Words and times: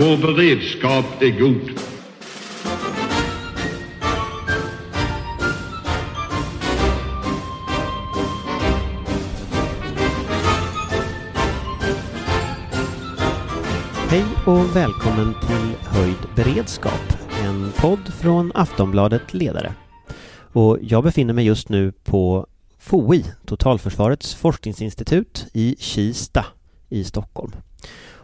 Vår 0.00 0.16
beredskap 0.16 1.04
är 1.22 1.40
god. 1.40 1.70
Hej 14.08 14.24
och 14.46 14.76
välkommen 14.76 15.34
till 15.46 15.76
Höjd 15.80 16.16
beredskap, 16.36 16.92
en 17.44 17.72
podd 17.76 18.14
från 18.20 18.52
Aftonbladet 18.54 19.34
Ledare. 19.34 19.74
Och 20.52 20.78
jag 20.82 21.04
befinner 21.04 21.34
mig 21.34 21.46
just 21.46 21.68
nu 21.68 21.92
på 21.92 22.46
FOI, 22.78 23.24
Totalförsvarets 23.46 24.34
forskningsinstitut 24.34 25.46
i 25.52 25.76
Kista 25.78 26.46
i 26.88 27.04
Stockholm. 27.04 27.52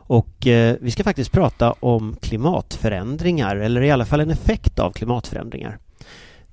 Och 0.07 0.47
eh, 0.47 0.77
vi 0.81 0.91
ska 0.91 1.05
faktiskt 1.05 1.33
prata 1.33 1.73
om 1.73 2.17
klimatförändringar, 2.21 3.57
eller 3.57 3.83
i 3.83 3.91
alla 3.91 4.05
fall 4.05 4.21
en 4.21 4.31
effekt 4.31 4.79
av 4.79 4.93
klimatförändringar. 4.93 5.79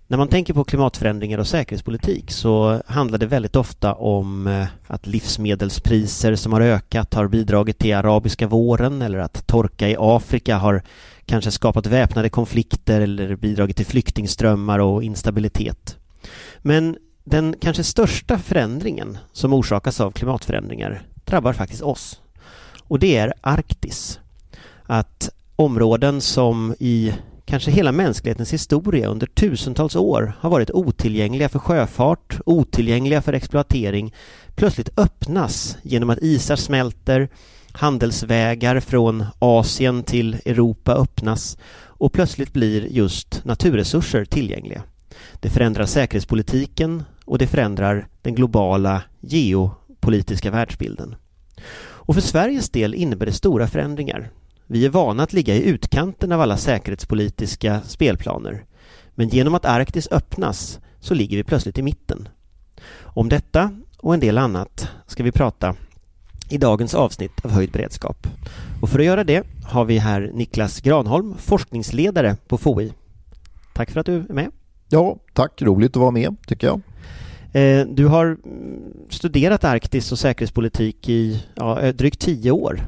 När 0.07 0.17
man 0.17 0.27
tänker 0.27 0.53
på 0.53 0.63
klimatförändringar 0.63 1.37
och 1.37 1.47
säkerhetspolitik 1.47 2.31
så 2.31 2.81
handlar 2.87 3.17
det 3.17 3.25
väldigt 3.25 3.55
ofta 3.55 3.93
om 3.93 4.47
eh, 4.47 4.65
att 4.87 5.07
livsmedelspriser 5.07 6.35
som 6.35 6.53
har 6.53 6.61
ökat 6.61 7.13
har 7.13 7.27
bidragit 7.27 7.79
till 7.79 7.95
arabiska 7.95 8.47
våren 8.47 9.01
eller 9.01 9.17
att 9.17 9.47
torka 9.47 9.89
i 9.89 9.95
Afrika 9.99 10.57
har 10.57 10.83
kanske 11.25 11.51
skapat 11.51 11.85
väpnade 11.85 12.29
konflikter 12.29 13.01
eller 13.01 13.35
bidragit 13.35 13.77
till 13.77 13.85
flyktingströmmar 13.85 14.79
och 14.79 15.03
instabilitet. 15.03 15.97
Men 16.59 16.97
den 17.23 17.55
kanske 17.61 17.83
största 17.83 18.37
förändringen 18.37 19.17
som 19.31 19.53
orsakas 19.53 20.01
av 20.01 20.11
klimatförändringar 20.11 21.01
drabbar 21.25 21.53
faktiskt 21.53 21.81
oss. 21.81 22.19
Och 22.87 22.99
det 22.99 23.17
är 23.17 23.33
Arktis. 23.41 24.19
Att 24.83 25.29
områden 25.55 26.21
som 26.21 26.75
i 26.79 27.13
kanske 27.45 27.71
hela 27.71 27.91
mänsklighetens 27.91 28.53
historia 28.53 29.07
under 29.07 29.27
tusentals 29.27 29.95
år 29.95 30.33
har 30.39 30.49
varit 30.49 30.71
otillgängliga 30.71 31.49
för 31.49 31.59
sjöfart, 31.59 32.39
otillgängliga 32.45 33.21
för 33.21 33.33
exploatering, 33.33 34.13
plötsligt 34.55 34.99
öppnas 34.99 35.77
genom 35.81 36.09
att 36.09 36.21
isar 36.21 36.55
smälter, 36.55 37.29
handelsvägar 37.71 38.79
från 38.79 39.25
Asien 39.39 40.03
till 40.03 40.33
Europa 40.45 40.93
öppnas 40.93 41.57
och 41.81 42.13
plötsligt 42.13 42.53
blir 42.53 42.87
just 42.87 43.45
naturresurser 43.45 44.25
tillgängliga. 44.25 44.83
Det 45.39 45.49
förändrar 45.49 45.85
säkerhetspolitiken 45.85 47.03
och 47.25 47.37
det 47.37 47.47
förändrar 47.47 48.07
den 48.21 48.35
globala 48.35 49.01
geopolitiska 49.21 50.51
världsbilden. 50.51 51.15
Och 52.05 52.15
för 52.15 52.21
Sveriges 52.21 52.69
del 52.69 52.93
innebär 52.93 53.25
det 53.25 53.31
stora 53.31 53.67
förändringar. 53.67 54.29
Vi 54.67 54.85
är 54.85 54.89
vana 54.89 55.23
att 55.23 55.33
ligga 55.33 55.55
i 55.55 55.63
utkanten 55.63 56.31
av 56.31 56.41
alla 56.41 56.57
säkerhetspolitiska 56.57 57.81
spelplaner. 57.81 58.63
Men 59.15 59.29
genom 59.29 59.55
att 59.55 59.65
Arktis 59.65 60.07
öppnas 60.11 60.79
så 60.99 61.13
ligger 61.13 61.37
vi 61.37 61.43
plötsligt 61.43 61.77
i 61.77 61.81
mitten. 61.81 62.29
Om 63.01 63.29
detta 63.29 63.71
och 63.97 64.13
en 64.13 64.19
del 64.19 64.37
annat 64.37 64.89
ska 65.07 65.23
vi 65.23 65.31
prata 65.31 65.75
i 66.49 66.57
dagens 66.57 66.93
avsnitt 66.93 67.45
av 67.45 67.51
Höjd 67.51 67.71
beredskap. 67.71 68.27
Och 68.81 68.89
för 68.89 68.99
att 68.99 69.05
göra 69.05 69.23
det 69.23 69.43
har 69.63 69.85
vi 69.85 69.97
här 69.97 70.31
Niklas 70.33 70.81
Granholm, 70.81 71.35
forskningsledare 71.37 72.35
på 72.47 72.57
FOI. 72.57 72.93
Tack 73.73 73.91
för 73.91 73.99
att 73.99 74.05
du 74.05 74.15
är 74.15 74.33
med. 74.33 74.51
Ja, 74.89 75.17
tack. 75.33 75.61
Roligt 75.61 75.91
att 75.91 76.01
vara 76.01 76.11
med, 76.11 76.35
tycker 76.47 76.67
jag. 76.67 76.81
Eh, 77.53 77.85
du 77.87 78.05
har 78.07 78.37
studerat 79.09 79.63
Arktis 79.63 80.11
och 80.11 80.19
säkerhetspolitik 80.19 81.09
i 81.09 81.43
ja, 81.55 81.81
eh, 81.81 81.95
drygt 81.95 82.19
tio 82.19 82.51
år. 82.51 82.81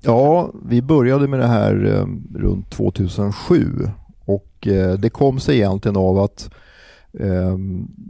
Ja, 0.00 0.50
vi 0.64 0.82
började 0.82 1.28
med 1.28 1.40
det 1.40 1.46
här 1.46 1.84
eh, 1.84 2.38
runt 2.38 2.70
2007 2.70 3.64
och 4.24 4.44
det 4.98 5.10
kom 5.12 5.40
sig 5.40 5.56
egentligen 5.56 5.96
av 5.96 6.18
att 6.18 6.50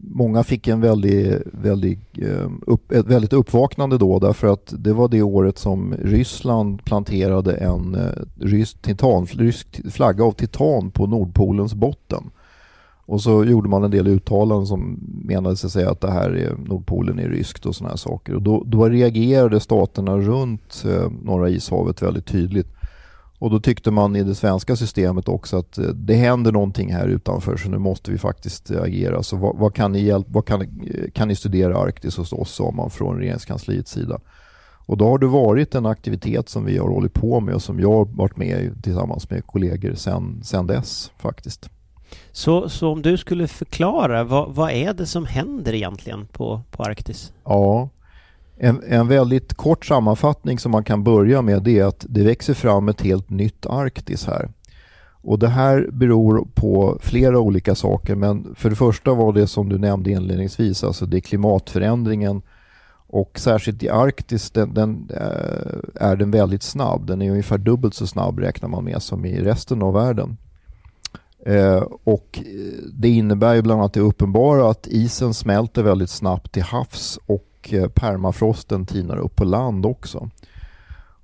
många 0.02 0.44
fick 0.44 0.68
en 0.68 0.80
väldigt, 0.80 1.42
väldigt, 1.52 2.18
upp, 2.66 2.92
ett 2.92 3.06
väldigt 3.06 3.32
uppvaknande 3.32 3.98
då 3.98 4.18
därför 4.18 4.52
att 4.52 4.74
det 4.78 4.92
var 4.92 5.08
det 5.08 5.22
året 5.22 5.58
som 5.58 5.94
Ryssland 6.02 6.84
planterade 6.84 7.54
en 7.54 7.96
rysk, 8.40 8.82
titan, 8.82 9.26
rysk 9.26 9.80
flagga 9.90 10.24
av 10.24 10.32
titan 10.32 10.90
på 10.90 11.06
Nordpolens 11.06 11.74
botten. 11.74 12.30
Och 13.08 13.20
så 13.20 13.44
gjorde 13.44 13.68
man 13.68 13.84
en 13.84 13.90
del 13.90 14.06
uttalanden 14.06 14.66
som 14.66 14.98
menade 15.24 15.56
sig 15.56 15.70
säga 15.70 15.90
att 15.90 16.00
det 16.00 16.10
här 16.10 16.30
är 16.30 16.56
Nordpolen 16.56 17.18
är 17.18 17.28
ryskt 17.28 17.66
och 17.66 17.74
sådana 17.74 17.90
här 17.90 17.96
saker. 17.96 18.34
Och 18.34 18.42
då, 18.42 18.62
då 18.66 18.88
reagerade 18.88 19.60
staterna 19.60 20.18
runt 20.18 20.84
eh, 20.86 21.10
Norra 21.22 21.48
ishavet 21.48 22.02
väldigt 22.02 22.26
tydligt. 22.26 22.66
Och 23.38 23.50
då 23.50 23.60
tyckte 23.60 23.90
man 23.90 24.16
i 24.16 24.22
det 24.22 24.34
svenska 24.34 24.76
systemet 24.76 25.28
också 25.28 25.56
att 25.56 25.78
eh, 25.78 25.84
det 25.84 26.14
händer 26.14 26.52
någonting 26.52 26.92
här 26.92 27.08
utanför 27.08 27.56
så 27.56 27.68
nu 27.68 27.78
måste 27.78 28.10
vi 28.10 28.18
faktiskt 28.18 28.70
eh, 28.70 28.82
agera. 28.82 29.22
Så 29.22 29.36
vad, 29.36 29.56
vad 29.56 29.74
kan 29.74 29.92
ni 29.92 30.00
hjälpa, 30.00 30.30
vad 30.32 30.46
kan, 30.46 30.60
eh, 30.60 31.10
kan 31.14 31.28
ni 31.28 31.36
studera 31.36 31.78
Arktis 31.78 32.16
hos 32.16 32.32
oss, 32.32 32.54
sa 32.54 32.70
man 32.70 32.90
från 32.90 33.18
regeringskansliets 33.18 33.92
sida. 33.92 34.20
Och 34.86 34.96
då 34.96 35.08
har 35.08 35.18
det 35.18 35.26
varit 35.26 35.74
en 35.74 35.86
aktivitet 35.86 36.48
som 36.48 36.64
vi 36.64 36.78
har 36.78 36.88
hållit 36.88 37.14
på 37.14 37.40
med 37.40 37.54
och 37.54 37.62
som 37.62 37.80
jag 37.80 37.92
har 37.92 38.04
varit 38.04 38.36
med 38.36 38.60
i 38.60 38.82
tillsammans 38.82 39.30
med 39.30 39.46
kollegor 39.46 39.94
sedan 39.94 40.40
sen 40.42 40.66
dess 40.66 41.10
faktiskt. 41.18 41.70
Så, 42.32 42.68
så 42.68 42.92
om 42.92 43.02
du 43.02 43.16
skulle 43.16 43.48
förklara, 43.48 44.24
vad, 44.24 44.54
vad 44.54 44.70
är 44.70 44.94
det 44.94 45.06
som 45.06 45.26
händer 45.26 45.74
egentligen 45.74 46.26
på, 46.26 46.60
på 46.70 46.82
Arktis? 46.82 47.32
Ja, 47.44 47.88
en, 48.56 48.82
en 48.88 49.08
väldigt 49.08 49.54
kort 49.54 49.86
sammanfattning 49.86 50.58
som 50.58 50.72
man 50.72 50.84
kan 50.84 51.04
börja 51.04 51.42
med 51.42 51.62
det 51.62 51.78
är 51.78 51.84
att 51.84 52.06
det 52.08 52.22
växer 52.22 52.54
fram 52.54 52.88
ett 52.88 53.00
helt 53.00 53.30
nytt 53.30 53.66
Arktis 53.66 54.26
här. 54.26 54.48
Och 55.22 55.38
det 55.38 55.48
här 55.48 55.88
beror 55.92 56.46
på 56.54 56.98
flera 57.00 57.38
olika 57.38 57.74
saker 57.74 58.14
men 58.14 58.54
för 58.54 58.70
det 58.70 58.76
första 58.76 59.14
var 59.14 59.32
det 59.32 59.46
som 59.46 59.68
du 59.68 59.78
nämnde 59.78 60.10
inledningsvis, 60.10 60.84
alltså 60.84 61.06
det 61.06 61.16
är 61.16 61.20
klimatförändringen 61.20 62.42
och 63.08 63.38
särskilt 63.38 63.82
i 63.82 63.88
Arktis 63.88 64.50
den, 64.50 64.74
den, 64.74 65.10
eh, 65.10 66.08
är 66.08 66.16
den 66.16 66.30
väldigt 66.30 66.62
snabb. 66.62 67.06
Den 67.06 67.22
är 67.22 67.30
ungefär 67.30 67.58
dubbelt 67.58 67.94
så 67.94 68.06
snabb 68.06 68.38
räknar 68.38 68.68
man 68.68 68.84
med 68.84 69.02
som 69.02 69.24
i 69.24 69.40
resten 69.40 69.82
av 69.82 69.94
världen. 69.94 70.36
Eh, 71.46 71.82
och 72.04 72.38
eh, 72.38 72.82
det 72.92 73.08
innebär 73.08 73.54
ju 73.54 73.62
bland 73.62 73.80
annat 73.80 73.92
det 73.92 74.00
uppenbara 74.00 74.70
att 74.70 74.86
isen 74.86 75.34
smälter 75.34 75.82
väldigt 75.82 76.10
snabbt 76.10 76.52
till 76.52 76.62
havs 76.62 77.18
och 77.26 77.70
eh, 77.70 77.88
permafrosten 77.88 78.86
tinar 78.86 79.16
upp 79.16 79.36
på 79.36 79.44
land 79.44 79.86
också. 79.86 80.30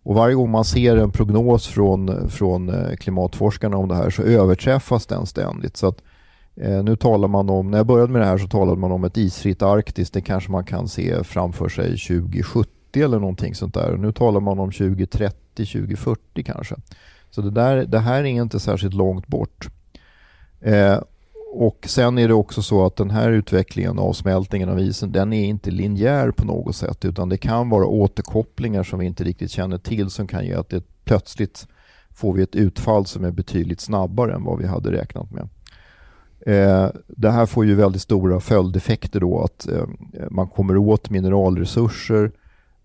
Och 0.05 0.15
varje 0.15 0.35
gång 0.35 0.51
man 0.51 0.65
ser 0.65 0.97
en 0.97 1.11
prognos 1.11 1.67
från, 1.67 2.31
från 2.31 2.69
eh, 2.69 2.97
klimatforskarna 2.97 3.77
om 3.77 3.89
det 3.89 3.95
här 3.95 4.11
så 4.11 4.23
överträffas 4.23 5.07
den 5.07 5.27
ständigt. 5.27 5.77
Så 5.77 5.87
att, 5.87 6.03
eh, 6.57 6.83
nu 6.83 6.97
talar 6.97 7.29
man 7.29 7.51
om, 7.51 7.71
när 7.71 7.79
jag 7.79 7.87
började 7.87 8.13
med 8.13 8.23
det 8.23 8.27
här 8.27 8.39
så 8.39 8.49
talade 8.49 8.81
man 8.81 8.93
om 8.93 9.05
ett 9.05 9.17
isfritt 9.17 9.63
Arktis. 9.63 10.11
Det 10.11 10.21
kanske 10.21 10.51
man 10.51 10.65
kan 10.65 10.89
se 10.89 11.25
framför 11.25 11.69
sig 11.69 11.99
2070 11.99 12.71
eller 12.95 13.19
någonting 13.19 13.55
sånt 13.55 13.75
där. 13.75 13.97
Nu 13.97 14.13
talar 14.13 14.41
man 14.41 14.59
om 14.59 14.71
2030, 14.71 15.67
2040 15.67 16.43
kanske. 16.43 16.75
Så 17.31 17.43
det, 17.43 17.51
där, 17.51 17.85
det 17.85 17.99
här 17.99 18.21
är 18.21 18.25
inte 18.25 18.61
särskilt 18.61 18.95
långt 18.95 19.27
bort. 19.27 19.69
Eh, 20.65 20.99
och 21.57 21.87
sen 21.89 22.19
är 22.19 22.29
det 22.29 22.35
också 22.35 22.63
så 22.63 22.87
att 22.87 22.97
den 22.97 23.11
här 23.11 23.31
utvecklingen, 23.31 23.99
avsmältningen 23.99 24.69
av 24.69 24.81
isen, 24.81 25.13
den 25.13 25.33
är 25.33 25.45
inte 25.45 25.71
linjär 25.71 26.31
på 26.31 26.45
något 26.45 26.77
sätt 26.77 27.05
utan 27.05 27.29
det 27.29 27.37
kan 27.37 27.69
vara 27.71 27.87
återkopplingar 27.87 28.83
som 28.83 28.99
vi 28.99 29.07
inte 29.07 29.25
riktigt 29.25 29.51
känner 29.51 29.79
till 29.79 30.11
som 30.11 30.27
kan 30.27 30.47
ge 30.47 30.55
att 30.55 30.69
det 30.69 30.85
plötsligt 31.05 31.67
får 32.15 32.33
vi 32.33 32.43
ett 32.43 32.57
utfall 32.57 33.07
som 33.07 33.25
är 33.25 33.31
betydligt 33.31 33.81
snabbare 33.81 34.35
än 34.35 34.45
vad 34.45 34.59
vi 34.59 34.67
hade 34.67 34.93
räknat 34.93 35.31
med. 35.31 35.49
Eh, 36.47 36.91
det 37.09 37.31
här 37.31 37.47
får 37.47 37.65
ju 37.65 37.75
väldigt 37.75 38.03
stora 38.03 38.41
följdeffekter 38.41 39.21
då 39.21 39.43
att 39.43 39.69
eh, 39.69 39.87
man 40.31 40.49
kommer 40.49 40.77
åt 40.77 41.11
mineralresurser, 41.11 42.33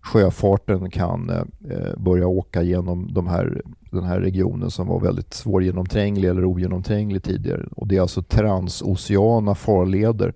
sjöfarten 0.00 0.90
kan 0.90 1.30
eh, 1.30 1.42
eh 1.70 1.96
börja 1.96 2.26
åka 2.26 2.62
genom 2.62 3.14
de 3.14 3.26
här 3.26 3.62
den 3.90 4.04
här 4.04 4.20
regionen 4.20 4.70
som 4.70 4.86
var 4.86 5.00
väldigt 5.00 5.34
svårgenomtränglig 5.34 6.28
eller 6.28 6.44
ogenomtränglig 6.44 7.22
tidigare. 7.22 7.68
Och 7.76 7.86
det 7.86 7.96
är 7.96 8.00
alltså 8.00 8.22
transoceana 8.22 9.54
farleder 9.54 10.34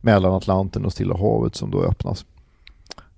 mellan 0.00 0.32
Atlanten 0.32 0.84
och 0.84 0.92
Stilla 0.92 1.16
havet 1.16 1.54
som 1.54 1.70
då 1.70 1.82
öppnas. 1.82 2.24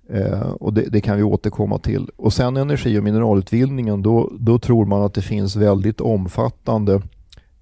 Eh, 0.09 0.49
och 0.49 0.73
det, 0.73 0.81
det, 0.81 1.01
kan 1.01 1.17
vi 1.17 1.23
återkomma 1.23 1.77
till. 1.77 2.09
Och 2.15 2.33
sen 2.33 2.57
energi 2.57 2.99
och 2.99 3.03
mineralutvinningen, 3.03 4.01
då, 4.01 4.31
då 4.39 4.59
tror 4.59 4.85
man 4.85 5.01
att 5.01 5.13
det 5.13 5.21
finns 5.21 5.55
väldigt 5.55 6.01
omfattande 6.01 7.01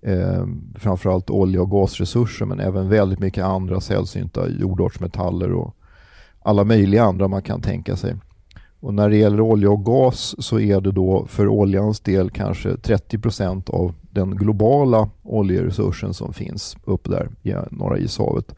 eh, 0.01 0.45
framförallt 0.75 1.29
olja 1.29 1.61
och 1.61 1.71
gasresurser 1.71 2.45
men 2.45 2.59
även 2.59 2.89
väldigt 2.89 3.19
mycket 3.19 3.43
andra 3.43 3.81
sällsynta 3.81 4.49
jordartsmetaller 4.49 5.53
och 5.53 5.75
alla 6.41 6.63
möjliga 6.63 7.03
andra 7.03 7.27
man 7.27 7.41
kan 7.41 7.61
tänka 7.61 7.95
sig. 7.95 8.15
Och 8.83 8.94
när 8.94 9.09
det 9.09 9.18
gäller 9.18 9.41
olja 9.41 9.69
och 9.69 9.85
gas 9.85 10.35
så 10.39 10.59
är 10.59 10.81
det 10.81 10.91
då 10.91 11.25
för 11.25 11.47
oljans 11.47 12.00
del 12.00 12.30
kanske 12.30 12.77
30 12.77 13.19
procent 13.19 13.69
av 13.69 13.94
den 14.01 14.35
globala 14.35 15.09
oljeresursen 15.21 16.13
som 16.13 16.33
finns 16.33 16.77
uppe 16.83 17.09
där 17.09 17.30
i 17.44 17.53
Norra 17.71 17.97
ishavet. 17.97 18.56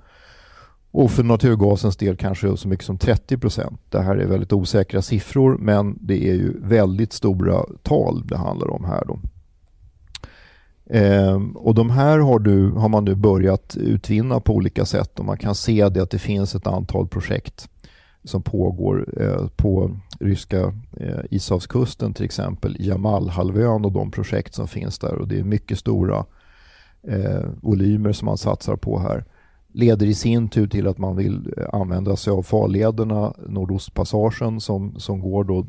Och 0.91 1.11
för 1.11 1.23
naturgasens 1.23 1.97
del 1.97 2.15
kanske 2.17 2.57
så 2.57 2.67
mycket 2.67 2.85
som 2.85 2.97
30 2.97 3.37
procent. 3.37 3.79
Det 3.89 4.01
här 4.01 4.15
är 4.15 4.27
väldigt 4.27 4.53
osäkra 4.53 5.01
siffror 5.01 5.57
men 5.57 5.97
det 6.01 6.29
är 6.29 6.33
ju 6.33 6.59
väldigt 6.61 7.13
stora 7.13 7.63
tal 7.83 8.27
det 8.27 8.37
handlar 8.37 8.71
om 8.71 8.85
här 8.85 9.03
då. 9.05 9.19
Ehm, 10.89 11.51
och 11.51 11.75
de 11.75 11.89
här 11.89 12.19
har, 12.19 12.39
du, 12.39 12.71
har 12.71 12.89
man 12.89 13.05
nu 13.05 13.15
börjat 13.15 13.77
utvinna 13.77 14.39
på 14.39 14.53
olika 14.53 14.85
sätt 14.85 15.19
och 15.19 15.25
man 15.25 15.37
kan 15.37 15.55
se 15.55 15.89
det 15.89 16.03
att 16.03 16.11
det 16.11 16.19
finns 16.19 16.55
ett 16.55 16.67
antal 16.67 17.07
projekt 17.07 17.69
som 18.25 18.41
pågår 18.41 19.21
eh, 19.21 19.47
på 19.55 19.91
ryska 20.19 20.73
eh, 20.97 21.19
ishavskusten 21.31 22.13
till 22.13 22.25
exempel, 22.25 22.75
Jamalhalvön 22.79 23.85
och 23.85 23.91
de 23.91 24.11
projekt 24.11 24.53
som 24.53 24.67
finns 24.67 24.99
där 24.99 25.15
och 25.15 25.27
det 25.27 25.39
är 25.39 25.43
mycket 25.43 25.79
stora 25.79 26.25
eh, 27.07 27.43
volymer 27.61 28.11
som 28.11 28.25
man 28.25 28.37
satsar 28.37 28.75
på 28.75 28.99
här 28.99 29.23
leder 29.75 30.05
i 30.05 30.13
sin 30.13 30.49
tur 30.49 30.67
till 30.67 30.87
att 30.87 30.97
man 30.97 31.15
vill 31.15 31.53
eh, 31.57 31.65
använda 31.73 32.15
sig 32.15 32.33
av 32.33 32.43
farlederna 32.43 33.33
Nordostpassagen 33.47 34.61
som, 34.61 34.99
som 34.99 35.19
går 35.19 35.43
då 35.43 35.59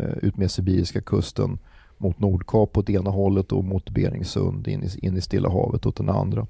eh, 0.00 0.18
ut 0.22 0.36
med 0.36 0.50
Sibiriska 0.50 1.00
kusten 1.00 1.58
mot 1.98 2.18
Nordkap 2.18 2.78
åt 2.78 2.90
ena 2.90 3.10
hållet 3.10 3.52
och 3.52 3.64
mot 3.64 3.90
Beringsund 3.90 4.68
in 4.68 4.82
i, 4.82 5.06
in 5.06 5.16
i 5.16 5.20
Stilla 5.20 5.48
havet 5.48 5.86
åt 5.86 5.96
den 5.96 6.08
andra. 6.08 6.46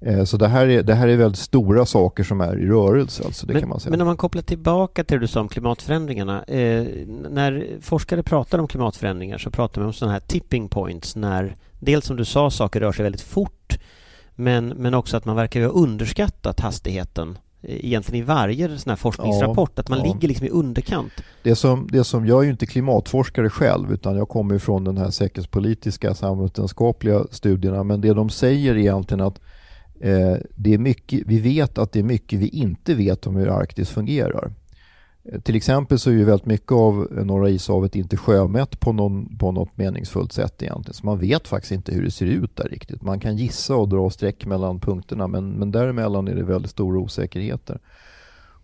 Eh, 0.00 0.24
så 0.24 0.36
det 0.36 0.48
här, 0.48 0.66
är, 0.68 0.82
det 0.82 0.94
här 0.94 1.08
är 1.08 1.16
väldigt 1.16 1.38
stora 1.38 1.86
saker 1.86 2.24
som 2.24 2.40
är 2.40 2.58
i 2.58 2.66
rörelse. 2.66 3.22
Alltså, 3.26 3.46
det 3.46 3.52
men, 3.52 3.62
kan 3.62 3.68
man 3.68 3.80
säga. 3.80 3.90
men 3.90 4.00
om 4.00 4.06
man 4.06 4.16
kopplar 4.16 4.42
tillbaka 4.42 5.04
till 5.04 5.16
det 5.16 5.20
du 5.20 5.26
sa 5.26 5.40
om 5.40 5.48
klimatförändringarna. 5.48 6.42
Eh, 6.42 6.86
när 7.30 7.66
forskare 7.80 8.22
pratar 8.22 8.58
om 8.58 8.68
klimatförändringar 8.68 9.38
så 9.38 9.50
pratar 9.50 9.80
man 9.80 9.86
om 9.86 9.92
sådana 9.92 10.12
här 10.12 10.20
tipping 10.20 10.68
points 10.68 11.16
när 11.16 11.56
dels 11.78 12.04
som 12.04 12.16
du 12.16 12.24
sa 12.24 12.50
saker 12.50 12.80
rör 12.80 12.92
sig 12.92 13.02
väldigt 13.02 13.20
fort 13.20 13.78
men, 14.34 14.68
men 14.68 14.94
också 14.94 15.16
att 15.16 15.24
man 15.24 15.36
verkar 15.36 15.60
ha 15.60 15.68
underskattat 15.68 16.60
hastigheten 16.60 17.38
eh, 17.62 17.84
egentligen 17.84 18.22
i 18.22 18.26
varje 18.26 18.78
sån 18.78 18.90
här 18.90 18.96
forskningsrapport, 18.96 19.70
ja, 19.74 19.80
att 19.80 19.88
man 19.88 19.98
ja. 19.98 20.04
ligger 20.04 20.28
liksom 20.28 20.46
i 20.46 20.50
underkant. 20.50 21.12
Det 21.42 21.56
som, 21.56 21.88
det 21.92 22.04
som, 22.04 22.26
jag 22.26 22.40
är 22.40 22.44
ju 22.44 22.50
inte 22.50 22.66
klimatforskare 22.66 23.50
själv 23.50 23.92
utan 23.92 24.16
jag 24.16 24.28
kommer 24.28 24.58
från 24.58 24.84
den 24.84 24.98
här 24.98 25.10
säkerhetspolitiska 25.10 26.14
samhällsvetenskapliga 26.14 27.24
studierna 27.30 27.82
men 27.82 28.00
det 28.00 28.12
de 28.12 28.30
säger 28.30 28.76
egentligen 28.76 29.20
att 29.20 29.40
Eh, 30.00 30.36
det 30.54 30.74
är 30.74 30.78
mycket, 30.78 31.22
vi 31.26 31.40
vet 31.40 31.78
att 31.78 31.92
det 31.92 31.98
är 31.98 32.04
mycket 32.04 32.38
vi 32.38 32.48
inte 32.48 32.94
vet 32.94 33.26
om 33.26 33.36
hur 33.36 33.48
Arktis 33.48 33.90
fungerar. 33.90 34.52
Eh, 35.24 35.40
till 35.40 35.56
exempel 35.56 35.98
så 35.98 36.10
är 36.10 36.14
ju 36.14 36.24
väldigt 36.24 36.46
mycket 36.46 36.72
av 36.72 37.08
Norra 37.10 37.50
ishavet 37.50 37.96
inte 37.96 38.16
sjömätt 38.16 38.80
på, 38.80 38.92
någon, 38.92 39.38
på 39.38 39.52
något 39.52 39.76
meningsfullt 39.76 40.32
sätt 40.32 40.62
egentligen. 40.62 40.94
Så 40.94 41.06
man 41.06 41.18
vet 41.18 41.48
faktiskt 41.48 41.72
inte 41.72 41.94
hur 41.94 42.02
det 42.02 42.10
ser 42.10 42.26
ut 42.26 42.56
där 42.56 42.68
riktigt. 42.68 43.02
Man 43.02 43.20
kan 43.20 43.36
gissa 43.36 43.76
och 43.76 43.88
dra 43.88 44.10
streck 44.10 44.46
mellan 44.46 44.80
punkterna 44.80 45.26
men, 45.26 45.52
men 45.52 45.70
däremellan 45.70 46.28
är 46.28 46.34
det 46.34 46.42
väldigt 46.42 46.70
stora 46.70 46.98
osäkerheter. 46.98 47.78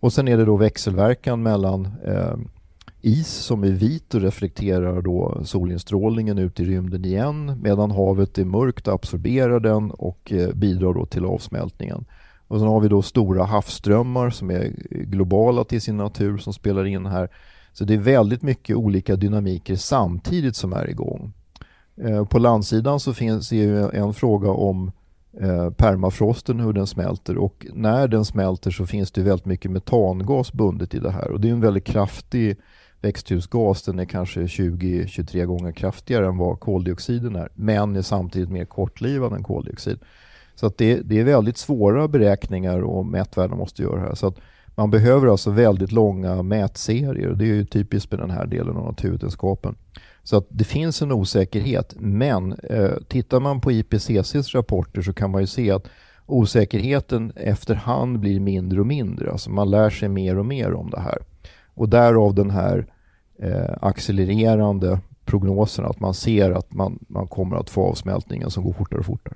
Och 0.01 0.13
sen 0.13 0.29
är 0.29 0.37
det 0.37 0.45
då 0.45 0.57
växelverkan 0.57 1.43
mellan 1.43 1.89
eh, 2.05 2.37
is 3.03 3.29
som 3.29 3.65
är 3.65 3.71
vit 3.71 4.15
och 4.15 4.21
reflekterar 4.21 5.03
då 5.03 5.41
solinstrålningen 5.45 6.39
ut 6.39 6.61
i 6.61 6.65
rymden 6.65 7.05
igen 7.05 7.61
medan 7.63 7.91
havet 7.91 8.39
är 8.39 8.45
mörkt 8.45 8.89
och 8.89 8.95
absorberar 8.95 9.61
den 9.61 9.91
och 9.91 10.33
eh, 10.33 10.55
bidrar 10.55 10.95
då 10.95 11.07
till 11.07 11.25
avsmältningen. 11.25 12.05
Och 12.49 12.59
sen 12.59 12.69
har 12.69 12.81
vi 12.81 12.89
då 12.89 13.03
stora 13.03 13.45
havsströmmar 13.45 14.31
som 14.31 14.51
är 14.51 14.73
globala 14.91 15.65
till 15.65 15.81
sin 15.81 15.97
natur 15.97 16.39
som 16.39 16.53
spelar 16.53 16.85
in 16.85 17.07
här. 17.07 17.29
Så 17.73 17.85
det 17.85 17.95
är 17.95 17.99
väldigt 17.99 18.43
mycket 18.43 18.77
olika 18.77 19.17
dynamiker 19.17 19.77
samtidigt 19.77 20.57
som 20.57 20.73
är 20.73 20.91
igång. 20.91 21.33
Eh, 21.97 22.25
på 22.25 22.39
landsidan 22.39 23.01
så 23.01 23.15
finns 23.15 23.53
ju 23.53 23.89
en 23.91 24.15
fråga 24.15 24.51
om 24.51 24.93
eh, 25.41 25.71
permafrosten, 25.71 26.61
hur 26.61 26.73
den 26.73 26.87
smälter 26.87 27.39
och 27.39 27.67
när 27.75 28.09
den 28.09 28.25
smälter 28.25 28.71
så 28.71 28.87
finns 28.87 29.13
det 29.13 29.23
väldigt 29.23 29.47
mycket 29.47 29.71
metangas 29.71 30.53
bundet 30.53 30.95
i 30.95 30.99
det 30.99 31.11
här 31.11 31.31
och 31.31 31.41
det 31.41 31.49
är 31.49 31.53
en 31.53 31.61
väldigt 31.61 31.85
kraftig 31.85 32.57
växthusgas. 33.03 33.83
Den 33.83 33.99
är 33.99 34.05
kanske 34.05 34.41
20-23 34.41 35.45
gånger 35.45 35.73
kraftigare 35.73 36.27
än 36.27 36.37
vad 36.37 36.61
koldioxiden 36.61 37.37
är 37.37 37.49
men 37.55 37.97
är 37.97 38.03
samtidigt 38.03 38.51
mer 38.51 38.65
kortlivad 38.65 39.33
än 39.33 39.43
koldioxid. 39.43 39.99
Så 40.55 40.67
att 40.67 40.79
det, 40.79 41.01
det 41.01 41.21
är 41.21 41.25
väldigt 41.25 41.59
svåra 41.59 42.09
beräkningar 42.09 42.81
och 42.81 43.07
mätvärden 43.07 43.59
måste 43.59 43.83
göra 43.83 44.01
här. 44.01 44.15
Så 44.15 44.27
att 44.27 44.37
man 44.75 44.91
behöver 44.91 45.27
alltså 45.27 45.51
väldigt 45.51 45.93
långa 45.93 46.43
mätserier 46.43 47.29
och 47.29 47.39
det 47.39 47.45
är 47.45 47.55
ju 47.55 47.65
typiskt 47.65 48.11
med 48.11 48.21
den 48.21 48.31
här 48.31 48.47
delen 48.47 48.77
av 48.77 48.87
naturvetenskapen. 48.87 49.75
Så 50.23 50.37
att 50.37 50.47
det 50.49 50.65
finns 50.65 51.03
en 51.03 51.13
osäkerhet 51.13 51.95
men 51.99 52.53
eh, 52.53 52.95
tittar 53.09 53.41
man 53.41 53.61
på 53.61 53.73
IPCCs 53.73 54.55
rapporter 54.55 55.03
så 55.03 55.13
kan 55.13 55.31
man 55.31 55.41
ju 55.41 55.47
se 55.47 55.71
att 55.71 55.89
osäkerheten 56.27 57.33
efterhand 57.37 58.19
blir 58.19 58.41
mindre 58.41 58.81
och 58.81 58.87
mindre. 58.87 59.33
Alltså 59.33 59.51
man 59.51 59.71
lär 59.71 59.91
sig 59.91 60.09
mer 60.09 60.39
och 60.39 60.47
mer 60.47 60.75
om 60.75 60.91
det 60.91 61.01
här. 61.01 61.19
Och 61.75 61.89
därav 61.89 62.35
den 62.35 62.51
här 62.51 62.87
eh, 63.43 63.75
accelererande 63.81 65.01
prognoserna, 65.25 65.89
att 65.89 66.01
man 66.01 66.15
ser 66.15 66.51
att 66.51 66.75
man, 66.75 66.99
man 67.09 67.29
kommer 67.29 67.57
att 67.57 67.71
få 67.71 67.83
avsmältningen 67.89 68.51
som 68.51 68.65
går 68.65 68.73
fortare 68.73 69.01
och 69.01 69.07
fortare. 69.07 69.35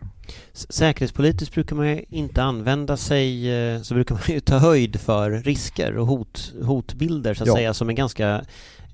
Säkerhetspolitiskt 0.52 1.54
brukar 1.54 1.76
man 1.76 1.88
ju 1.88 2.04
inte 2.08 2.42
använda 2.42 2.96
sig, 2.96 3.50
eh, 3.54 3.82
så 3.82 3.94
brukar 3.94 4.14
man 4.14 4.22
ju 4.28 4.40
ta 4.40 4.58
höjd 4.58 5.00
för 5.00 5.30
risker 5.30 5.96
och 5.96 6.06
hot, 6.06 6.52
hotbilder 6.62 7.34
så 7.34 7.42
att 7.42 7.46
ja. 7.46 7.54
säga 7.54 7.74
som 7.74 7.88
är 7.88 7.92
ganska, 7.92 8.44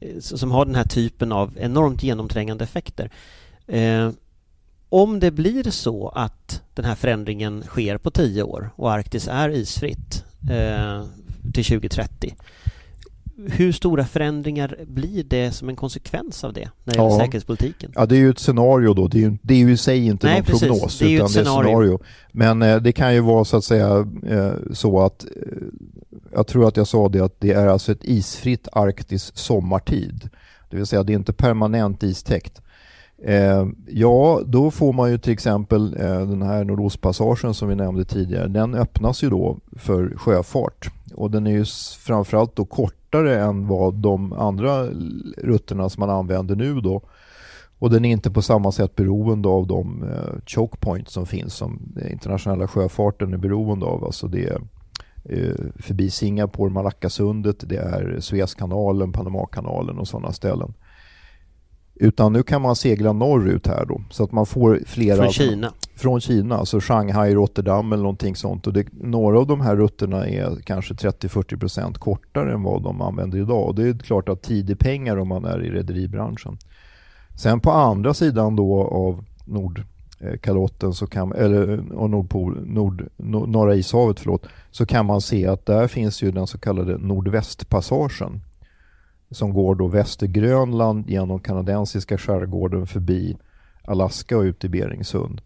eh, 0.00 0.18
som 0.20 0.50
har 0.50 0.64
den 0.64 0.74
här 0.74 0.84
typen 0.84 1.32
av 1.32 1.58
enormt 1.60 2.02
genomträngande 2.02 2.64
effekter. 2.64 3.10
Eh, 3.66 4.10
om 4.88 5.20
det 5.20 5.30
blir 5.30 5.70
så 5.70 6.08
att 6.08 6.62
den 6.74 6.84
här 6.84 6.94
förändringen 6.94 7.62
sker 7.62 7.98
på 7.98 8.10
tio 8.10 8.42
år 8.42 8.70
och 8.76 8.92
Arktis 8.92 9.28
är 9.28 9.48
isfritt 9.48 10.24
eh, 10.50 11.04
till 11.54 11.64
2030 11.64 12.34
hur 13.46 13.72
stora 13.72 14.04
förändringar 14.04 14.76
blir 14.86 15.24
det 15.24 15.52
som 15.52 15.68
en 15.68 15.76
konsekvens 15.76 16.44
av 16.44 16.52
det 16.52 16.70
när 16.84 16.94
det 16.94 16.98
gäller 16.98 17.10
ja. 17.10 17.18
säkerhetspolitiken? 17.18 17.92
Ja, 17.94 18.06
det 18.06 18.16
är 18.16 18.18
ju 18.18 18.30
ett 18.30 18.38
scenario 18.38 18.94
då. 18.94 19.08
Det 19.08 19.18
är 19.18 19.20
ju, 19.20 19.38
det 19.42 19.54
är 19.54 19.58
ju 19.58 19.72
i 19.72 19.76
sig 19.76 20.06
inte 20.06 20.26
Nej, 20.26 20.36
någon 20.36 20.44
precis. 20.44 20.68
prognos, 20.68 20.98
det 20.98 21.12
utan 21.12 21.16
det 21.32 21.38
är 21.38 21.40
ett 21.40 21.46
scenario. 21.46 21.98
Men 22.32 22.62
eh, 22.62 22.76
det 22.76 22.92
kan 22.92 23.14
ju 23.14 23.20
vara 23.20 23.44
så 23.44 23.56
att 23.56 23.64
säga 23.64 24.06
eh, 24.26 24.52
så 24.72 25.00
att 25.00 25.24
eh, 25.24 25.30
jag 26.32 26.46
tror 26.46 26.68
att 26.68 26.76
jag 26.76 26.86
sa 26.86 27.08
det 27.08 27.20
att 27.20 27.40
det 27.40 27.52
är 27.52 27.66
alltså 27.66 27.92
ett 27.92 28.04
isfritt 28.04 28.68
Arktis 28.72 29.36
sommartid. 29.36 30.28
Det 30.70 30.76
vill 30.76 30.86
säga 30.86 31.02
det 31.02 31.12
är 31.12 31.16
inte 31.16 31.32
permanent 31.32 32.02
istäckt. 32.02 32.62
Eh, 33.24 33.66
ja, 33.86 34.40
då 34.46 34.70
får 34.70 34.92
man 34.92 35.10
ju 35.10 35.18
till 35.18 35.32
exempel 35.32 35.96
eh, 36.00 36.20
den 36.20 36.42
här 36.42 36.64
Nordostpassagen 36.64 37.54
som 37.54 37.68
vi 37.68 37.74
nämnde 37.74 38.04
tidigare. 38.04 38.48
Den 38.48 38.74
öppnas 38.74 39.22
ju 39.22 39.30
då 39.30 39.58
för 39.76 40.12
sjöfart 40.16 40.90
och 41.14 41.30
den 41.30 41.46
är 41.46 41.50
ju 41.50 41.64
framförallt 41.98 42.56
då 42.56 42.64
kort 42.64 43.01
kortare 43.12 43.40
än 43.40 43.66
vad 43.66 43.94
de 43.94 44.32
andra 44.32 44.86
rutterna 45.36 45.88
som 45.88 46.00
man 46.00 46.10
använder 46.10 46.56
nu 46.56 46.80
då. 46.80 47.02
Och 47.78 47.90
den 47.90 48.04
är 48.04 48.10
inte 48.10 48.30
på 48.30 48.42
samma 48.42 48.72
sätt 48.72 48.96
beroende 48.96 49.48
av 49.48 49.66
de 49.66 50.02
eh, 50.02 50.40
choke 50.46 50.76
points 50.80 51.12
som 51.12 51.26
finns 51.26 51.54
som 51.54 51.78
internationella 52.10 52.68
sjöfarten 52.68 53.32
är 53.32 53.38
beroende 53.38 53.86
av. 53.86 54.04
Alltså 54.04 54.26
det 54.28 54.46
är 54.46 54.60
eh, 55.24 55.54
förbi 55.78 56.10
Singapore, 56.10 56.70
Malackasundet, 56.70 57.68
det 57.68 57.76
är 57.76 58.20
Suezkanalen, 58.20 59.12
Panamakanalen 59.12 59.98
och 59.98 60.08
sådana 60.08 60.32
ställen. 60.32 60.74
Utan 61.94 62.32
nu 62.32 62.42
kan 62.42 62.62
man 62.62 62.76
segla 62.76 63.12
norrut 63.12 63.66
här 63.66 63.84
då 63.84 64.00
så 64.10 64.24
att 64.24 64.32
man 64.32 64.46
får 64.46 64.80
flera... 64.86 65.16
Från 65.16 65.32
Kina? 65.32 65.72
Från 65.96 66.20
Kina, 66.20 66.56
alltså 66.56 66.80
Shanghai, 66.80 67.34
Rotterdam 67.34 67.92
eller 67.92 68.02
någonting 68.02 68.36
sånt. 68.36 68.66
Och 68.66 68.72
det, 68.72 68.86
några 68.92 69.38
av 69.38 69.46
de 69.46 69.60
här 69.60 69.76
rutterna 69.76 70.26
är 70.26 70.56
kanske 70.64 70.94
30-40% 70.94 71.98
kortare 71.98 72.52
än 72.52 72.62
vad 72.62 72.82
de 72.82 73.00
använder 73.00 73.38
idag. 73.38 73.68
Och 73.68 73.74
det 73.74 73.88
är 73.88 73.98
klart 73.98 74.28
att 74.28 74.42
tid 74.42 74.70
är 74.70 74.74
pengar 74.74 75.16
om 75.16 75.28
man 75.28 75.44
är 75.44 75.64
i 75.64 75.70
rederibranschen. 75.70 76.58
Sen 77.36 77.60
på 77.60 77.70
andra 77.70 78.14
sidan 78.14 78.56
då 78.56 78.82
av 78.82 79.24
Nordkalotten 79.44 80.94
så 80.94 81.06
kan, 81.06 81.32
eller 81.32 81.92
och 81.92 82.10
Nordpol, 82.10 82.66
nord, 82.66 83.08
norra 83.16 83.74
ishavet 83.74 84.20
förlåt, 84.20 84.46
så 84.70 84.86
kan 84.86 85.06
man 85.06 85.20
se 85.20 85.46
att 85.46 85.66
där 85.66 85.88
finns 85.88 86.22
ju 86.22 86.30
den 86.30 86.46
så 86.46 86.58
kallade 86.58 86.98
nordvästpassagen 86.98 88.40
som 89.32 89.52
går 89.52 89.74
då 89.74 89.86
Västergrönland 89.86 91.10
genom 91.10 91.40
kanadensiska 91.40 92.18
skärgården 92.18 92.86
förbi 92.86 93.36
Alaska 93.84 94.38
och 94.38 94.42
ut 94.42 94.64
i 94.64 94.68
Beringsund. 94.68 95.40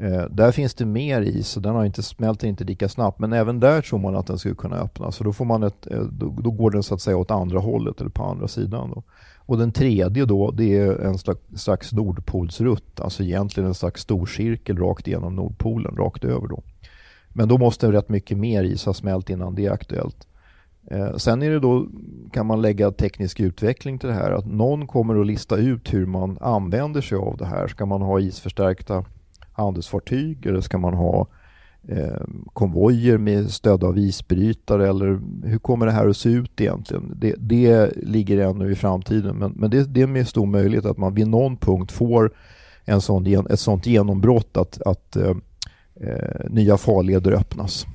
Eh, 0.00 0.24
där 0.30 0.52
finns 0.52 0.74
det 0.74 0.84
mer 0.84 1.22
is 1.22 1.56
och 1.56 1.62
den 1.62 1.74
har 1.74 1.84
inte, 1.84 2.02
smälter 2.02 2.48
inte 2.48 2.64
lika 2.64 2.88
snabbt 2.88 3.18
men 3.18 3.32
även 3.32 3.60
där 3.60 3.80
tror 3.80 3.98
man 3.98 4.16
att 4.16 4.26
den 4.26 4.38
skulle 4.38 4.54
kunna 4.54 4.76
öppnas. 4.76 5.16
Så 5.16 5.24
då, 5.24 5.32
får 5.32 5.44
man 5.44 5.62
ett, 5.62 5.86
eh, 5.86 6.00
då, 6.00 6.34
då, 6.38 6.50
går 6.50 6.70
den 6.70 6.82
så 6.82 6.94
att 6.94 7.00
säga 7.00 7.16
åt 7.16 7.30
andra 7.30 7.58
hållet 7.58 8.00
eller 8.00 8.10
på 8.10 8.24
andra 8.24 8.48
sidan. 8.48 8.90
Då. 8.94 9.02
Och 9.36 9.58
den 9.58 9.72
tredje 9.72 10.24
då 10.24 10.50
det 10.50 10.78
är 10.78 10.98
en 10.98 11.18
slags, 11.18 11.40
slags 11.56 11.92
nordpolsrutt, 11.92 13.00
alltså 13.00 13.22
egentligen 13.22 13.68
en 13.68 13.74
slags 13.74 14.02
storcirkel 14.02 14.78
rakt 14.78 15.08
igenom 15.08 15.36
Nordpolen, 15.36 15.96
rakt 15.96 16.24
över 16.24 16.48
då. 16.48 16.62
Men 17.28 17.48
då 17.48 17.58
måste 17.58 17.92
rätt 17.92 18.08
mycket 18.08 18.38
mer 18.38 18.64
is 18.64 18.86
ha 18.86 18.94
smält 18.94 19.30
innan 19.30 19.54
det 19.54 19.66
är 19.66 19.70
aktuellt. 19.70 20.27
Eh, 20.90 21.16
sen 21.16 21.42
är 21.42 21.50
det 21.50 21.60
då, 21.60 21.86
kan 22.32 22.46
man 22.46 22.62
lägga 22.62 22.90
teknisk 22.90 23.40
utveckling 23.40 23.98
till 23.98 24.08
det 24.08 24.14
här, 24.14 24.30
att 24.30 24.46
någon 24.46 24.86
kommer 24.86 25.20
att 25.20 25.26
lista 25.26 25.56
ut 25.56 25.94
hur 25.94 26.06
man 26.06 26.38
använder 26.40 27.00
sig 27.00 27.18
av 27.18 27.36
det 27.36 27.46
här. 27.46 27.68
Ska 27.68 27.86
man 27.86 28.02
ha 28.02 28.20
isförstärkta 28.20 29.04
handelsfartyg 29.52 30.46
eller 30.46 30.60
ska 30.60 30.78
man 30.78 30.94
ha 30.94 31.26
eh, 31.88 32.22
konvojer 32.52 33.18
med 33.18 33.50
stöd 33.50 33.84
av 33.84 33.98
isbrytare 33.98 34.88
eller 34.88 35.20
hur 35.44 35.58
kommer 35.58 35.86
det 35.86 35.92
här 35.92 36.08
att 36.08 36.16
se 36.16 36.28
ut 36.28 36.60
egentligen? 36.60 37.14
Det, 37.16 37.34
det 37.38 37.92
ligger 37.96 38.38
ännu 38.38 38.72
i 38.72 38.74
framtiden 38.74 39.36
men, 39.36 39.52
men 39.56 39.70
det, 39.70 39.84
det 39.84 40.02
är 40.02 40.06
med 40.06 40.28
stor 40.28 40.46
möjlighet 40.46 40.86
att 40.86 40.98
man 40.98 41.14
vid 41.14 41.28
någon 41.28 41.56
punkt 41.56 41.92
får 41.92 42.32
en 42.84 43.00
sån, 43.00 43.26
ett 43.26 43.60
sånt 43.60 43.86
genombrott 43.86 44.56
att, 44.56 44.82
att 44.82 45.16
eh, 45.16 45.36
eh 46.00 46.50
nya 46.50 46.76
farleder 46.76 47.32
öppnas. 47.32 47.86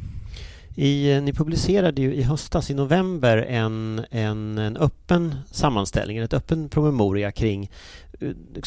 I, 0.75 1.11
eh, 1.11 1.21
ni 1.21 1.33
publicerade 1.33 2.01
ju 2.01 2.13
i 2.13 2.23
höstas, 2.23 2.69
i 2.69 2.73
november, 2.73 3.37
en, 3.37 4.05
en, 4.11 4.57
en 4.57 4.77
öppen 4.77 5.35
sammanställning, 5.51 6.17
en 6.17 6.27
öppen 6.31 6.69
promemoria 6.69 7.31
kring 7.31 7.71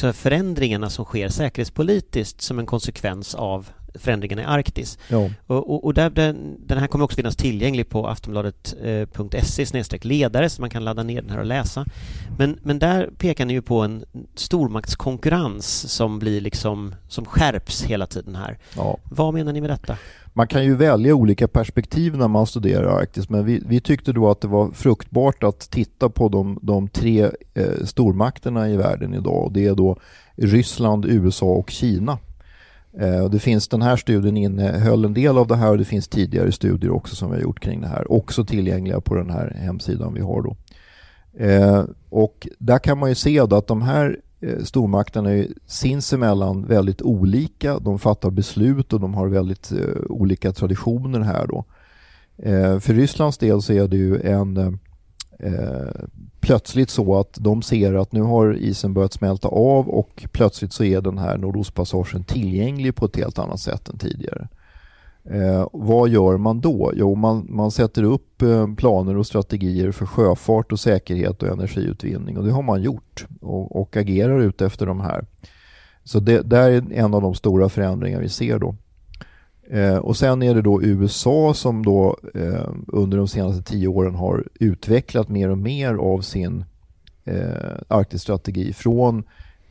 eh, 0.02 0.12
förändringarna 0.12 0.90
som 0.90 1.04
sker 1.04 1.28
säkerhetspolitiskt 1.28 2.40
som 2.40 2.58
en 2.58 2.66
konsekvens 2.66 3.34
av 3.34 3.68
förändringarna 3.98 4.42
i 4.42 4.44
Arktis. 4.44 4.98
Ja. 5.08 5.30
Och, 5.46 5.70
och, 5.70 5.84
och 5.84 5.94
där, 5.94 6.10
den, 6.10 6.56
den, 6.66 6.78
här 6.78 6.86
kommer 6.86 7.04
också 7.04 7.16
finnas 7.16 7.36
tillgänglig 7.36 7.88
på 7.88 8.08
aftonbladet.se 8.08 9.62
eh, 9.62 9.98
ledare 10.02 10.50
så 10.50 10.60
man 10.60 10.70
kan 10.70 10.84
ladda 10.84 11.02
ner 11.02 11.22
den 11.22 11.30
här 11.30 11.38
och 11.38 11.46
läsa. 11.46 11.86
Men, 12.38 12.58
men 12.62 12.78
där 12.78 13.10
pekar 13.18 13.44
ni 13.44 13.52
ju 13.52 13.62
på 13.62 13.80
en 13.80 14.04
stormaktskonkurrens 14.34 15.92
som 15.92 16.18
blir 16.18 16.40
liksom 16.40 16.94
som 17.08 17.24
skärps 17.24 17.84
hela 17.84 18.06
tiden 18.06 18.34
här. 18.34 18.58
Ja. 18.76 18.98
Vad 19.10 19.34
menar 19.34 19.52
ni 19.52 19.60
med 19.60 19.70
detta? 19.70 19.98
Man 20.32 20.46
kan 20.46 20.64
ju 20.64 20.74
välja 20.74 21.14
olika 21.14 21.48
perspektiv 21.48 22.16
när 22.16 22.28
man 22.28 22.46
studerar 22.46 22.98
Arktis 22.98 23.28
men 23.28 23.44
vi, 23.44 23.62
vi 23.66 23.80
tyckte 23.80 24.12
då 24.12 24.30
att 24.30 24.40
det 24.40 24.48
var 24.48 24.70
fruktbart 24.70 25.42
att 25.42 25.70
titta 25.70 26.08
på 26.08 26.28
de, 26.28 26.58
de 26.62 26.88
tre 26.88 27.30
eh, 27.54 27.84
stormakterna 27.84 28.68
i 28.68 28.76
världen 28.76 29.14
idag 29.14 29.44
och 29.44 29.52
det 29.52 29.66
är 29.66 29.74
då 29.74 29.98
Ryssland, 30.36 31.04
USA 31.04 31.46
och 31.46 31.70
Kina. 31.70 32.18
Eh, 32.98 33.20
och 33.20 33.30
det 33.30 33.38
finns, 33.38 33.68
den 33.68 33.82
här 33.82 33.96
studien 33.96 34.36
innehöll 34.36 35.04
en 35.04 35.14
del 35.14 35.38
av 35.38 35.46
det 35.46 35.56
här 35.56 35.70
och 35.70 35.78
det 35.78 35.84
finns 35.84 36.08
tidigare 36.08 36.52
studier 36.52 36.90
också 36.90 37.16
som 37.16 37.30
vi 37.30 37.36
har 37.36 37.42
gjort 37.42 37.60
kring 37.60 37.80
det 37.80 37.88
här. 37.88 38.12
Också 38.12 38.44
tillgängliga 38.44 39.00
på 39.00 39.14
den 39.14 39.30
här 39.30 39.56
hemsidan 39.60 40.14
vi 40.14 40.20
har 40.20 40.42
då. 40.42 40.56
Eh, 41.44 41.84
och 42.08 42.48
där 42.58 42.78
kan 42.78 42.98
man 42.98 43.08
ju 43.08 43.14
se 43.14 43.40
att 43.40 43.66
de 43.66 43.82
här 43.82 44.18
eh, 44.40 44.62
stormakterna 44.64 45.32
är 45.32 45.46
sinsemellan 45.66 46.66
väldigt 46.66 47.02
olika. 47.02 47.78
De 47.78 47.98
fattar 47.98 48.30
beslut 48.30 48.92
och 48.92 49.00
de 49.00 49.14
har 49.14 49.28
väldigt 49.28 49.72
olika 50.08 50.52
traditioner 50.52 51.20
här 51.20 51.46
då. 51.46 51.64
För 52.80 52.94
Rysslands 52.94 53.38
del 53.38 53.62
så 53.62 53.72
är 53.72 53.88
det 53.88 53.96
ju 53.96 54.20
en 54.20 54.78
plötsligt 56.46 56.90
så 56.90 57.18
att 57.18 57.36
de 57.40 57.62
ser 57.62 57.94
att 57.94 58.12
nu 58.12 58.22
har 58.22 58.56
isen 58.56 58.94
börjat 58.94 59.12
smälta 59.12 59.48
av 59.48 59.88
och 59.88 60.26
plötsligt 60.32 60.72
så 60.72 60.84
är 60.84 61.00
den 61.00 61.18
här 61.18 61.38
nordostpassagen 61.38 62.24
tillgänglig 62.24 62.94
på 62.94 63.06
ett 63.06 63.16
helt 63.16 63.38
annat 63.38 63.60
sätt 63.60 63.88
än 63.88 63.98
tidigare. 63.98 64.48
Eh, 65.24 65.68
vad 65.72 66.08
gör 66.08 66.36
man 66.36 66.60
då? 66.60 66.92
Jo, 66.94 67.14
man, 67.14 67.46
man 67.48 67.70
sätter 67.70 68.02
upp 68.02 68.42
eh, 68.42 68.74
planer 68.74 69.16
och 69.16 69.26
strategier 69.26 69.92
för 69.92 70.06
sjöfart 70.06 70.72
och 70.72 70.80
säkerhet 70.80 71.42
och 71.42 71.48
energiutvinning 71.48 72.38
och 72.38 72.44
det 72.44 72.52
har 72.52 72.62
man 72.62 72.82
gjort 72.82 73.26
och, 73.40 73.80
och 73.80 73.96
agerar 73.96 74.40
ut 74.40 74.62
efter 74.62 74.86
de 74.86 75.00
här. 75.00 75.26
Så 76.04 76.20
det 76.20 76.42
där 76.42 76.70
är 76.70 76.92
en 76.92 77.14
av 77.14 77.22
de 77.22 77.34
stora 77.34 77.68
förändringar 77.68 78.20
vi 78.20 78.28
ser 78.28 78.58
då. 78.58 78.76
Eh, 79.70 79.96
och 79.96 80.16
sen 80.16 80.42
är 80.42 80.54
det 80.54 80.62
då 80.62 80.82
USA 80.82 81.54
som 81.54 81.84
då 81.84 82.16
eh, 82.34 82.68
under 82.86 83.18
de 83.18 83.28
senaste 83.28 83.62
tio 83.62 83.88
åren 83.88 84.14
har 84.14 84.44
utvecklat 84.54 85.28
mer 85.28 85.50
och 85.50 85.58
mer 85.58 85.94
av 85.94 86.20
sin 86.20 86.64
eh, 87.24 87.72
Arktisstrategi 87.88 88.72
från 88.72 89.24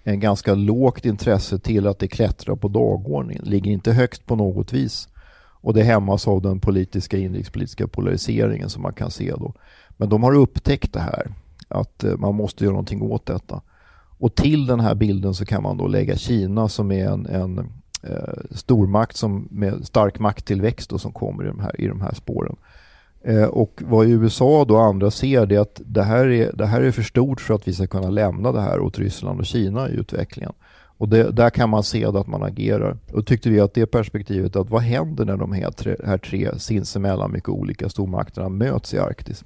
en 0.03 0.19
ganska 0.19 0.55
lågt 0.55 1.05
intresse 1.05 1.59
till 1.59 1.87
att 1.87 1.99
det 1.99 2.07
klättrar 2.07 2.55
på 2.55 2.67
dagordningen. 2.67 3.43
Ligger 3.45 3.71
inte 3.71 3.91
högt 3.91 4.25
på 4.25 4.35
något 4.35 4.73
vis. 4.73 5.07
Och 5.61 5.73
det 5.73 5.83
hämmas 5.83 6.27
av 6.27 6.41
den 6.41 6.59
politiska 6.59 7.17
inrikespolitiska 7.17 7.87
polariseringen 7.87 8.69
som 8.69 8.81
man 8.81 8.93
kan 8.93 9.11
se 9.11 9.33
då. 9.37 9.53
Men 9.97 10.09
de 10.09 10.23
har 10.23 10.35
upptäckt 10.35 10.93
det 10.93 10.99
här, 10.99 11.33
att 11.67 12.03
eh, 12.03 12.17
man 12.17 12.35
måste 12.35 12.63
göra 12.63 12.73
någonting 12.73 13.01
åt 13.01 13.25
detta. 13.25 13.61
Och 14.17 14.35
till 14.35 14.65
den 14.65 14.79
här 14.79 14.95
bilden 14.95 15.33
så 15.33 15.45
kan 15.45 15.63
man 15.63 15.77
då 15.77 15.87
lägga 15.87 16.15
Kina 16.15 16.69
som 16.69 16.91
är 16.91 17.07
en, 17.07 17.25
en 17.25 17.69
eh, 18.09 18.55
stormakt 18.55 19.15
som, 19.15 19.47
med 19.51 19.87
stark 19.87 20.19
makttillväxt 20.19 20.89
då, 20.89 20.97
som 20.97 21.11
kommer 21.11 21.43
i 21.43 21.47
de 21.47 21.59
här, 21.59 21.81
i 21.81 21.87
de 21.87 22.01
här 22.01 22.13
spåren. 22.13 22.55
Eh, 23.23 23.43
och 23.43 23.81
vad 23.85 24.07
USA 24.07 24.65
då 24.65 24.77
andra 24.77 25.11
ser 25.11 25.45
det 25.45 25.55
är 25.55 25.59
att 25.59 25.81
det 25.85 26.03
här 26.03 26.25
är, 26.27 26.51
det 26.53 26.65
här 26.65 26.81
är 26.81 26.91
för 26.91 27.03
stort 27.03 27.41
för 27.41 27.53
att 27.53 27.67
vi 27.67 27.73
ska 27.73 27.87
kunna 27.87 28.09
lämna 28.09 28.51
det 28.51 28.61
här 28.61 28.79
åt 28.79 28.99
Ryssland 28.99 29.39
och 29.39 29.45
Kina 29.45 29.89
i 29.89 29.91
utvecklingen. 29.91 30.53
Och 30.97 31.09
det, 31.09 31.31
där 31.31 31.49
kan 31.49 31.69
man 31.69 31.83
se 31.83 32.05
att 32.05 32.27
man 32.27 32.43
agerar. 32.43 32.97
Och 33.13 33.25
tyckte 33.25 33.49
vi 33.49 33.59
att 33.59 33.73
det 33.73 33.85
perspektivet, 33.85 34.55
att 34.55 34.69
vad 34.69 34.81
händer 34.81 35.25
när 35.25 35.37
de 35.37 35.51
här 35.51 35.71
tre, 35.71 35.95
här 36.05 36.17
tre 36.17 36.59
sinsemellan 36.59 37.31
mycket 37.31 37.49
olika 37.49 37.89
stormakterna 37.89 38.49
möts 38.49 38.93
i 38.93 38.99
Arktis? 38.99 39.43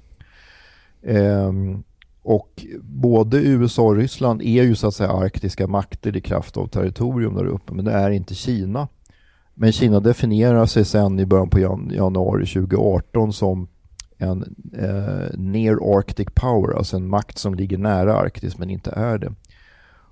Um, 1.02 1.82
och 2.22 2.66
både 2.82 3.38
USA 3.38 3.82
och 3.82 3.96
Ryssland 3.96 4.42
är 4.42 4.62
ju 4.62 4.74
så 4.74 4.86
att 4.88 4.94
säga 4.94 5.12
arktiska 5.12 5.66
makter 5.66 6.16
i 6.16 6.20
kraft 6.20 6.56
av 6.56 6.66
territorium 6.66 7.34
där 7.34 7.46
uppe, 7.46 7.74
men 7.74 7.84
det 7.84 7.92
är 7.92 8.10
inte 8.10 8.34
Kina. 8.34 8.88
Men 9.54 9.72
Kina 9.72 10.00
definierar 10.00 10.66
sig 10.66 10.84
sen 10.84 11.20
i 11.20 11.26
början 11.26 11.50
på 11.50 11.60
jan 11.60 11.90
januari 11.94 12.46
2018 12.46 13.32
som 13.32 13.68
en 14.18 14.54
eh, 14.78 15.38
near 15.38 15.98
Arctic 15.98 16.28
power, 16.34 16.76
alltså 16.76 16.96
en 16.96 17.08
makt 17.08 17.38
som 17.38 17.54
ligger 17.54 17.78
nära 17.78 18.16
Arktis 18.16 18.58
men 18.58 18.70
inte 18.70 18.90
är 18.90 19.18
det. 19.18 19.32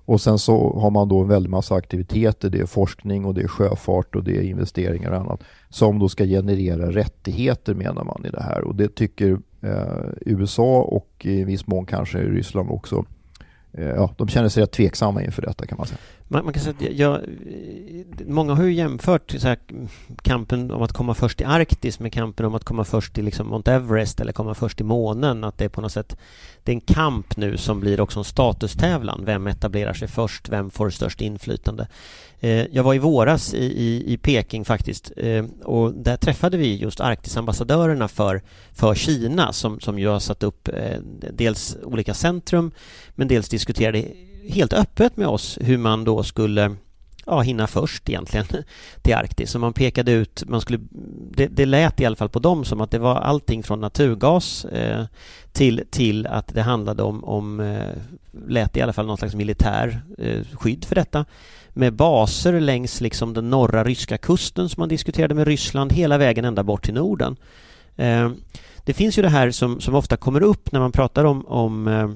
Och 0.09 0.21
sen 0.21 0.39
så 0.39 0.79
har 0.79 0.91
man 0.91 1.07
då 1.07 1.21
en 1.21 1.27
väldig 1.27 1.49
massa 1.49 1.75
aktiviteter, 1.75 2.49
det 2.49 2.59
är 2.59 2.65
forskning 2.65 3.25
och 3.25 3.33
det 3.33 3.41
är 3.41 3.47
sjöfart 3.47 4.15
och 4.15 4.23
det 4.23 4.37
är 4.37 4.41
investeringar 4.41 5.11
och 5.11 5.17
annat 5.17 5.43
som 5.69 5.99
då 5.99 6.09
ska 6.09 6.25
generera 6.25 6.91
rättigheter 6.91 7.73
menar 7.73 8.03
man 8.03 8.25
i 8.25 8.29
det 8.29 8.41
här. 8.41 8.63
Och 8.63 8.75
det 8.75 8.95
tycker 8.95 9.39
eh, 9.61 10.09
USA 10.25 10.81
och 10.81 11.25
i 11.25 11.43
viss 11.43 11.67
mån 11.67 11.85
kanske 11.85 12.17
Ryssland 12.17 12.69
också. 12.69 13.05
Eh, 13.73 13.87
ja, 13.87 14.13
de 14.17 14.27
känner 14.27 14.49
sig 14.49 14.63
rätt 14.63 14.71
tveksamma 14.71 15.23
inför 15.23 15.41
detta 15.41 15.65
kan 15.67 15.77
man 15.77 15.87
säga. 15.87 15.97
Man, 16.27 16.43
man 16.43 16.53
kan 16.53 16.63
säga 16.63 16.75
att 16.79 16.97
jag, 16.97 17.21
många 18.27 18.53
har 18.53 18.63
ju 18.63 18.73
jämfört 18.73 19.31
så 19.31 19.47
här, 19.47 19.57
kampen 20.21 20.71
om 20.71 20.81
att 20.81 20.93
komma 20.93 21.13
först 21.13 21.41
i 21.41 21.43
Arktis 21.43 21.99
med 21.99 22.13
kampen 22.13 22.45
om 22.45 22.55
att 22.55 22.63
komma 22.63 22.83
först 22.83 23.17
i 23.17 23.21
liksom 23.21 23.47
Mount 23.47 23.71
Everest 23.71 24.19
eller 24.19 24.31
komma 24.31 24.53
först 24.53 24.81
i 24.81 24.83
månen. 24.83 25.43
Att 25.43 25.57
det 25.57 25.65
är 25.65 25.69
på 25.69 25.81
något 25.81 25.91
sätt 25.91 26.17
det 26.63 26.71
är 26.71 26.75
en 26.75 26.81
kamp 26.81 27.37
nu 27.37 27.57
som 27.57 27.79
blir 27.79 28.01
också 28.01 28.19
en 28.19 28.25
statustävlan. 28.25 29.25
Vem 29.25 29.47
etablerar 29.47 29.93
sig 29.93 30.07
först? 30.07 30.49
Vem 30.49 30.69
får 30.69 30.89
störst 30.89 31.21
inflytande? 31.21 31.87
Eh, 32.39 32.65
jag 32.71 32.83
var 32.83 32.93
i 32.93 32.99
våras 32.99 33.53
i, 33.53 33.65
i, 33.65 34.13
i 34.13 34.17
Peking 34.17 34.65
faktiskt 34.65 35.11
eh, 35.17 35.45
och 35.63 35.93
där 35.93 36.17
träffade 36.17 36.57
vi 36.57 36.75
just 36.75 36.99
Arktisambassadörerna 36.99 38.07
för, 38.07 38.41
för 38.73 38.95
Kina 38.95 39.53
som, 39.53 39.79
som 39.79 39.99
ju 39.99 40.07
har 40.07 40.19
satt 40.19 40.43
upp 40.43 40.67
eh, 40.67 40.99
dels 41.33 41.77
olika 41.83 42.13
centrum 42.13 42.71
men 43.15 43.27
dels 43.27 43.49
diskuterade 43.49 44.05
helt 44.49 44.73
öppet 44.73 45.17
med 45.17 45.27
oss 45.27 45.57
hur 45.61 45.77
man 45.77 46.03
då 46.03 46.23
skulle 46.23 46.75
ja, 47.25 47.41
hinna 47.41 47.67
först 47.67 48.09
egentligen 48.09 48.45
till 49.01 49.15
Arktis. 49.15 49.51
Så 49.51 49.59
man 49.59 49.73
pekade 49.73 50.11
ut, 50.11 50.43
man 50.47 50.61
skulle, 50.61 50.79
det, 51.31 51.47
det 51.47 51.65
lät 51.65 52.01
i 52.01 52.05
alla 52.05 52.15
fall 52.15 52.29
på 52.29 52.39
dem 52.39 52.65
som 52.65 52.81
att 52.81 52.91
det 52.91 52.99
var 52.99 53.15
allting 53.15 53.63
från 53.63 53.81
naturgas 53.81 54.65
eh, 54.65 55.05
till, 55.51 55.83
till 55.89 56.27
att 56.27 56.47
det 56.47 56.61
handlade 56.61 57.03
om, 57.03 57.23
om 57.23 57.59
eh, 57.59 57.95
lät 58.47 58.77
i 58.77 58.81
alla 58.81 58.93
fall 58.93 59.05
någon 59.05 59.17
slags 59.17 59.35
militär 59.35 60.01
eh, 60.17 60.43
skydd 60.53 60.85
för 60.85 60.95
detta 60.95 61.25
med 61.79 61.93
baser 61.93 62.59
längs 62.59 63.01
liksom 63.01 63.33
den 63.33 63.49
norra 63.49 63.83
ryska 63.83 64.17
kusten 64.17 64.69
som 64.69 64.81
man 64.81 64.89
diskuterade 64.89 65.35
med 65.35 65.47
Ryssland 65.47 65.93
hela 65.93 66.17
vägen 66.17 66.45
ända 66.45 66.63
bort 66.63 66.83
till 66.83 66.93
Norden. 66.93 67.35
Eh, 67.95 68.31
det 68.85 68.93
finns 68.93 69.17
ju 69.17 69.21
det 69.21 69.29
här 69.29 69.51
som, 69.51 69.81
som 69.81 69.95
ofta 69.95 70.17
kommer 70.17 70.43
upp 70.43 70.71
när 70.71 70.79
man 70.79 70.91
pratar 70.91 71.25
om, 71.25 71.47
om 71.47 71.87
eh, 71.87 72.09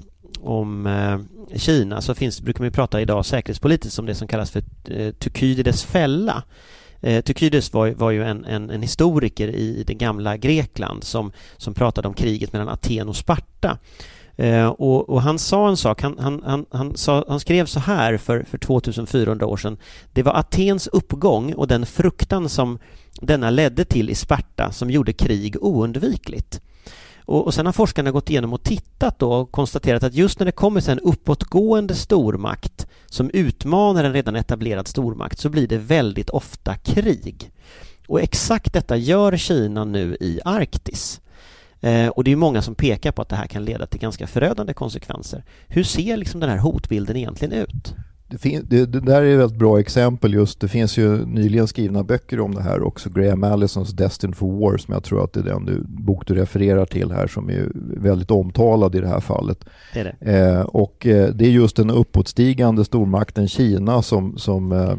om 0.43 0.87
eh, 0.87 1.19
Kina 1.57 2.01
så 2.01 2.15
finns, 2.15 2.41
brukar 2.41 2.63
man 2.63 2.71
prata 2.71 3.01
idag 3.01 3.25
säkerhetspolitiskt 3.25 3.99
om 3.99 4.05
det 4.05 4.15
som 4.15 4.27
kallas 4.27 4.51
för 4.51 4.63
eh, 4.85 5.11
Tukydides 5.11 5.83
fälla. 5.83 6.43
Eh, 7.01 7.21
Tukydides 7.21 7.73
var, 7.73 7.91
var 7.91 8.11
ju 8.11 8.23
en, 8.23 8.45
en, 8.45 8.69
en, 8.69 8.81
historiker 8.81 9.47
i 9.47 9.83
det 9.87 9.93
gamla 9.93 10.37
Grekland 10.37 11.03
som, 11.03 11.31
som 11.57 11.73
pratade 11.73 12.07
om 12.07 12.13
kriget 12.13 12.53
mellan 12.53 12.69
Aten 12.69 13.09
och 13.09 13.15
Sparta. 13.15 13.77
Eh, 14.35 14.67
och, 14.67 15.09
och, 15.09 15.21
han 15.21 15.39
sa 15.39 15.69
en 15.69 15.77
sak, 15.77 16.01
han, 16.01 16.19
han, 16.19 16.41
han, 16.45 16.65
han, 16.71 16.97
sa, 16.97 17.25
han 17.27 17.39
skrev 17.39 17.65
så 17.65 17.79
här 17.79 18.17
för, 18.17 18.43
för 18.43 18.57
2400 18.57 19.45
år 19.45 19.57
sedan. 19.57 19.77
Det 20.13 20.23
var 20.23 20.33
Atens 20.33 20.87
uppgång 20.87 21.53
och 21.53 21.67
den 21.67 21.85
fruktan 21.85 22.49
som 22.49 22.79
denna 23.21 23.49
ledde 23.49 23.85
till 23.85 24.09
i 24.09 24.15
Sparta 24.15 24.71
som 24.71 24.89
gjorde 24.89 25.13
krig 25.13 25.55
oundvikligt. 25.61 26.61
Och, 27.25 27.45
och 27.45 27.53
sen 27.53 27.65
har 27.65 27.73
forskarna 27.73 28.11
gått 28.11 28.29
igenom 28.29 28.53
och 28.53 28.63
tittat 28.63 29.19
då 29.19 29.33
och 29.33 29.51
konstaterat 29.51 30.03
att 30.03 30.13
just 30.13 30.39
när 30.39 30.45
det 30.45 30.51
kommer 30.51 30.89
en 30.89 30.99
uppåtgående 30.99 31.95
stormakt 31.95 32.87
som 33.05 33.29
utmanar 33.33 34.03
en 34.03 34.13
redan 34.13 34.35
etablerad 34.35 34.87
stormakt 34.87 35.39
så 35.39 35.49
blir 35.49 35.67
det 35.67 35.77
väldigt 35.77 36.29
ofta 36.29 36.75
krig. 36.75 37.51
Och 38.07 38.21
exakt 38.21 38.73
detta 38.73 38.97
gör 38.97 39.37
Kina 39.37 39.85
nu 39.85 40.17
i 40.19 40.39
Arktis. 40.45 41.21
Eh, 41.83 42.07
och 42.07 42.23
det 42.23 42.31
är 42.31 42.35
många 42.35 42.61
som 42.61 42.75
pekar 42.75 43.11
på 43.11 43.21
att 43.21 43.29
det 43.29 43.35
här 43.35 43.47
kan 43.47 43.65
leda 43.65 43.85
till 43.85 43.99
ganska 43.99 44.27
förödande 44.27 44.73
konsekvenser. 44.73 45.43
Hur 45.67 45.83
ser 45.83 46.17
liksom 46.17 46.39
den 46.39 46.49
här 46.49 46.57
hotbilden 46.57 47.15
egentligen 47.15 47.53
ut? 47.53 47.95
det, 48.41 48.69
det, 48.69 48.85
det, 48.85 48.99
där 48.99 49.21
är 49.21 49.33
ett 49.33 49.39
väldigt 49.39 49.59
bra 49.59 49.79
exempel 49.79 50.33
just. 50.33 50.59
Det 50.59 50.67
finns 50.67 50.97
ju 50.97 51.25
nyligen 51.25 51.67
skrivna 51.67 52.03
böcker 52.03 52.39
om 52.39 52.55
det 52.55 52.61
här 52.61 52.83
också. 52.83 53.09
Graham 53.09 53.43
Allisons 53.43 53.91
Destined 53.91 54.35
for 54.35 54.59
War 54.59 54.77
som 54.77 54.93
jag 54.93 55.03
tror 55.03 55.23
att 55.23 55.33
det 55.33 55.39
är 55.39 55.43
den 55.43 55.65
du, 55.65 55.83
bok 55.83 56.27
du 56.27 56.35
refererar 56.35 56.85
till 56.85 57.11
här 57.11 57.27
som 57.27 57.49
är 57.49 57.71
väldigt 58.01 58.31
omtalad 58.31 58.95
i 58.95 58.99
det 58.99 59.07
här 59.07 59.19
fallet. 59.19 59.65
Det 59.93 60.03
det. 60.03 60.37
Eh, 60.37 60.61
och 60.61 61.07
eh, 61.07 61.29
det 61.29 61.45
är 61.45 61.49
just 61.49 61.75
den 61.75 61.89
uppåtstigande 61.89 62.85
stormakten 62.85 63.47
Kina 63.47 64.01
som, 64.01 64.37
som 64.37 64.71
eh, 64.71 64.95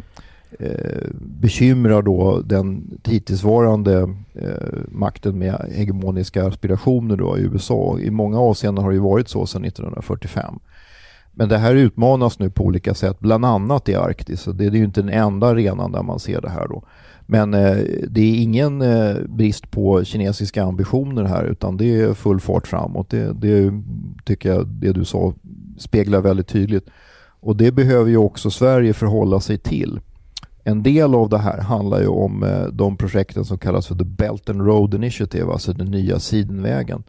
eh 0.60 1.08
bekymrar 1.20 2.02
då 2.02 2.40
den 2.44 2.98
hittillsvarande 3.04 4.14
eh, 4.34 4.78
makten 4.88 5.38
med 5.38 5.70
hegemoniska 5.74 6.46
aspirationer 6.46 7.16
då 7.16 7.38
i 7.38 7.42
USA. 7.42 7.98
I 7.98 8.10
många 8.10 8.40
avseenden 8.40 8.84
har 8.84 8.92
det 8.92 9.00
varit 9.00 9.28
så 9.28 9.46
sedan 9.46 9.64
1945. 9.64 10.58
Men 11.32 11.48
det 11.48 11.58
här 11.58 11.74
utmanas 11.74 12.38
nu 12.38 12.50
på 12.50 12.64
olika 12.64 12.94
sätt, 12.94 13.20
bland 13.20 13.44
annat 13.44 13.88
i 13.88 13.94
Arktis. 13.94 14.40
Så 14.40 14.52
det 14.52 14.66
är 14.66 14.70
ju 14.70 14.84
inte 14.84 15.00
den 15.02 15.10
enda 15.10 15.46
arenan 15.46 15.92
där 15.92 16.02
man 16.02 16.18
ser 16.18 16.40
det 16.40 16.50
här 16.50 16.68
då. 16.68 16.84
Men 17.26 17.54
eh, 17.54 17.76
det 18.08 18.20
är 18.20 18.42
ingen 18.42 18.82
eh, 18.82 19.16
brist 19.28 19.70
på 19.70 20.04
kinesiska 20.04 20.64
ambitioner 20.64 21.24
här 21.24 21.44
utan 21.44 21.76
det 21.76 22.00
är 22.00 22.14
full 22.14 22.40
fart 22.40 22.66
framåt. 22.66 23.10
Det, 23.10 23.32
det 23.32 23.72
tycker 24.24 24.48
jag 24.48 24.66
det 24.66 24.92
du 24.92 25.04
sa 25.04 25.34
speglar 25.78 26.20
väldigt 26.20 26.48
tydligt. 26.48 26.90
Och 27.40 27.56
det 27.56 27.72
behöver 27.72 28.10
ju 28.10 28.16
också 28.16 28.50
Sverige 28.50 28.92
förhålla 28.92 29.40
sig 29.40 29.58
till. 29.58 30.00
En 30.64 30.82
del 30.82 31.14
av 31.14 31.28
det 31.28 31.38
här 31.38 31.58
handlar 31.60 32.00
ju 32.00 32.06
om 32.06 32.42
eh, 32.42 32.66
de 32.66 32.96
projekten 32.96 33.44
som 33.44 33.58
kallas 33.58 33.86
för 33.86 33.94
The 33.94 34.04
Belt 34.04 34.50
and 34.50 34.66
Road 34.66 34.94
Initiative, 34.94 35.52
alltså 35.52 35.72
den 35.72 35.90
nya 35.90 36.18
sidenvägen. 36.18 37.02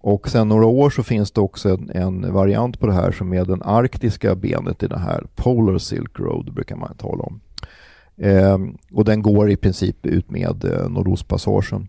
Och 0.00 0.28
sen 0.28 0.48
några 0.48 0.66
år 0.66 0.90
så 0.90 1.02
finns 1.02 1.30
det 1.30 1.40
också 1.40 1.68
en, 1.68 1.90
en, 1.90 2.32
variant 2.32 2.80
på 2.80 2.86
det 2.86 2.92
här 2.92 3.12
som 3.12 3.32
är 3.32 3.44
den 3.44 3.62
arktiska 3.62 4.34
benet 4.34 4.82
i 4.82 4.86
det 4.86 4.98
här. 4.98 5.26
Polar 5.34 5.78
Silk 5.78 6.18
Road 6.18 6.54
brukar 6.54 6.76
man 6.76 6.96
tala 6.96 7.22
om. 7.22 7.40
Eh, 8.16 8.58
och 8.92 9.04
den 9.04 9.22
går 9.22 9.50
i 9.50 9.56
princip 9.56 10.06
ut 10.06 10.30
med 10.30 10.64
eh, 10.64 10.88
Nordostpassagen. 10.88 11.88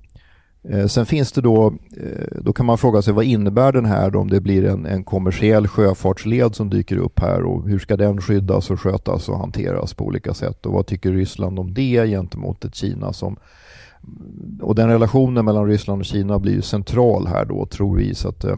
Eh, 0.63 0.85
sen 0.85 1.05
finns 1.05 1.31
det 1.31 1.41
då, 1.41 1.73
eh, 1.97 2.41
då 2.41 2.53
kan 2.53 2.65
man 2.65 2.77
fråga 2.77 3.01
sig 3.01 3.13
vad 3.13 3.25
innebär 3.25 3.71
den 3.71 3.85
här 3.85 4.11
då, 4.11 4.19
om 4.19 4.29
det 4.29 4.41
blir 4.41 4.65
en, 4.65 4.85
en 4.85 5.03
kommersiell 5.03 5.67
sjöfartsled 5.67 6.55
som 6.55 6.69
dyker 6.69 6.97
upp 6.97 7.19
här 7.19 7.43
och 7.43 7.69
hur 7.69 7.79
ska 7.79 7.97
den 7.97 8.21
skyddas 8.21 8.71
och 8.71 8.81
skötas 8.81 9.29
och 9.29 9.37
hanteras 9.37 9.93
på 9.93 10.05
olika 10.05 10.33
sätt 10.33 10.65
och 10.65 10.73
vad 10.73 10.85
tycker 10.85 11.11
Ryssland 11.11 11.59
om 11.59 11.73
det 11.73 12.07
gentemot 12.07 12.65
ett 12.65 12.75
Kina 12.75 13.13
som 13.13 13.37
och 14.61 14.75
den 14.75 14.89
relationen 14.89 15.45
mellan 15.45 15.67
Ryssland 15.67 16.01
och 16.01 16.05
Kina 16.05 16.39
blir 16.39 16.53
ju 16.53 16.61
central 16.61 17.27
här 17.27 17.45
då 17.45 17.65
tror 17.65 17.95
vi 17.95 18.15
så 18.15 18.29
att 18.29 18.43
eh, 18.43 18.57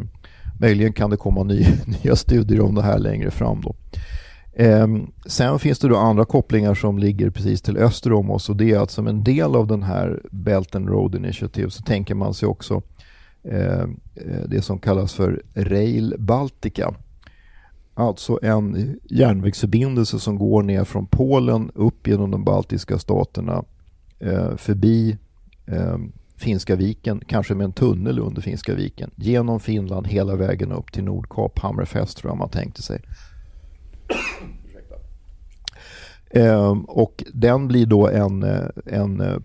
möjligen 0.60 0.94
kan 0.94 1.10
det 1.10 1.18
komma 1.18 1.44
ny, 1.44 1.66
nya 2.04 2.16
studier 2.16 2.62
om 2.62 2.76
det 2.76 2.82
här 2.82 3.00
längre 3.00 3.32
fram 3.32 3.62
då. 3.62 3.76
Eh, 4.54 4.88
sen 5.26 5.60
finns 5.60 5.80
det 5.80 5.88
då 5.88 5.98
andra 5.98 6.26
kopplingar 6.26 6.74
som 6.74 6.98
ligger 6.98 7.30
precis 7.30 7.62
till 7.62 7.78
öster 7.78 8.14
om 8.14 8.32
oss 8.32 8.50
och 8.50 8.56
det 8.56 8.72
är 8.72 8.80
att 8.80 8.92
som 8.92 9.08
en 9.08 9.24
del 9.24 9.56
av 9.56 9.68
den 9.68 9.84
här 9.84 10.22
Belt 10.32 10.76
and 10.76 10.90
Road 10.90 11.16
Initiative 11.16 11.70
så 11.70 11.84
tänker 11.84 12.16
man 12.16 12.34
sig 12.34 12.48
också 12.48 12.82
ehm, 13.44 14.00
eh, 14.16 14.42
det 14.48 14.62
som 14.62 14.80
kallas 14.80 15.14
för 15.14 15.42
Rail 15.54 16.16
Baltica. 16.20 16.94
Alltså 17.94 18.40
en 18.42 19.00
järnvägsförbindelse 19.04 20.20
som 20.20 20.38
går 20.38 20.64
ner 20.64 20.84
från 20.84 21.06
Polen 21.06 21.72
upp 21.76 22.08
genom 22.08 22.32
de 22.32 22.44
baltiska 22.44 23.00
staterna 23.00 23.64
eh, 24.20 24.56
förbi 24.56 25.18
eh, 25.66 25.98
Finska 26.36 26.76
viken, 26.76 27.22
kanske 27.28 27.56
med 27.56 27.66
en 27.66 27.74
tunnel 27.74 28.20
under 28.20 28.42
Finska 28.42 28.76
viken, 28.76 29.12
genom 29.16 29.60
Finland 29.60 30.08
hela 30.08 30.36
vägen 30.36 30.72
upp 30.72 30.92
till 30.92 31.04
Nordkap, 31.04 31.60
Hammerfest 31.60 32.18
tror 32.18 32.32
jag 32.32 32.38
man 32.38 32.50
tänkte 32.50 32.82
sig. 32.82 33.02
eh, 34.10 34.16
Ehm, 36.34 36.82
och 36.82 37.24
den 37.34 37.68
blir 37.68 37.86
då 37.86 38.08
en, 38.08 38.44
eh, 38.44 38.66
en, 38.86 39.22
eh, 39.22 39.38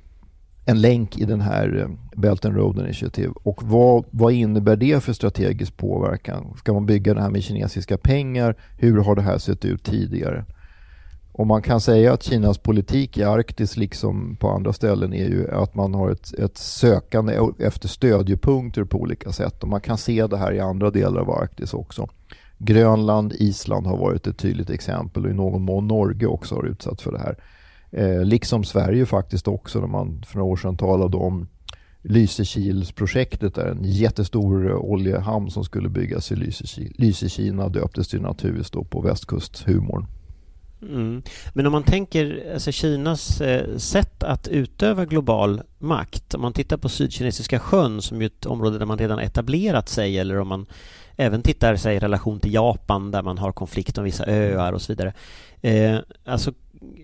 en 0.65 0.81
länk 0.81 1.19
i 1.19 1.25
den 1.25 1.41
här 1.41 1.79
eh, 1.81 2.21
Belt 2.21 2.45
and 2.45 2.57
Road 2.57 2.79
Initiative. 2.79 3.33
Och 3.43 3.63
vad, 3.63 4.05
vad 4.11 4.33
innebär 4.33 4.77
det 4.77 5.03
för 5.03 5.13
strategisk 5.13 5.77
påverkan? 5.77 6.55
Ska 6.59 6.73
man 6.73 6.87
bygga 6.87 7.15
det 7.15 7.23
här 7.23 7.31
med 7.31 7.43
kinesiska 7.43 7.99
pengar? 7.99 8.57
Hur 8.79 8.99
har 8.99 9.17
det 9.17 9.23
här 9.23 9.39
sett 9.39 9.65
ut 9.65 9.85
tidigare? 9.85 10.45
Och 11.33 11.47
man 11.47 11.63
kan 11.63 11.81
säga 11.81 12.13
att 12.13 12.23
Kinas 12.23 12.59
politik 12.59 13.19
i 13.19 13.23
Arktis 13.25 13.77
liksom 13.77 14.37
på 14.37 14.51
andra 14.51 14.73
ställen 14.73 15.15
är 15.15 15.29
ju 15.29 15.51
att 15.51 15.75
man 15.75 15.95
har 15.95 16.11
ett, 16.11 16.35
ett 16.35 16.59
sökande 16.59 17.39
efter 17.59 17.89
stödjepunkter 17.89 18.85
på 18.85 18.99
olika 18.99 19.33
sätt. 19.33 19.63
Och 19.63 19.69
man 19.69 19.81
kan 19.81 19.99
se 19.99 20.27
det 20.27 20.37
här 20.37 20.53
i 20.53 20.61
andra 20.61 20.91
delar 20.91 21.21
av 21.21 21.31
Arktis 21.31 21.75
också. 21.75 22.09
Grönland, 22.59 23.33
Island 23.33 23.87
har 23.87 23.97
varit 23.97 24.27
ett 24.27 24.39
tydligt 24.39 24.71
exempel 24.71 25.25
och 25.25 25.31
i 25.31 25.35
någon 25.35 25.63
mån 25.63 25.89
Norge 25.89 26.27
också 26.27 26.55
har 26.55 26.67
utsatts 26.67 27.03
för 27.03 27.13
det 27.13 27.19
här. 27.19 27.37
Eh, 27.91 28.25
liksom 28.25 28.65
Sverige 28.65 29.07
faktiskt 29.07 29.49
också 29.49 29.81
när 29.81 29.87
man 29.87 30.23
för 30.27 30.39
några 30.39 30.53
år 30.53 30.57
sedan 30.57 30.77
talade 30.77 31.17
om 31.17 31.47
Lysekilsprojektet 32.03 33.55
där 33.55 33.67
en 33.67 33.85
jättestor 33.85 34.73
oljehamn 34.73 35.51
som 35.51 35.65
skulle 35.65 35.89
byggas 35.89 36.33
i 36.33 36.37
Lysekil. 36.37 36.95
Lysekina 36.99 37.69
döptes 37.69 38.09
till 38.09 38.21
naturligtvis 38.21 38.71
då 38.71 38.85
på 38.85 39.01
västkusthumorn. 39.01 40.07
Mm. 40.83 41.23
Men 41.53 41.67
om 41.67 41.73
man 41.73 41.83
tänker 41.83 42.53
alltså 42.55 42.73
Kinas 42.73 43.41
eh, 43.41 43.77
sätt 43.77 44.23
att 44.23 44.49
utöva 44.49 45.05
global 45.05 45.63
makt, 45.79 46.35
om 46.35 46.43
man 46.43 46.53
tittar 46.53 46.77
på 46.77 46.89
Sydkinesiska 46.89 47.59
sjön 47.59 48.03
som 48.03 48.23
är 48.23 48.27
ett 48.27 48.47
område 48.47 48.79
där 48.79 48.87
man 48.87 48.99
redan 48.99 49.19
etablerat 49.19 49.89
sig 49.89 50.19
eller 50.19 50.39
om 50.39 50.49
man 50.49 50.67
även 51.17 51.43
tittar 51.43 51.77
sig 51.77 51.97
i 51.97 51.99
relation 51.99 52.41
till 52.41 52.55
Japan 52.55 53.11
där 53.11 53.23
man 53.23 53.39
har 53.39 53.53
konflikt 53.53 53.99
om 53.99 54.05
vissa 54.05 54.27
öar 54.27 54.73
och 54.73 54.83
så 54.83 54.93
vidare. 54.93 55.13
Eh, 55.61 55.99
alltså 56.25 56.53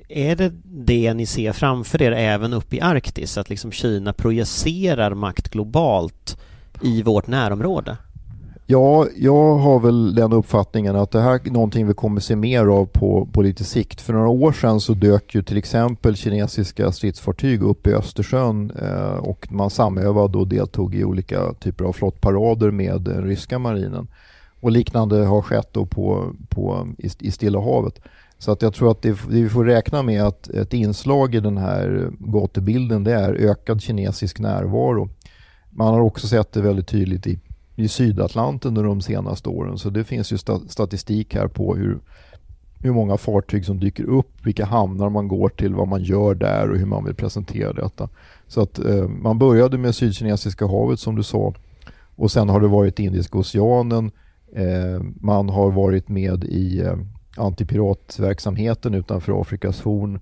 är 0.09 0.37
det 0.37 0.53
det 0.64 1.14
ni 1.14 1.27
ser 1.27 1.53
framför 1.53 2.03
er 2.03 2.12
även 2.12 2.53
uppe 2.53 2.77
i 2.77 2.81
Arktis, 2.81 3.38
att 3.38 3.51
liksom 3.51 3.72
Kina 3.72 4.12
projicerar 4.12 5.14
makt 5.14 5.48
globalt 5.48 6.38
i 6.83 7.03
vårt 7.03 7.27
närområde? 7.27 7.96
Ja, 8.66 9.07
jag 9.16 9.55
har 9.55 9.81
väl 9.81 10.14
den 10.14 10.33
uppfattningen 10.33 10.96
att 10.96 11.11
det 11.11 11.20
här 11.20 11.40
är 11.46 11.51
någonting 11.51 11.87
vi 11.87 11.94
kommer 11.94 12.20
se 12.20 12.37
mer 12.37 12.66
av 12.66 12.87
på, 12.87 13.29
på 13.33 13.42
lite 13.42 13.64
sikt. 13.64 14.01
För 14.01 14.12
några 14.12 14.29
år 14.29 14.53
sedan 14.53 14.81
så 14.81 14.94
dök 14.94 15.35
ju 15.35 15.42
till 15.42 15.57
exempel 15.57 16.16
kinesiska 16.16 16.92
stridsfartyg 16.92 17.62
upp 17.62 17.87
i 17.87 17.94
Östersjön 17.94 18.70
eh, 18.70 19.16
och 19.16 19.53
man 19.53 19.70
samövade 19.70 20.38
och 20.38 20.48
deltog 20.48 20.94
i 20.94 21.05
olika 21.05 21.53
typer 21.53 21.85
av 21.85 21.92
flottparader 21.92 22.70
med 22.70 23.01
den 23.01 23.25
ryska 23.25 23.59
marinen. 23.59 24.09
Och 24.61 24.70
liknande 24.70 25.25
har 25.25 25.42
skett 25.42 25.68
då 25.72 25.87
på, 25.87 26.33
på, 26.48 26.88
i, 26.98 27.11
i 27.18 27.31
Stilla 27.31 27.61
havet. 27.61 28.01
Så 28.38 28.53
att 28.53 28.62
jag 28.62 28.75
tror 28.75 28.90
att 28.90 29.03
det, 29.03 29.09
det 29.09 29.42
vi 29.42 29.48
får 29.48 29.64
räkna 29.64 30.03
med 30.03 30.22
att 30.22 30.48
ett 30.48 30.72
inslag 30.72 31.35
i 31.35 31.40
den 31.40 31.57
här 31.57 32.11
gatubilden 32.18 33.05
det 33.05 33.12
är 33.12 33.35
ökad 33.35 33.83
kinesisk 33.83 34.38
närvaro. 34.38 35.09
Man 35.70 35.94
har 35.94 36.01
också 36.01 36.29
sett 36.29 36.53
det 36.53 36.61
väldigt 36.61 36.88
tydligt 36.88 37.27
i 37.27 37.38
i 37.83 37.88
Sydatlanten 37.88 38.68
under 38.68 38.83
de 38.83 39.01
senaste 39.01 39.49
åren. 39.49 39.79
Så 39.79 39.90
det 39.90 40.05
finns 40.05 40.33
ju 40.33 40.38
statistik 40.68 41.35
här 41.35 41.49
på 41.49 41.77
hur, 41.77 41.99
hur 42.79 42.92
många 42.92 43.16
fartyg 43.16 43.64
som 43.64 43.81
dyker 43.81 44.05
upp, 44.05 44.47
vilka 44.47 44.64
hamnar 44.64 45.11
man 45.11 45.29
går 45.29 45.49
till, 45.49 45.75
vad 45.75 45.88
man 45.88 46.03
gör 46.03 46.35
där 46.35 46.71
och 46.71 46.79
hur 46.79 46.87
man 46.87 47.05
vill 47.05 47.14
presentera 47.14 47.73
detta. 47.73 48.09
Så 48.47 48.61
att 48.61 48.79
eh, 48.79 49.09
man 49.09 49.38
började 49.38 49.79
med 49.79 49.95
Sydkinesiska 49.95 50.66
havet 50.66 51.01
som 51.01 51.16
du 51.16 51.23
sa 51.23 51.55
och 52.16 52.31
sen 52.31 52.49
har 52.49 52.61
det 52.61 52.68
varit 52.68 52.99
Indiska 52.99 53.38
oceanen. 53.38 54.11
Eh, 54.55 55.03
man 55.21 55.49
har 55.49 55.71
varit 55.71 56.09
med 56.09 56.45
i 56.45 56.81
eh, 56.81 56.97
antipiratverksamheten 57.37 58.95
utanför 58.95 59.40
Afrikas 59.40 59.83
horn 59.83 60.21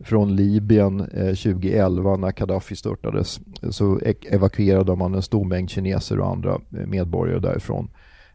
från 0.00 0.36
Libyen 0.36 1.00
eh, 1.00 1.34
2011 1.34 2.16
när 2.16 2.32
Gaddafi 2.32 2.76
störtades 2.76 3.40
så 3.70 4.00
evakuerade 4.30 4.96
man 4.96 5.14
en 5.14 5.22
stor 5.22 5.44
mängd 5.44 5.70
kineser 5.70 6.20
och 6.20 6.30
andra 6.30 6.52
eh, 6.52 6.86
medborgare 6.86 7.38
därifrån 7.38 7.90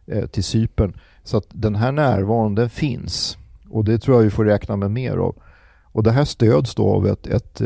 eh, 0.06 0.26
till 0.26 0.44
Cypern. 0.44 0.92
Så 1.22 1.36
att 1.36 1.46
den 1.48 1.74
här 1.74 1.92
närvaron 1.92 2.54
den 2.54 2.70
finns 2.70 3.38
och 3.70 3.84
det 3.84 3.98
tror 3.98 4.16
jag 4.16 4.24
vi 4.24 4.30
får 4.30 4.44
räkna 4.44 4.76
med 4.76 4.90
mer 4.90 5.16
av. 5.16 5.34
Och 5.82 6.02
det 6.02 6.12
här 6.12 6.24
stöds 6.24 6.74
då 6.74 6.88
av 6.88 7.06
ett, 7.06 7.26
ett 7.26 7.62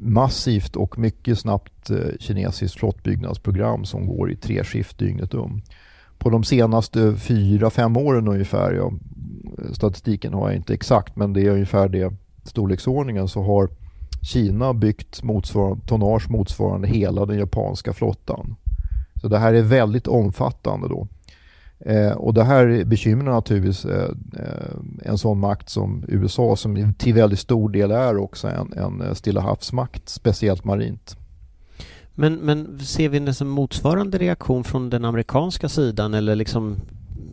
massivt 0.00 0.76
och 0.76 0.98
mycket 0.98 1.38
snabbt 1.38 1.90
kinesiskt 2.18 2.78
flottbyggnadsprogram 2.78 3.84
som 3.84 4.06
går 4.06 4.30
i 4.30 4.36
tre 4.36 4.64
skift 4.64 4.98
dygnet 4.98 5.34
om. 5.34 5.62
På 6.18 6.30
de 6.30 6.44
senaste 6.44 7.16
fyra, 7.16 7.70
fem 7.70 7.96
åren 7.96 8.28
ungefär, 8.28 8.72
ja, 8.72 8.92
statistiken 9.72 10.34
har 10.34 10.48
jag 10.48 10.56
inte 10.56 10.74
exakt 10.74 11.16
men 11.16 11.32
det 11.32 11.40
är 11.40 11.50
ungefär 11.50 11.88
det 11.88 12.12
storleksordningen 12.44 13.28
så 13.28 13.42
har 13.42 13.68
Kina 14.22 14.74
byggt 14.74 15.22
motsvarande, 15.22 15.86
tonnage 15.86 16.30
motsvarande 16.30 16.88
hela 16.88 17.26
den 17.26 17.38
japanska 17.38 17.92
flottan. 17.92 18.56
Så 19.20 19.28
det 19.28 19.38
här 19.38 19.54
är 19.54 19.62
väldigt 19.62 20.06
omfattande 20.06 20.88
då. 20.88 21.08
Eh, 21.78 22.12
och 22.12 22.34
det 22.34 22.44
här 22.44 22.84
bekymrar 22.84 23.32
naturligtvis 23.32 23.84
eh, 23.84 24.10
en 25.02 25.18
sån 25.18 25.40
makt 25.40 25.68
som 25.68 26.04
USA 26.08 26.56
som 26.56 26.94
till 26.94 27.14
väldigt 27.14 27.38
stor 27.38 27.68
del 27.68 27.90
är 27.90 28.16
också 28.16 28.48
en, 28.48 28.72
en 28.72 29.14
Stilla 29.14 29.40
havsmakt, 29.40 30.08
speciellt 30.08 30.64
marint. 30.64 31.16
Men, 32.14 32.34
men 32.34 32.78
ser 32.78 33.08
vi 33.08 33.18
en 33.40 33.48
motsvarande 33.48 34.18
reaktion 34.18 34.64
från 34.64 34.90
den 34.90 35.04
amerikanska 35.04 35.68
sidan 35.68 36.14
eller 36.14 36.36
liksom 36.36 36.76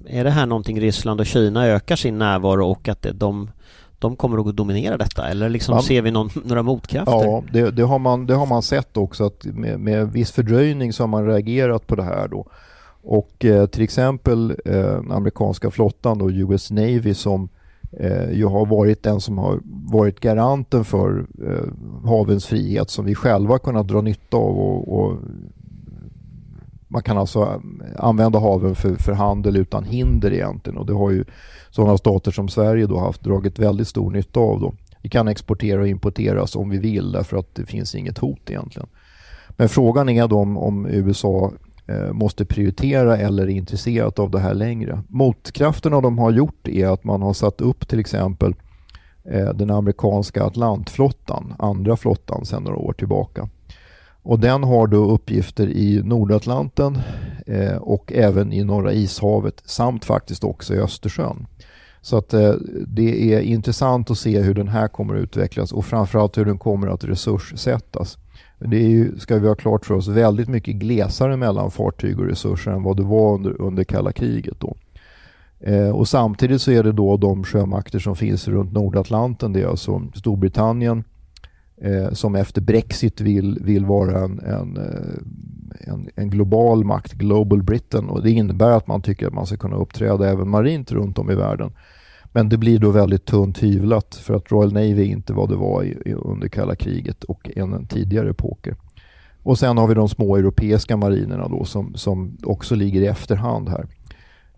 är 0.06 0.24
det 0.24 0.30
här 0.30 0.46
någonting 0.46 0.82
Ryssland 0.82 1.20
och 1.20 1.26
Kina 1.26 1.68
ökar 1.68 1.96
sin 1.96 2.18
närvaro 2.18 2.66
och 2.66 2.88
att 2.90 3.06
de 3.14 3.52
de 4.00 4.16
kommer 4.16 4.50
att 4.50 4.56
dominera 4.56 4.98
detta 4.98 5.28
eller 5.30 5.50
liksom 5.50 5.76
Ja. 5.76 5.82
ser 5.82 6.02
vi 6.02 6.12
någon, 6.12 6.30
några 6.46 6.64
motkrafter? 6.64 7.12
Ja, 7.12 7.44
det, 7.52 7.72
det, 7.72 7.84
har 7.84 8.00
man, 8.00 8.26
det 8.26 8.36
har 8.36 8.46
man 8.46 8.62
sett 8.62 8.98
också 8.98 9.26
att 9.26 9.46
med, 9.46 9.80
med 9.80 10.12
viss 10.12 10.32
fördröjning 10.32 10.94
så 10.94 11.04
har 11.04 11.08
man 11.08 11.26
reagerat 11.26 11.88
på 11.88 11.96
det 11.96 12.04
här 12.04 12.28
då. 12.28 12.46
Och 13.04 13.46
eh, 13.46 13.66
till 13.66 13.84
exempel 13.84 14.56
eh, 14.66 14.96
amerikanska 15.10 15.72
flottan 15.72 16.18
då, 16.18 16.32
US 16.32 16.72
Navy 16.72 17.14
som 17.14 17.50
eh, 17.92 18.32
ju 18.32 18.46
har 18.46 18.66
varit 18.66 19.04
den 19.04 19.22
som 19.22 19.38
har 19.38 19.60
varit 19.92 20.20
garanten 20.20 20.86
för 20.86 21.26
eh, 21.48 22.08
havens 22.10 22.46
frihet 22.46 22.90
som 22.90 23.06
vi 23.06 23.16
själva 23.16 23.60
kunnat 23.60 23.88
dra 23.88 24.02
nytta 24.02 24.38
av 24.38 24.60
och, 24.60 25.00
och 25.00 25.18
man 26.90 27.04
kan 27.04 27.18
alltså 27.18 27.40
eh, 27.42 28.06
använda 28.06 28.40
haven 28.40 28.76
för, 28.76 28.96
för 28.96 29.14
handel 29.14 29.58
utan 29.58 29.84
hinder 29.84 30.34
egentligen 30.34 30.78
och 30.78 30.86
det 30.86 30.94
har 30.94 31.12
ju 31.12 31.26
sådana 31.70 31.98
stater 31.98 32.32
som 32.32 32.50
Sverige 32.50 32.86
då 32.86 33.00
haft 33.00 33.24
dragit 33.24 33.60
väldigt 33.60 33.88
stor 33.88 34.12
nytta 34.12 34.40
av 34.40 34.60
då. 34.60 34.74
Vi 35.02 35.10
kan 35.10 35.28
exportera 35.28 35.82
och 35.82 35.88
importera 35.88 36.48
som 36.48 36.70
vi 36.70 36.78
vill 36.78 37.12
därför 37.12 37.38
att 37.38 37.56
det 37.56 37.66
finns 37.66 37.96
inget 37.96 38.18
hot 38.18 38.50
egentligen. 38.50 38.90
Men 39.50 39.70
frågan 39.70 40.10
är 40.10 40.28
då 40.28 40.40
om, 40.40 40.58
om 40.58 40.86
USA 40.86 41.52
eh, 41.88 42.14
måste 42.14 42.46
prioritera 42.46 43.18
eller 43.18 43.44
är 43.44 43.48
intresserat 43.50 44.20
av 44.20 44.32
det 44.32 44.40
här 44.40 44.54
längre. 44.54 45.04
Motkrafterna 45.08 46.02
de 46.02 46.18
har 46.18 46.32
gjort 46.32 46.68
är 46.68 46.88
att 46.88 47.04
man 47.04 47.22
har 47.22 47.34
satt 47.34 47.62
upp 47.62 47.88
till 47.88 48.00
exempel 48.00 48.56
eh, 49.24 49.54
den 49.54 49.72
amerikanska 49.72 50.44
Atlantflottan, 50.44 51.54
andra 51.60 51.98
flottan 51.98 52.46
sedan 52.46 52.64
några 52.64 52.78
år 52.78 52.94
tillbaka. 52.94 53.50
Och 54.30 54.40
den 54.40 54.64
har 54.64 54.88
då 54.88 55.12
uppgifter 55.12 55.68
i 55.68 56.02
Nordatlanten 56.04 56.98
eh, 57.46 57.76
och 57.76 58.14
även 58.14 58.54
i 58.54 58.64
Norra 58.64 58.94
ishavet 58.94 59.62
samt 59.66 60.06
faktiskt 60.06 60.44
också 60.44 60.76
i 60.76 60.78
Östersjön. 60.78 61.48
Så 62.02 62.18
att 62.18 62.34
eh, 62.34 62.54
det 62.88 63.34
är 63.34 63.40
intressant 63.40 64.12
att 64.12 64.18
se 64.18 64.42
hur 64.42 64.54
den 64.54 64.68
här 64.68 64.88
kommer 64.88 65.16
att 65.16 65.22
utvecklas 65.22 65.72
och 65.72 65.86
framförallt 65.86 66.38
hur 66.38 66.46
den 66.46 66.58
kommer 66.58 66.88
att 66.88 67.04
resurssättas. 67.04 68.18
Det 68.60 68.78
är 68.78 68.90
ju, 68.90 69.20
ska 69.20 69.40
vi 69.40 69.48
ha 69.48 69.56
klart 69.56 69.86
för 69.86 69.94
oss, 69.94 70.08
väldigt 70.08 70.50
mycket 70.50 70.76
glesare 70.76 71.38
mellan 71.38 71.72
fartyg 71.72 72.20
och 72.20 72.26
resurser 72.26 72.72
än 72.72 72.84
vad 72.84 72.98
det 72.98 73.04
var 73.04 73.34
under, 73.34 73.62
under 73.62 73.84
kalla 73.84 74.12
kriget 74.12 74.60
då. 74.60 74.76
Eh, 75.60 75.90
och 75.90 76.08
samtidigt 76.08 76.62
så 76.62 76.72
är 76.72 76.84
det 76.84 76.92
då 76.92 77.18
de 77.18 77.44
sjömakter 77.44 78.00
som 78.00 78.16
finns 78.16 78.48
runt 78.48 78.74
Nordatlanten, 78.74 79.54
det 79.54 79.62
är 79.62 79.68
alltså 79.68 80.02
Storbritannien 80.16 81.04
eh, 81.82 82.12
som 82.12 82.36
efter 82.36 82.62
Brexit 82.62 83.22
vill, 83.22 83.60
vill 83.62 83.86
vara 83.86 84.20
en, 84.20 84.40
en, 84.40 84.78
eh, 84.78 85.94
en, 85.94 86.10
en 86.16 86.30
global 86.30 86.86
makt, 86.86 87.14
Global 87.14 87.64
Britain 87.64 88.10
och 88.10 88.24
det 88.24 88.32
innebär 88.32 88.72
att 88.72 88.88
man 88.88 89.02
tycker 89.02 89.28
att 89.28 89.34
man 89.34 89.46
ska 89.46 89.58
kunna 89.58 89.76
uppträda 89.76 90.30
även 90.30 90.50
marint 90.50 90.92
runt 90.92 91.20
om 91.20 91.32
i 91.32 91.36
världen. 91.36 91.72
Men 92.32 92.50
det 92.50 92.58
blir 92.58 92.80
då 92.80 92.92
väldigt 92.92 93.26
tunt 93.26 93.64
hyvlat 93.64 94.16
för 94.16 94.34
att 94.34 94.52
Royal 94.52 94.74
Navy 94.74 95.04
inte 95.04 95.34
vad 95.34 95.50
det 95.50 95.56
var 95.56 95.84
i, 95.84 95.98
i, 96.06 96.14
under 96.14 96.48
kalla 96.48 96.76
kriget 96.76 97.24
och 97.24 97.50
en 97.56 97.88
tidigare 97.88 98.30
epoker. 98.30 98.76
Och 99.44 99.60
sen 99.60 99.78
har 99.78 99.88
vi 99.88 99.94
de 99.94 100.10
små 100.10 100.36
europeiska 100.36 100.98
marinerna 100.98 101.48
då 101.48 101.66
som, 101.66 101.96
som 101.96 102.38
också 102.44 102.76
ligger 102.76 103.02
i 103.02 103.08
efterhand 103.08 103.70
här. 103.70 103.88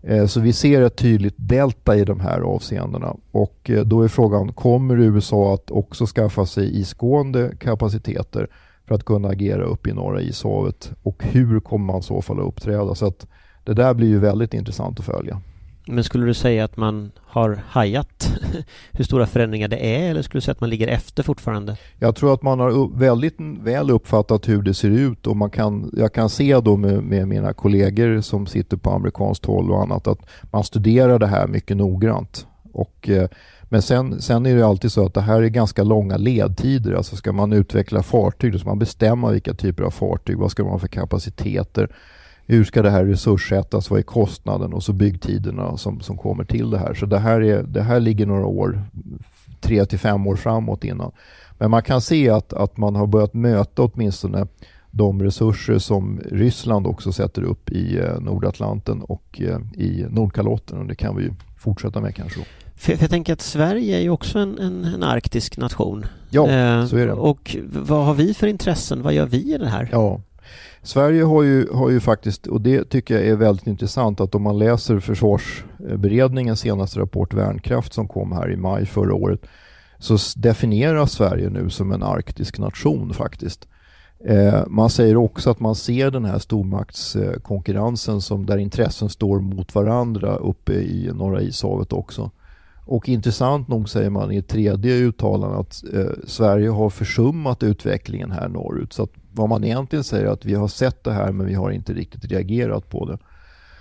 Eh, 0.02 0.26
så 0.26 0.40
vi 0.40 0.52
ser 0.52 0.82
ett 0.82 0.96
tydligt 0.96 1.34
delta 1.36 1.96
i 1.96 2.04
de 2.04 2.20
här 2.20 2.40
avseendena 2.40 3.16
och 3.30 3.70
eh, 3.70 3.84
då 3.84 4.02
är 4.02 4.08
frågan, 4.08 4.52
kommer 4.52 5.00
USA 5.00 5.54
att 5.54 5.70
också 5.70 6.06
skaffa 6.06 6.46
sig 6.46 6.80
isgående 6.80 7.52
kapaciteter 7.58 8.48
för 8.88 8.94
att 8.94 9.04
kunna 9.04 9.28
agera 9.28 9.64
upp 9.64 9.86
i 9.86 9.92
norra 9.92 10.20
ishavet 10.20 10.92
och 11.02 11.24
hur 11.24 11.60
kommer 11.60 11.86
man 11.86 12.00
i 12.00 12.02
så 12.02 12.22
fall 12.22 12.40
att 12.40 12.46
uppträda? 12.46 12.94
Så 12.94 13.06
att 13.06 13.26
det 13.64 13.74
där 13.74 13.94
blir 13.94 14.08
ju 14.08 14.18
väldigt 14.18 14.54
intressant 14.54 14.98
att 14.98 15.06
följa. 15.06 15.40
Men 15.86 16.04
skulle 16.04 16.26
du 16.26 16.34
säga 16.34 16.64
att 16.64 16.76
man 16.76 17.12
har 17.20 17.60
hajat 17.66 18.32
hur 18.92 19.04
stora 19.04 19.26
förändringar 19.26 19.68
det 19.68 19.96
är 19.96 20.10
eller 20.10 20.22
skulle 20.22 20.36
du 20.36 20.40
säga 20.40 20.52
att 20.52 20.60
man 20.60 20.70
ligger 20.70 20.88
efter 20.88 21.22
fortfarande? 21.22 21.76
Jag 21.98 22.16
tror 22.16 22.34
att 22.34 22.42
man 22.42 22.60
har 22.60 22.98
väldigt 22.98 23.36
väl 23.38 23.90
uppfattat 23.90 24.48
hur 24.48 24.62
det 24.62 24.74
ser 24.74 24.90
ut 24.90 25.26
och 25.26 25.36
man 25.36 25.50
kan, 25.50 25.90
jag 25.92 26.12
kan 26.12 26.28
se 26.28 26.60
då 26.60 26.76
med, 26.76 27.02
med 27.02 27.28
mina 27.28 27.52
kollegor 27.52 28.20
som 28.20 28.46
sitter 28.46 28.76
på 28.76 28.90
amerikanskt 28.90 29.44
håll 29.44 29.70
och 29.70 29.82
annat 29.82 30.06
att 30.06 30.18
man 30.42 30.64
studerar 30.64 31.18
det 31.18 31.26
här 31.26 31.46
mycket 31.46 31.76
noggrant. 31.76 32.46
Och, 32.72 33.08
eh, 33.08 33.28
men 33.62 33.82
sen, 33.82 34.22
sen 34.22 34.46
är 34.46 34.56
det 34.56 34.66
alltid 34.66 34.92
så 34.92 35.06
att 35.06 35.14
det 35.14 35.20
här 35.20 35.42
är 35.42 35.48
ganska 35.48 35.82
långa 35.82 36.16
ledtider. 36.16 36.92
Alltså 36.92 37.16
ska 37.16 37.32
man 37.32 37.52
utveckla 37.52 38.02
fartyg 38.02 38.52
då 38.52 38.58
ska 38.58 38.68
man 38.68 38.78
bestämma 38.78 39.30
vilka 39.30 39.54
typer 39.54 39.82
av 39.82 39.90
fartyg, 39.90 40.38
vad 40.38 40.50
ska 40.50 40.62
man 40.62 40.72
ha 40.72 40.78
för 40.78 40.88
kapaciteter, 40.88 41.88
hur 42.46 42.64
ska 42.64 42.82
det 42.82 42.90
här 42.90 43.04
resurssättas, 43.04 43.90
vad 43.90 43.98
är 43.98 44.02
kostnaden 44.02 44.72
och 44.72 44.82
så 44.82 44.92
byggtiderna 44.92 45.76
som, 45.76 46.00
som 46.00 46.16
kommer 46.16 46.44
till 46.44 46.70
det 46.70 46.78
här. 46.78 46.94
Så 46.94 47.06
det 47.06 47.18
här, 47.18 47.40
är, 47.40 47.62
det 47.62 47.82
här 47.82 48.00
ligger 48.00 48.26
några 48.26 48.46
år, 48.46 48.82
tre 49.60 49.84
till 49.84 49.98
fem 49.98 50.26
år 50.26 50.36
framåt 50.36 50.84
innan. 50.84 51.12
Men 51.58 51.70
man 51.70 51.82
kan 51.82 52.00
se 52.00 52.30
att, 52.30 52.52
att 52.52 52.76
man 52.76 52.96
har 52.96 53.06
börjat 53.06 53.34
möta 53.34 53.82
åtminstone 53.82 54.46
de 54.90 55.22
resurser 55.22 55.78
som 55.78 56.20
Ryssland 56.30 56.86
också 56.86 57.12
sätter 57.12 57.42
upp 57.42 57.70
i 57.70 57.98
eh, 57.98 58.20
Nordatlanten 58.20 59.02
och 59.02 59.40
eh, 59.40 59.58
i 59.82 60.06
Nordkalotten 60.10 60.78
och 60.78 60.86
det 60.86 60.94
kan 60.94 61.16
vi 61.16 61.30
fortsätta 61.58 62.00
med 62.00 62.14
kanske. 62.14 62.40
Då. 62.40 62.46
För 62.76 62.96
jag 63.00 63.10
tänker 63.10 63.32
att 63.32 63.40
Sverige 63.40 63.96
är 63.96 64.00
ju 64.00 64.10
också 64.10 64.38
en, 64.38 64.58
en, 64.58 64.84
en 64.84 65.02
arktisk 65.02 65.56
nation. 65.56 66.06
Ja, 66.30 66.48
Eh, 66.48 66.86
så 66.86 66.96
är 66.96 67.06
det. 67.06 67.12
Och 67.12 67.56
vad 67.72 68.06
har 68.06 68.14
vi 68.14 68.34
för 68.34 68.46
intressen? 68.46 69.02
Vad 69.02 69.12
gör 69.12 69.26
vi 69.26 69.54
i 69.54 69.58
det 69.58 69.68
här? 69.68 69.88
Ja. 69.92 70.20
Sverige 70.82 71.22
har 71.22 71.42
ju, 71.42 71.68
har 71.72 71.90
ju 71.90 72.00
faktiskt, 72.00 72.46
och 72.46 72.60
det 72.60 72.84
tycker 72.84 73.14
jag 73.14 73.26
är 73.26 73.36
väldigt 73.36 73.66
intressant, 73.66 74.20
att 74.20 74.34
om 74.34 74.42
man 74.42 74.58
läser 74.58 75.00
försvarsberedningens 75.00 76.60
senaste 76.60 77.00
rapport 77.00 77.34
Värnkraft 77.34 77.92
som 77.92 78.08
kom 78.08 78.32
här 78.32 78.50
i 78.50 78.56
maj 78.56 78.86
förra 78.86 79.14
året, 79.14 79.40
så 79.98 80.18
definieras 80.36 81.12
Sverige 81.12 81.50
nu 81.50 81.70
som 81.70 81.92
en 81.92 82.02
arktisk 82.02 82.58
nation 82.58 83.14
faktiskt. 83.14 83.68
Eh, 84.24 84.62
man 84.66 84.90
säger 84.90 85.16
också 85.16 85.50
att 85.50 85.60
man 85.60 85.74
ser 85.74 86.10
den 86.10 86.24
här 86.24 86.38
stormaktskonkurrensen 86.38 88.20
som 88.20 88.46
där 88.46 88.58
intressen 88.58 89.08
står 89.08 89.40
mot 89.40 89.74
varandra 89.74 90.36
uppe 90.36 90.72
i 90.72 91.10
Norra 91.14 91.40
ishavet 91.40 91.92
också. 91.92 92.30
Och 92.84 93.08
intressant 93.08 93.68
nog 93.68 93.88
säger 93.88 94.10
man 94.10 94.32
i 94.32 94.36
ett 94.36 94.48
tredje 94.48 94.94
uttalande 94.94 95.58
att 95.58 95.84
eh, 95.94 96.26
Sverige 96.26 96.68
har 96.68 96.90
försummat 96.90 97.62
utvecklingen 97.62 98.30
här 98.30 98.48
norrut. 98.48 98.92
Så 98.92 99.02
att 99.02 99.21
vad 99.34 99.48
man 99.48 99.64
egentligen 99.64 100.04
säger 100.04 100.26
att 100.26 100.44
vi 100.44 100.54
har 100.54 100.68
sett 100.68 101.04
det 101.04 101.12
här 101.12 101.32
men 101.32 101.46
vi 101.46 101.54
har 101.54 101.70
inte 101.70 101.92
riktigt 101.92 102.24
reagerat 102.32 102.88
på 102.88 103.06
det. 103.08 103.18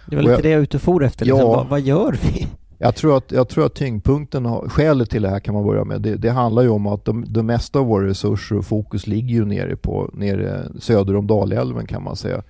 Det 0.08 0.16
var 0.16 0.24
lite 0.24 0.34
jag- 0.34 0.44
det 0.44 0.50
jag 0.50 0.62
utfor 0.62 1.04
efter. 1.04 1.26
Liksom. 1.26 1.40
Ja. 1.40 1.48
Vad, 1.48 1.68
vad 1.68 1.82
gör 1.82 2.18
vi? 2.24 2.48
Jag 2.78 2.96
tror 2.96 3.18
att, 3.18 3.32
jag 3.32 3.50
tror 3.50 3.66
att 3.66 3.74
tyngdpunkten, 3.76 4.46
har, 4.46 4.70
skälet 4.70 5.10
till 5.10 5.22
det 5.22 5.30
här 5.30 5.40
kan 5.40 5.54
man 5.54 5.64
börja 5.66 5.84
med, 5.84 6.02
det, 6.02 6.16
det 6.16 6.30
handlar 6.32 6.62
ju 6.62 6.70
om 6.70 6.88
att 6.88 7.06
de, 7.06 7.26
det 7.28 7.44
mesta 7.44 7.80
av 7.80 7.86
våra 7.86 8.08
resurser 8.08 8.58
och 8.58 8.66
fokus 8.66 9.08
ligger 9.08 9.36
ju 9.36 9.46
nere, 9.46 9.76
på, 9.76 10.10
nere 10.14 10.68
söder 10.80 11.16
om 11.16 11.28
Dalälven 11.28 11.86
kan 11.88 12.04
man 12.04 12.16
säga. 12.16 12.42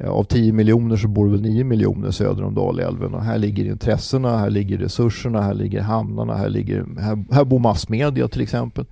Eh, 0.00 0.10
Av 0.10 0.24
10 0.24 0.52
miljoner 0.52 0.96
så 0.96 1.08
bor 1.08 1.28
väl 1.28 1.40
9 1.42 1.64
miljoner 1.64 2.10
söder 2.10 2.44
om 2.44 2.54
Dalälven 2.54 3.14
och 3.14 3.22
här 3.24 3.38
ligger 3.38 3.64
intressena, 3.64 4.38
här 4.38 4.50
ligger 4.50 4.78
resurserna, 4.78 5.42
här 5.42 5.54
ligger 5.54 5.80
hamnarna, 5.80 6.34
här, 6.36 6.48
ligger, 6.48 6.86
här, 7.00 7.24
här 7.34 7.44
bor 7.44 7.58
massmedia 7.58 8.28
till 8.28 8.40
exempel. 8.42 8.84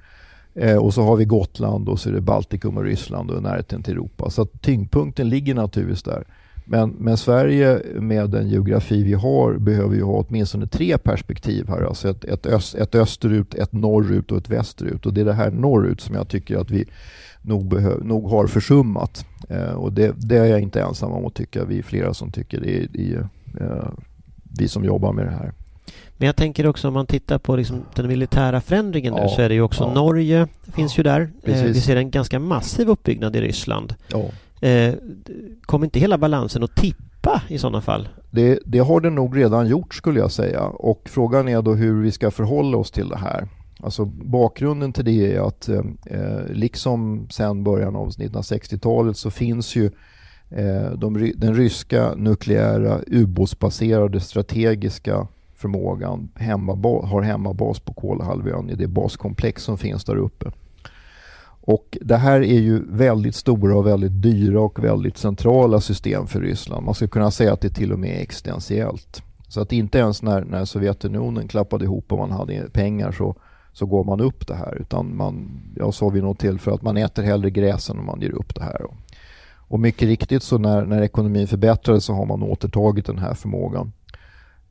Eh, 0.61 0.77
och 0.77 0.94
så 0.94 1.03
har 1.03 1.16
vi 1.16 1.25
Gotland 1.25 1.88
och 1.88 2.01
så 2.01 2.09
är 2.09 2.12
det 2.12 2.20
Baltikum 2.20 2.77
och 2.77 2.85
Ryssland 2.85 3.31
och 3.31 3.42
närheten 3.42 3.83
till 3.83 3.92
Europa. 3.92 4.31
Så 4.31 4.42
att 4.42 4.62
tyngdpunkten 4.62 5.29
ligger 5.29 5.55
naturligtvis 5.55 6.03
där. 6.03 6.25
Men, 6.64 6.90
men 6.90 7.16
Sverige 7.16 7.83
med 7.94 8.31
den 8.31 8.49
geografi 8.49 9.03
vi 9.03 9.12
har 9.12 9.55
behöver 9.55 9.94
ju 9.94 10.03
ha 10.03 10.25
åtminstone 10.29 10.66
tre 10.66 10.99
perspektiv 10.99 11.68
här. 11.68 11.83
Alltså 11.83 12.09
ett, 12.09 12.25
ett, 12.25 12.46
öst, 12.46 12.75
ett 12.75 12.94
österut, 12.94 13.55
ett 13.55 13.73
norrut 13.73 14.33
och 14.33 14.38
ett 14.38 14.51
västerut. 14.51 15.07
Och 15.07 15.14
det 15.14 15.20
är 15.20 15.25
det 15.25 15.33
här 15.33 15.51
norrut 15.51 16.01
som 16.01 16.14
jag 16.14 16.29
tycker 16.29 16.57
att 16.57 16.70
vi 16.70 16.85
nog, 17.42 17.68
behö, 17.68 17.94
nog 18.03 18.31
har 18.31 18.46
försummat. 18.46 19.27
Eh, 19.49 19.73
och 19.73 19.92
det, 19.92 20.12
det 20.16 20.37
är 20.37 20.44
jag 20.44 20.61
inte 20.61 20.83
ensam 20.83 21.12
om 21.12 21.27
att 21.27 21.35
tycka. 21.35 21.64
Vi 21.64 21.79
är 21.79 21.83
flera 21.83 22.14
som 22.14 22.33
tycker 22.33 22.61
det. 22.61 22.77
Är, 22.77 22.96
i, 22.96 23.16
eh, 23.61 23.88
vi 24.59 24.68
som 24.68 24.85
jobbar 24.85 25.12
med 25.12 25.27
det 25.27 25.33
här. 25.33 25.53
Men 26.21 26.27
jag 26.27 26.37
tänker 26.37 26.67
också 26.67 26.89
om 26.89 26.95
man 26.95 27.07
tittar 27.07 27.39
på 27.39 27.57
liksom 27.57 27.83
den 27.95 28.09
militära 28.09 28.61
förändringen 28.61 29.15
nu 29.15 29.21
Ja, 29.21 29.29
så 29.29 29.43
är 29.43 29.49
det 29.49 29.55
ju 29.55 29.63
också 29.63 29.85
ja. 29.85 29.95
Norge 29.95 30.49
finns 30.75 30.99
ju 30.99 31.03
där. 31.03 31.21
Eh, 31.21 31.29
Precis. 31.45 31.77
vi 31.77 31.81
ser 31.81 31.97
en 31.97 32.11
ganska 32.11 32.39
massiv 32.39 32.89
uppbyggnad 32.89 33.37
i 33.37 33.41
Ryssland. 33.41 33.95
Ja. 34.09 34.25
Eh, 34.69 34.95
kommer 35.63 35.87
inte 35.87 35.99
hela 35.99 36.19
balansen 36.19 36.63
att 36.63 36.75
tippa 36.77 37.43
i 37.49 37.59
sådana 37.59 37.81
fall? 37.81 38.09
Det, 38.31 38.59
det 38.65 38.79
har 38.79 39.01
det 39.01 39.11
nog 39.11 39.39
redan 39.39 39.67
gjort 39.67 39.95
skulle 39.95 40.21
jag 40.21 40.33
säga 40.33 40.63
och 40.63 41.03
frågan 41.05 41.49
är 41.49 41.63
då 41.63 41.75
hur 41.75 42.03
vi 42.03 42.13
ska 42.13 42.31
förhålla 42.31 42.77
oss 42.77 42.91
till 42.91 43.09
det 43.09 43.19
här. 43.19 43.49
Alltså 43.83 44.05
bakgrunden 44.05 44.93
till 44.93 45.05
det 45.05 45.35
är 45.35 45.49
att 45.49 45.69
eh, 45.69 45.83
liksom 46.51 47.27
sedan 47.31 47.65
början 47.65 47.97
av 47.97 48.09
1960-talet 48.09 49.17
så 49.17 49.31
finns 49.31 49.77
ju 49.77 49.91
eh, 50.51 50.91
de, 50.97 51.33
den 51.37 51.55
ryska 51.55 52.15
nukleära 52.15 53.01
ubåtsbaserade 53.07 54.21
strategiska 54.21 55.27
förmågan 55.61 56.29
hemma, 56.35 56.73
har 57.07 57.23
hemmabas 57.23 57.81
på 57.81 57.92
Kolahalvön 57.92 58.70
i 58.70 58.75
det 58.75 58.87
baskomplex 58.87 59.62
som 59.62 59.79
finns 59.79 60.05
där 60.05 60.16
uppe. 60.16 60.51
Och 61.62 61.99
det 62.01 62.16
här 62.16 62.40
är 62.40 62.61
ju 62.61 62.83
väldigt 62.88 63.35
stora 63.35 63.77
och 63.77 63.87
väldigt 63.87 64.23
dyra 64.23 64.61
och 64.61 64.85
väldigt 64.85 65.18
centrala 65.18 65.81
system 65.81 66.27
för 66.27 66.40
Ryssland. 66.40 66.85
Man 66.85 66.94
skulle 66.94 67.09
kunna 67.09 67.31
säga 67.31 67.53
att 67.53 67.61
det 67.61 67.70
till 67.70 67.92
och 67.92 67.99
med 67.99 68.11
är 68.11 68.23
existentiellt. 68.23 69.23
Så 69.49 69.61
att 69.61 69.73
inte 69.73 69.99
ens 69.99 70.23
när, 70.23 70.44
när 70.44 70.64
Sovjetunionen 70.64 71.49
klappade 71.49 71.85
ihop 71.85 72.12
och 72.12 72.18
man 72.18 72.31
hade 72.31 72.70
pengar 72.73 73.12
så, 73.12 73.37
så 73.73 73.87
går 73.87 74.05
man 74.05 74.20
upp 74.20 74.46
det 74.46 74.55
här. 74.55 74.77
Utan 74.81 75.16
man, 75.16 75.61
jag 75.77 75.94
sa 75.94 76.09
vid 76.09 76.23
något 76.23 76.38
tillfälle 76.38 76.75
att 76.75 76.83
man 76.83 76.96
äter 76.96 77.23
hellre 77.23 77.51
gräs 77.51 77.90
än 77.90 77.99
om 77.99 78.07
man 78.07 78.20
ger 78.20 78.33
upp 78.33 78.55
det 78.55 78.62
här. 78.62 78.87
Och 79.70 79.81
mycket 79.81 80.09
riktigt 80.09 80.42
så 80.42 80.59
när, 80.59 80.85
när 80.85 81.03
ekonomin 81.03 81.49
förbättrades 81.49 82.05
så 82.05 82.14
har 82.14 82.27
man 82.27 82.42
återtagit 82.42 83.07
den 83.07 83.18
här 83.18 83.35
förmågan. 83.35 83.92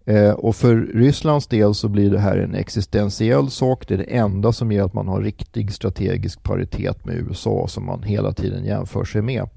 Eh, 0.10 0.32
och 0.32 0.56
för 0.56 0.76
Rysslands 0.76 1.48
del 1.48 1.74
så 1.74 1.88
blir 1.88 2.12
det 2.12 2.20
här 2.20 2.38
en 2.38 2.56
existentiell 2.56 3.50
sak. 3.50 3.88
Det 3.88 3.94
är 3.94 3.98
det 3.98 4.04
enda 4.04 4.52
som 4.52 4.72
ger 4.72 4.84
att 4.84 4.94
man 4.94 5.08
har 5.08 5.22
riktig 5.22 5.74
strategisk 5.74 6.44
paritet 6.44 7.06
med 7.06 7.16
USA 7.16 7.68
som 7.68 7.86
man 7.86 8.04
hela 8.04 8.34
tiden 8.34 8.66
jämför 8.66 9.04
sig 9.04 9.22
med. 9.22 9.50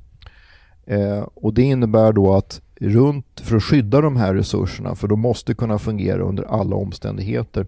Eh, 0.87 1.21
och 1.35 1.55
det 1.55 1.62
innebär 1.62 2.12
då 2.12 2.35
att 2.35 2.61
runt, 2.81 3.41
för 3.41 3.57
att 3.57 3.62
skydda 3.62 4.01
de 4.01 4.17
här 4.17 4.35
resurserna, 4.35 4.95
för 4.95 5.09
de 5.09 5.21
måste 5.21 5.55
kunna 5.55 5.79
fungera 5.79 6.23
under 6.23 6.43
alla 6.43 6.77
omständigheter, 6.77 7.67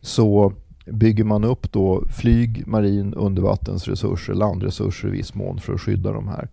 så 0.00 0.52
bygger 0.86 1.24
man 1.24 1.44
upp 1.44 1.72
då 1.72 2.04
flyg, 2.08 2.66
marin, 2.66 3.14
undervattensresurser, 3.14 4.34
landresurser 4.34 5.08
i 5.08 5.10
viss 5.10 5.34
mån 5.34 5.60
för 5.60 5.74
att 5.74 5.80
skydda 5.80 6.12
de 6.12 6.28
här. 6.28 6.48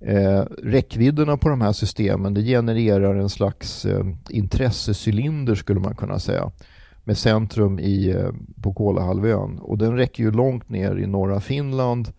Eh, 0.00 0.44
räckvidderna 0.62 1.36
på 1.36 1.48
de 1.48 1.60
här 1.60 1.72
systemen 1.72 2.34
det 2.34 2.42
genererar 2.42 3.14
en 3.14 3.28
slags 3.28 3.86
eh, 3.86 4.06
intressecylinder 4.30 5.54
skulle 5.54 5.80
man 5.80 5.94
kunna 5.94 6.18
säga 6.18 6.50
med 7.04 7.18
centrum 7.18 7.78
i, 7.78 8.10
eh, 8.10 8.30
på 8.62 8.72
Kolahalvön 8.72 9.58
och 9.58 9.78
den 9.78 9.96
räcker 9.96 10.22
ju 10.22 10.30
långt 10.30 10.68
ner 10.68 10.96
i 10.96 11.06
norra 11.06 11.40
Finland, 11.40 12.12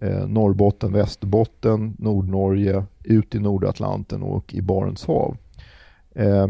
eh, 0.00 0.26
Norrbotten, 0.26 0.92
Västerbotten, 0.92 1.96
Nordnorge, 1.98 2.84
ut 3.04 3.34
i 3.34 3.38
Nordatlanten 3.38 4.22
och 4.22 4.54
i 4.54 4.62
Barents 4.62 5.06
hav. 5.06 5.36
Eh, 6.14 6.48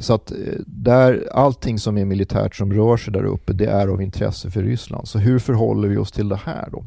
så 0.00 0.14
att 0.14 0.30
eh, 0.30 0.36
där, 0.66 1.28
allting 1.32 1.78
som 1.78 1.98
är 1.98 2.04
militärt 2.04 2.56
som 2.56 2.72
rör 2.72 2.96
sig 2.96 3.12
där 3.12 3.24
uppe 3.24 3.52
det 3.52 3.66
är 3.66 3.88
av 3.88 4.02
intresse 4.02 4.50
för 4.50 4.62
Ryssland. 4.62 5.08
Så 5.08 5.18
hur 5.18 5.38
förhåller 5.38 5.88
vi 5.88 5.96
oss 5.96 6.12
till 6.12 6.28
det 6.28 6.40
här 6.44 6.68
då? 6.72 6.84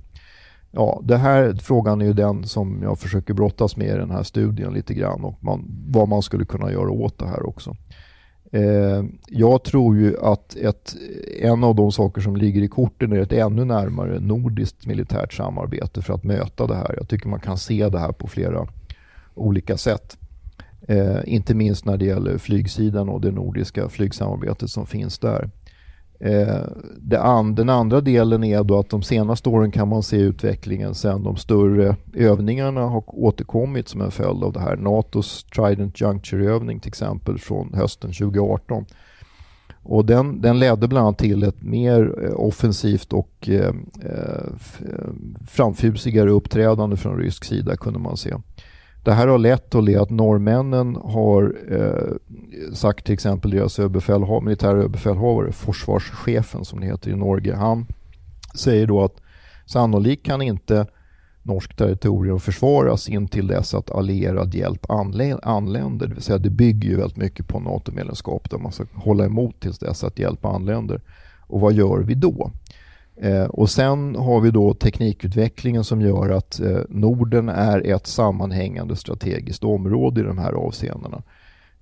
Ja, 0.75 1.01
det 1.03 1.17
här 1.17 1.53
frågan 1.53 2.01
är 2.01 2.05
ju 2.05 2.13
den 2.13 2.43
som 2.43 2.79
jag 2.83 2.99
försöker 2.99 3.33
brottas 3.33 3.77
med 3.77 3.87
i 3.87 3.97
den 3.97 4.11
här 4.11 4.23
studien 4.23 4.73
lite 4.73 4.93
grann 4.93 5.23
och 5.23 5.43
man, 5.43 5.65
vad 5.87 6.07
man 6.07 6.21
skulle 6.21 6.45
kunna 6.45 6.71
göra 6.71 6.91
åt 6.91 7.19
det 7.19 7.27
här 7.27 7.47
också. 7.47 7.75
Eh, 8.51 9.03
jag 9.27 9.63
tror 9.63 9.97
ju 9.97 10.19
att 10.19 10.55
ett, 10.55 10.95
en 11.41 11.63
av 11.63 11.75
de 11.75 11.91
saker 11.91 12.21
som 12.21 12.35
ligger 12.35 12.61
i 12.61 12.67
korten 12.67 13.11
är 13.11 13.19
ett 13.19 13.33
ännu 13.33 13.65
närmare 13.65 14.19
nordiskt 14.19 14.85
militärt 14.85 15.33
samarbete 15.33 16.01
för 16.01 16.13
att 16.13 16.23
möta 16.23 16.67
det 16.67 16.75
här. 16.75 16.95
Jag 16.97 17.09
tycker 17.09 17.29
man 17.29 17.39
kan 17.39 17.57
se 17.57 17.89
det 17.89 17.99
här 17.99 18.11
på 18.11 18.27
flera 18.27 18.67
olika 19.35 19.77
sätt. 19.77 20.17
Eh, 20.87 21.19
inte 21.25 21.55
minst 21.55 21.85
när 21.85 21.97
det 21.97 22.05
gäller 22.05 22.37
flygsidan 22.37 23.09
och 23.09 23.21
det 23.21 23.31
nordiska 23.31 23.89
flygsamarbetet 23.89 24.69
som 24.69 24.85
finns 24.85 25.19
där. 25.19 25.49
Eh, 26.25 27.19
an, 27.19 27.55
den 27.55 27.69
andra 27.69 28.01
delen 28.01 28.43
är 28.43 28.63
då 28.63 28.79
att 28.79 28.89
de 28.89 29.03
senaste 29.03 29.49
åren 29.49 29.71
kan 29.71 29.87
man 29.87 30.03
se 30.03 30.17
utvecklingen 30.17 30.95
sen 30.95 31.23
de 31.23 31.37
större 31.37 31.95
övningarna 32.13 32.81
har 32.81 33.03
återkommit 33.07 33.87
som 33.87 34.01
en 34.01 34.11
följd 34.11 34.43
av 34.43 34.53
det 34.53 34.59
här. 34.59 34.75
NATOs 34.75 35.43
Trident 35.43 36.01
Juncture-övning 36.01 36.79
till 36.79 36.89
exempel 36.89 37.39
från 37.39 37.73
hösten 37.73 38.11
2018. 38.11 38.85
Och 39.83 40.05
den, 40.05 40.41
den 40.41 40.59
ledde 40.59 40.87
bland 40.87 41.07
annat 41.07 41.17
till 41.17 41.43
ett 41.43 41.63
mer 41.63 42.25
eh, 42.25 42.39
offensivt 42.39 43.13
och 43.13 43.49
eh, 43.49 43.73
eh, 44.03 44.45
eh 44.81 45.09
framfusigare 45.47 46.29
uppträdande 46.29 46.97
från 46.97 47.17
rysk 47.17 47.43
sida 47.43 47.77
kunde 47.77 47.99
man 47.99 48.17
se. 48.17 48.33
Det 49.03 49.11
här 49.11 49.27
har 49.27 49.37
lett 49.37 49.69
till 49.69 49.99
att 49.99 50.09
norrmännen 50.09 50.95
har 50.95 51.55
eh, 51.71 52.73
sagt 52.73 53.05
till 53.05 53.13
exempel 53.13 53.51
deras 53.51 53.79
militära 54.41 54.77
överbefälhavare, 54.77 55.51
försvarschefen 55.51 56.65
som 56.65 56.79
det 56.79 56.85
heter 56.85 57.11
i 57.11 57.15
Norge, 57.15 57.55
han 57.55 57.85
säger 58.55 58.87
då 58.87 59.03
att 59.03 59.21
sannolikt 59.65 60.25
kan 60.25 60.41
inte 60.41 60.87
norskt 61.43 61.77
territorium 61.77 62.39
försvaras 62.39 63.09
in 63.09 63.27
till 63.27 63.47
dess 63.47 63.73
att 63.73 63.91
allierad 63.91 64.55
hjälp 64.55 64.85
anländer. 65.43 66.07
Det 66.07 66.13
vill 66.13 66.23
säga 66.23 66.37
det 66.37 66.49
bygger 66.49 66.89
ju 66.89 66.95
väldigt 66.95 67.17
mycket 67.17 67.47
på 67.47 67.59
NATO-medlemskap 67.59 68.49
där 68.49 68.57
man 68.57 68.71
ska 68.71 68.85
hålla 68.93 69.25
emot 69.25 69.59
tills 69.59 69.79
dess 69.79 70.03
att 70.03 70.19
hjälp 70.19 70.45
anländer. 70.45 71.01
Och 71.47 71.59
vad 71.59 71.73
gör 71.73 71.99
vi 71.99 72.13
då? 72.13 72.51
Eh, 73.15 73.45
och 73.45 73.69
sen 73.69 74.15
har 74.15 74.41
vi 74.41 74.51
då 74.51 74.73
teknikutvecklingen 74.73 75.83
som 75.83 76.01
gör 76.01 76.29
att 76.29 76.59
eh, 76.59 76.79
Norden 76.89 77.49
är 77.49 77.87
ett 77.87 78.07
sammanhängande 78.07 78.95
strategiskt 78.95 79.63
område 79.63 80.21
i 80.21 80.23
de 80.23 80.37
här 80.37 80.51
avseendena. 80.51 81.23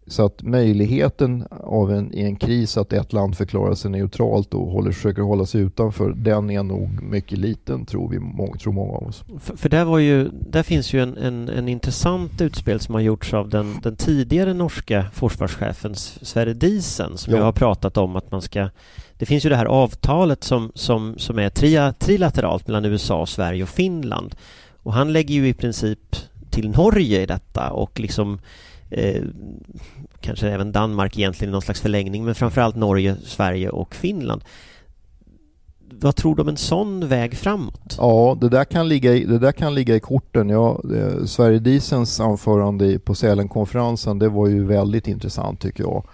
Så 0.07 0.25
att 0.25 0.43
möjligheten 0.43 1.47
av 1.49 1.91
en, 1.91 2.13
i 2.13 2.21
en 2.21 2.35
kris 2.35 2.77
att 2.77 2.93
ett 2.93 3.13
land 3.13 3.37
förklarar 3.37 3.75
sig 3.75 3.91
neutralt 3.91 4.53
och 4.53 4.67
håller, 4.67 4.91
försöker 4.91 5.21
hålla 5.21 5.45
sig 5.45 5.61
utanför, 5.61 6.13
den 6.17 6.49
är 6.49 6.63
nog 6.63 7.01
mycket 7.03 7.37
liten 7.37 7.85
tror, 7.85 8.09
vi, 8.09 8.19
må, 8.19 8.55
tror 8.55 8.73
många 8.73 8.93
av 8.93 9.07
oss. 9.07 9.23
För, 9.39 9.55
för 9.55 9.69
där, 9.69 9.85
var 9.85 9.99
ju, 9.99 10.29
där 10.31 10.63
finns 10.63 10.93
ju 10.93 11.03
en, 11.03 11.17
en, 11.17 11.49
en 11.49 11.67
intressant 11.67 12.41
utspel 12.41 12.79
som 12.79 12.95
har 12.95 13.01
gjorts 13.01 13.33
av 13.33 13.49
den, 13.49 13.79
den 13.83 13.95
tidigare 13.95 14.53
norska 14.53 15.05
försvarschefen 15.13 15.95
Sverre 15.95 16.53
Diesen 16.53 17.17
som 17.17 17.33
ja. 17.33 17.43
har 17.43 17.51
pratat 17.51 17.97
om 17.97 18.15
att 18.15 18.31
man 18.31 18.41
ska 18.41 18.69
det 19.21 19.25
finns 19.25 19.45
ju 19.45 19.49
det 19.49 19.55
här 19.55 19.65
avtalet 19.65 20.43
som, 20.43 20.71
som, 20.75 21.15
som 21.17 21.39
är 21.39 21.49
tria, 21.49 21.93
trilateralt 21.93 22.67
mellan 22.67 22.85
USA, 22.85 23.25
Sverige 23.25 23.63
och 23.63 23.69
Finland. 23.69 24.35
Och 24.83 24.93
han 24.93 25.13
lägger 25.13 25.35
ju 25.35 25.47
i 25.47 25.53
princip 25.53 26.15
till 26.49 26.69
Norge 26.69 27.21
i 27.21 27.25
detta 27.25 27.71
och 27.71 27.99
liksom 27.99 28.39
eh, 28.89 29.23
kanske 30.19 30.49
även 30.49 30.71
Danmark 30.71 31.17
egentligen 31.17 31.49
i 31.49 31.51
någon 31.51 31.61
slags 31.61 31.81
förlängning, 31.81 32.25
men 32.25 32.35
framförallt 32.35 32.75
Norge, 32.75 33.15
Sverige 33.23 33.69
och 33.69 33.95
Finland. 33.95 34.43
Vad 35.89 36.15
tror 36.15 36.35
du 36.35 36.41
om 36.41 36.47
en 36.47 36.57
sån 36.57 37.07
väg 37.07 37.37
framåt? 37.37 37.95
Ja, 37.97 38.37
det 38.41 38.49
där 38.49 38.65
kan 38.65 38.87
ligga 38.87 39.13
i, 39.13 39.25
det 39.25 39.39
där 39.39 39.51
kan 39.51 39.75
ligga 39.75 39.95
i 39.95 39.99
korten. 39.99 40.49
Ja, 40.49 40.81
eh, 40.95 41.25
Sverigedisens 41.25 42.19
anförande 42.19 42.99
på 42.99 43.15
Sälenkonferensen, 43.15 44.19
det 44.19 44.29
var 44.29 44.47
ju 44.47 44.65
väldigt 44.65 45.07
intressant 45.07 45.59
tycker 45.59 45.83
jag. 45.83 46.05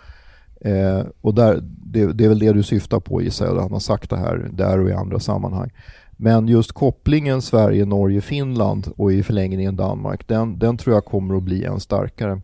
Eh, 0.62 1.06
och 1.22 1.34
där, 1.34 1.64
det, 2.00 2.14
det, 2.14 2.26
är 2.26 2.30
väl 2.30 2.40
det 2.40 2.54
du 2.54 2.64
syftar 2.64 3.00
på 3.00 3.22
gissar 3.22 3.46
jag, 3.46 3.62
han 3.62 3.72
har 3.72 3.80
sagt 3.80 4.10
det 4.10 4.18
här 4.18 4.50
där 4.54 4.80
och 4.80 4.90
i 4.90 4.94
andra 4.94 5.20
sammanhang. 5.20 5.72
Men 6.12 6.48
just 6.48 6.72
kopplingen 6.72 7.42
Sverige, 7.42 7.86
Norge, 7.86 8.22
Finland 8.22 8.88
och 8.98 9.14
i 9.14 9.24
förlängningen 9.24 9.76
Danmark, 9.76 10.28
den, 10.28 10.60
den 10.60 10.78
tror 10.78 10.96
jag 10.96 11.06
kommer 11.06 11.38
att 11.38 11.44
bli 11.44 11.64
än 11.64 11.80
starkare. 11.80 12.42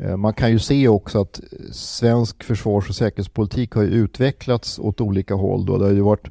Eh, 0.00 0.16
man 0.16 0.34
kan 0.34 0.50
ju 0.50 0.58
se 0.58 0.88
också 0.88 1.20
att 1.20 1.40
svensk 1.72 2.42
försvars 2.42 2.88
och 2.88 2.94
säkerhetspolitik 2.94 3.72
har 3.72 3.82
utvecklats 3.82 4.78
åt 4.78 5.00
olika 5.00 5.34
håll. 5.34 5.66
Då. 5.66 5.78
Det 5.78 5.84
har 5.84 5.92
ju 5.92 6.00
varit 6.00 6.30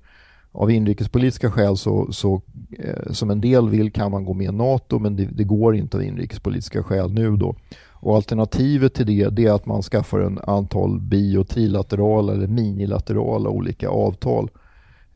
av 0.52 0.72
inrikespolitiska 0.72 1.52
skäl 1.52 1.78
så, 1.78 2.12
så 2.12 2.42
eh, 2.80 3.12
som 3.12 3.30
en 3.30 3.42
del 3.42 3.70
vill 3.70 3.92
kan 3.92 4.12
man 4.12 4.26
gå 4.26 4.34
med 4.34 4.48
i 4.48 4.58
NATO 4.58 5.00
men 5.00 5.16
det, 5.16 5.26
det, 5.26 5.44
går 5.44 5.76
inte 5.76 5.98
av 5.98 6.04
inrikespolitiska 6.04 6.84
skäl 6.84 7.14
nu 7.14 7.38
då. 7.38 7.56
Och 8.02 8.16
alternativet 8.16 8.94
till 8.94 9.06
det, 9.06 9.30
det 9.30 9.46
är 9.46 9.52
att 9.52 9.66
man 9.66 9.82
skaffar 9.82 10.20
en 10.20 10.40
antal 10.44 11.00
bi 11.00 11.38
och 11.38 11.48
trilaterala 11.48 12.34
eller 12.34 12.48
minilaterala 12.48 13.50
olika 13.50 13.90
avtal. 13.90 14.50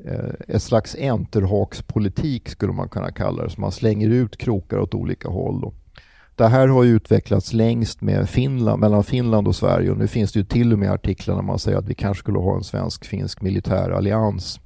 Eh, 0.06 0.56
ett 0.56 0.63
slags 0.63 0.96
enterhakspolitik 0.96 2.50
skulle 2.50 2.74
man 2.74 2.89
kunna 2.89 3.12
kalla 3.12 3.43
det, 3.43 3.50
så 3.50 3.62
man 3.62 3.72
slänger 3.72 4.10
ut 4.10 4.38
krokar 4.38 4.78
åt 4.78 4.93
olika 4.93 5.30
håll. 5.30 5.62
Då. 5.62 5.74
Det 6.36 6.48
här 6.48 6.67
har 6.67 6.84
ju 6.84 6.96
utvecklats 6.96 7.54
längst 7.54 8.02
med 8.02 8.30
Finland, 8.30 8.82
mellan 8.82 9.04
Finland 9.04 9.48
och 9.48 9.56
Sverige 9.56 9.91
och 9.91 9.98
nu 9.98 10.08
finns 10.08 10.32
det 10.32 10.39
ju 10.39 10.46
till 10.46 10.74
och 10.74 10.80
med 10.80 10.91
artiklar 10.91 11.36
där 11.36 11.41
man 11.41 11.60
säger 11.60 11.78
att 11.78 11.89
vi 11.89 11.96
kanske 11.96 12.22
skulle 12.22 12.39
ha 12.39 12.56
en 12.56 12.63
svensk-finsk 12.63 13.41
militär 13.41 13.89
allians 13.89 14.60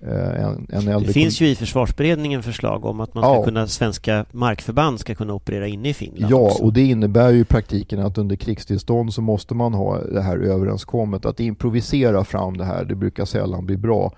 Eh, 0.00 0.44
en, 0.44 0.66
en 0.70 1.02
det 1.02 1.12
finns 1.12 1.40
ju 1.40 1.48
i 1.48 1.54
försvarsberedningen 1.54 2.42
förslag 2.42 2.84
om 2.84 3.00
att 3.00 3.14
man 3.14 3.24
ska 3.24 3.34
ja. 3.34 3.44
kunna, 3.44 3.66
svenska 3.66 4.24
markförband 4.32 5.00
ska 5.00 5.14
kunna 5.14 5.34
operera 5.34 5.66
inne 5.66 5.88
i 5.88 5.94
Finland 5.94 6.32
Ja, 6.32 6.36
också. 6.36 6.62
och 6.62 6.72
det 6.72 6.82
innebär 6.82 7.30
ju 7.30 7.40
i 7.40 7.44
praktiken 7.44 8.00
att 8.00 8.18
under 8.18 8.36
krigstillstånd 8.36 9.14
så 9.14 9.22
måste 9.22 9.54
man 9.54 9.74
ha 9.74 9.98
det 9.98 10.22
här 10.22 10.38
överenskommet. 10.38 11.26
Att 11.26 11.40
improvisera 11.40 12.24
fram 12.24 12.56
det 12.56 12.64
här, 12.64 12.84
det 12.84 12.94
brukar 12.94 13.24
sällan 13.24 13.66
bli 13.66 13.76
bra. 13.76 14.12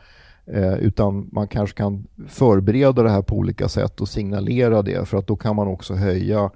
Eh, 0.47 0.75
utan 0.75 1.29
man 1.33 1.49
kanske 1.49 1.77
kan 1.77 2.07
förbereda 2.29 3.03
det 3.03 3.11
här 3.11 3.23
på 3.23 3.37
olika 3.37 3.69
sätt 3.69 4.01
och 4.01 4.09
signalera 4.09 4.83
det 4.83 5.09
för 5.09 5.19
att 5.19 5.27
då 5.27 5.37
kan 5.37 5.57
man 5.57 5.69
också 5.69 5.95
höja 5.95 6.51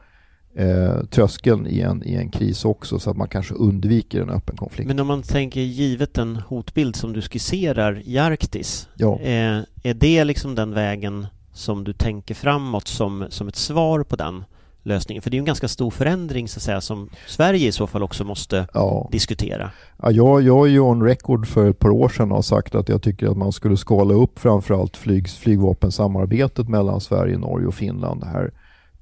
eh, 0.57 1.05
tröskeln 1.11 1.67
i 1.67 1.81
en, 1.81 2.03
i 2.05 2.15
en 2.15 2.31
kris 2.31 2.65
också 2.65 2.99
så 2.99 3.11
att 3.11 3.17
man 3.17 3.29
kanske 3.29 3.55
undviker 3.55 4.21
en 4.21 4.31
öppen 4.31 4.57
konflikt. 4.57 4.89
Men 4.89 5.01
om 5.01 5.07
man 5.07 5.23
tänker 5.23 5.61
givet 5.61 6.15
den 6.15 6.37
hotbild 6.37 6.97
som 6.97 7.13
du 7.13 7.23
skisserar 7.23 8.03
i 8.05 8.19
Arktis, 8.19 8.89
ja. 8.95 9.21
eh, 9.21 9.59
är 9.83 9.95
det 9.95 10.25
liksom 10.25 10.55
den 10.55 10.75
vägen 10.75 11.27
som 11.53 11.85
du 11.85 11.93
tänker 11.93 12.35
framåt 12.35 12.89
som, 12.89 13.27
som 13.29 13.49
ett 13.49 13.57
svar 13.57 14.03
på 14.03 14.17
den 14.17 14.45
lösningen? 14.83 15.23
För 15.23 15.31
det 15.31 15.35
är 15.35 15.39
ju 15.39 15.43
en 15.43 15.45
ganska 15.45 15.69
stor 15.69 15.91
förändring 15.91 16.49
så 16.49 16.59
att 16.59 16.63
säga 16.63 16.81
som 16.81 17.11
Sverige 17.27 17.69
i 17.69 17.73
så 17.73 17.87
fall 17.87 18.03
också 18.03 18.25
måste 18.25 18.67
ja. 18.75 19.09
diskutera. 19.13 19.71
Ja, 20.03 20.11
jag, 20.11 20.43
jag 20.43 20.67
är 20.67 20.71
ju 20.71 20.81
on 20.81 21.03
record 21.03 21.47
för 21.47 21.71
ett 21.71 21.79
par 21.79 21.91
år 21.91 22.09
sedan 22.09 22.31
och 22.31 22.37
har 22.37 22.43
sagt 22.43 22.75
att 22.75 22.89
jag 22.89 23.03
tycker 23.03 23.27
att 23.27 23.37
man 23.37 23.53
skulle 23.53 23.77
skala 23.77 24.15
upp 24.15 24.39
framförallt 24.39 24.97
flyg, 24.97 25.29
flygvapensamarbetet 25.29 26.69
mellan 26.69 27.01
Sverige, 27.01 27.39
Norge 27.39 27.67
och 27.67 27.75
Finland 27.75 28.25
här 28.25 28.51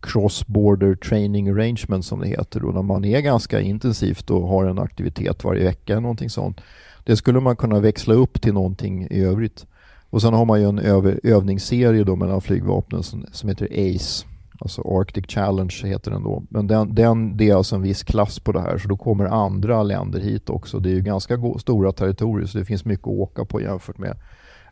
cross-border 0.03 0.97
training 0.97 1.49
arrangement 1.49 2.05
som 2.05 2.21
det 2.21 2.29
heter 2.29 2.61
då, 2.61 2.69
när 2.69 2.83
man 2.83 3.05
är 3.05 3.21
ganska 3.21 3.61
intensivt 3.61 4.31
och 4.31 4.49
har 4.49 4.65
en 4.65 4.79
aktivitet 4.79 5.45
varje 5.45 5.65
vecka 5.65 5.93
eller 5.93 6.03
någonting 6.03 6.31
sånt. 6.31 6.61
Det 7.05 7.17
skulle 7.17 7.41
man 7.41 7.57
kunna 7.57 7.81
växla 7.81 8.15
upp 8.15 8.43
till 8.43 8.55
någonting 8.55 9.07
i 9.11 9.25
övrigt. 9.25 9.67
Och 10.11 10.23
sen 10.23 10.35
har 10.35 10.45
man 10.45 10.61
ju 10.61 10.69
en 10.69 10.79
öv 10.79 11.21
övningsserie 11.23 12.05
då 12.05 12.17
mellan 12.17 12.41
flygvapnen 12.41 13.03
som, 13.03 13.27
som 13.33 13.49
heter 13.49 13.69
ACE. 13.73 14.27
Alltså 14.59 14.83
Arctic 14.83 15.25
Challenge 15.29 15.81
heter 15.85 16.11
den 16.11 16.23
då. 16.23 16.43
Men 16.49 16.67
den, 16.67 16.95
den, 16.95 17.37
det 17.37 17.51
är 17.51 17.55
alltså 17.55 17.77
en 17.77 17.83
viss 17.83 18.03
klass 18.03 18.38
på 18.38 18.53
det 18.53 18.61
här 18.61 18.79
så 18.79 18.88
då 18.88 18.97
kommer 18.97 19.25
andra 19.25 19.83
länder 19.83 20.21
hit 20.21 20.51
också. 20.51 20.79
Det 20.79 20.91
är 20.91 20.95
ju 20.95 21.01
ganska 21.01 21.38
stora 21.61 21.93
territorier 21.93 22.47
så 22.47 22.59
det 22.59 22.65
finns 22.65 22.85
mycket 22.85 23.07
att 23.07 23.12
åka 23.12 23.45
på 23.45 23.61
jämfört 23.61 23.99
med 23.99 24.17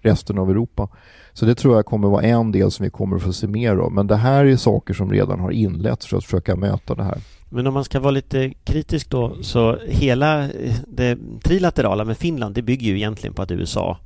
resten 0.01 0.39
av 0.39 0.51
Europa. 0.51 0.89
Så 1.33 1.47
det 1.47 1.55
tror 1.55 1.77
jag 1.77 1.87
kommer 1.87 2.09
vara 2.09 2.23
en 2.23 2.53
del 2.53 2.71
som 2.71 2.85
vi 2.85 2.91
kommer 2.91 3.17
att 3.17 3.23
få 3.23 3.33
se 3.33 3.47
mer 3.47 3.77
av. 3.77 3.93
Men 3.93 4.07
det 4.07 4.17
här 4.17 4.45
är 4.45 4.57
saker 4.57 4.95
som 4.95 5.13
redan 5.13 5.41
har 5.41 5.51
inletts 5.51 6.07
för 6.07 6.17
att 6.17 6.25
försöka 6.25 6.57
möta 6.57 6.95
det 6.95 7.05
här. 7.05 7.19
Men 7.49 7.67
om 7.67 7.75
man 7.75 7.85
ska 7.85 8.01
vara 8.01 8.11
lite 8.11 8.53
kritisk 8.65 9.11
då, 9.11 9.37
så 9.43 9.79
hela 9.89 10.49
det 10.87 11.19
trilaterala 11.43 12.05
med 12.05 12.17
Finland, 12.17 12.55
det 12.55 12.63
bygger 12.63 12.87
ju 12.87 12.97
egentligen 12.97 13.35
på 13.35 13.43
att 13.43 13.51
USA 13.51 13.99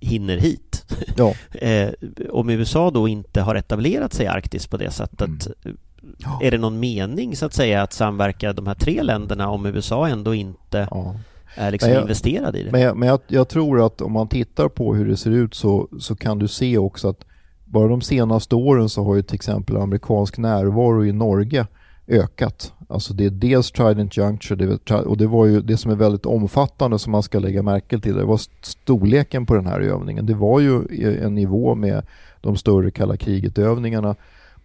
hinner 0.00 0.38
hit. 0.38 0.84
Ja. 1.16 1.34
eh, 1.58 1.90
om 2.30 2.50
USA 2.50 2.90
då 2.90 3.08
inte 3.08 3.40
har 3.40 3.54
etablerat 3.54 4.12
sig 4.12 4.26
i 4.26 4.28
Arktis 4.28 4.66
på 4.66 4.76
det 4.76 4.90
sättet, 4.90 5.46
mm. 5.64 5.76
ja. 6.18 6.40
är 6.42 6.50
det 6.50 6.58
någon 6.58 6.80
mening 6.80 7.36
så 7.36 7.46
att 7.46 7.54
säga 7.54 7.82
att 7.82 7.92
samverka 7.92 8.52
de 8.52 8.66
här 8.66 8.74
tre 8.74 9.02
länderna 9.02 9.48
om 9.48 9.66
USA 9.66 10.08
ändå 10.08 10.34
inte 10.34 10.88
ja. 10.90 11.14
Är 11.54 11.70
liksom 11.70 11.90
jag, 11.90 12.02
investerad 12.02 12.56
i 12.56 12.62
det? 12.62 12.72
Men, 12.72 12.80
jag, 12.80 12.96
men 12.96 13.08
jag, 13.08 13.20
jag, 13.26 13.48
tror 13.48 13.86
att 13.86 14.00
om 14.00 14.12
man 14.12 14.28
tittar 14.28 14.68
på 14.68 14.94
hur 14.94 15.08
det 15.08 15.16
ser 15.16 15.30
ut 15.30 15.54
så, 15.54 15.88
så 16.00 16.16
kan 16.16 16.38
du 16.38 16.48
se 16.48 16.78
också 16.78 17.08
att 17.08 17.24
bara 17.64 17.88
de 17.88 18.00
senaste 18.00 18.54
åren 18.54 18.88
så 18.88 19.04
har 19.04 19.16
ju 19.16 19.22
till 19.22 19.34
exempel 19.34 19.76
amerikansk 19.76 20.38
närvaro 20.38 21.04
i 21.04 21.12
Norge 21.12 21.66
ökat. 22.08 22.72
Alltså 22.88 23.14
det 23.14 23.24
är 23.24 23.30
dels 23.30 23.70
Trident 23.70 24.16
Juncture 24.16 24.78
och 25.04 25.16
det 25.16 25.26
var 25.26 25.46
ju 25.46 25.60
det 25.60 25.76
som 25.76 25.90
är 25.90 25.96
väldigt 25.96 26.26
omfattande 26.26 26.98
som 26.98 27.12
man 27.12 27.22
ska 27.22 27.38
lägga 27.38 27.62
märke 27.62 27.98
till. 27.98 28.16
Det 28.16 28.24
var 28.24 28.40
storleken 28.62 29.46
på 29.46 29.54
den 29.54 29.66
här 29.66 29.80
övningen. 29.80 30.26
Det 30.26 30.34
var 30.34 30.60
ju 30.60 30.82
en 31.24 31.34
nivå 31.34 31.74
med 31.74 32.02
de 32.40 32.56
större 32.56 32.90
kalla 32.90 33.16
kriget-övningarna. 33.16 34.16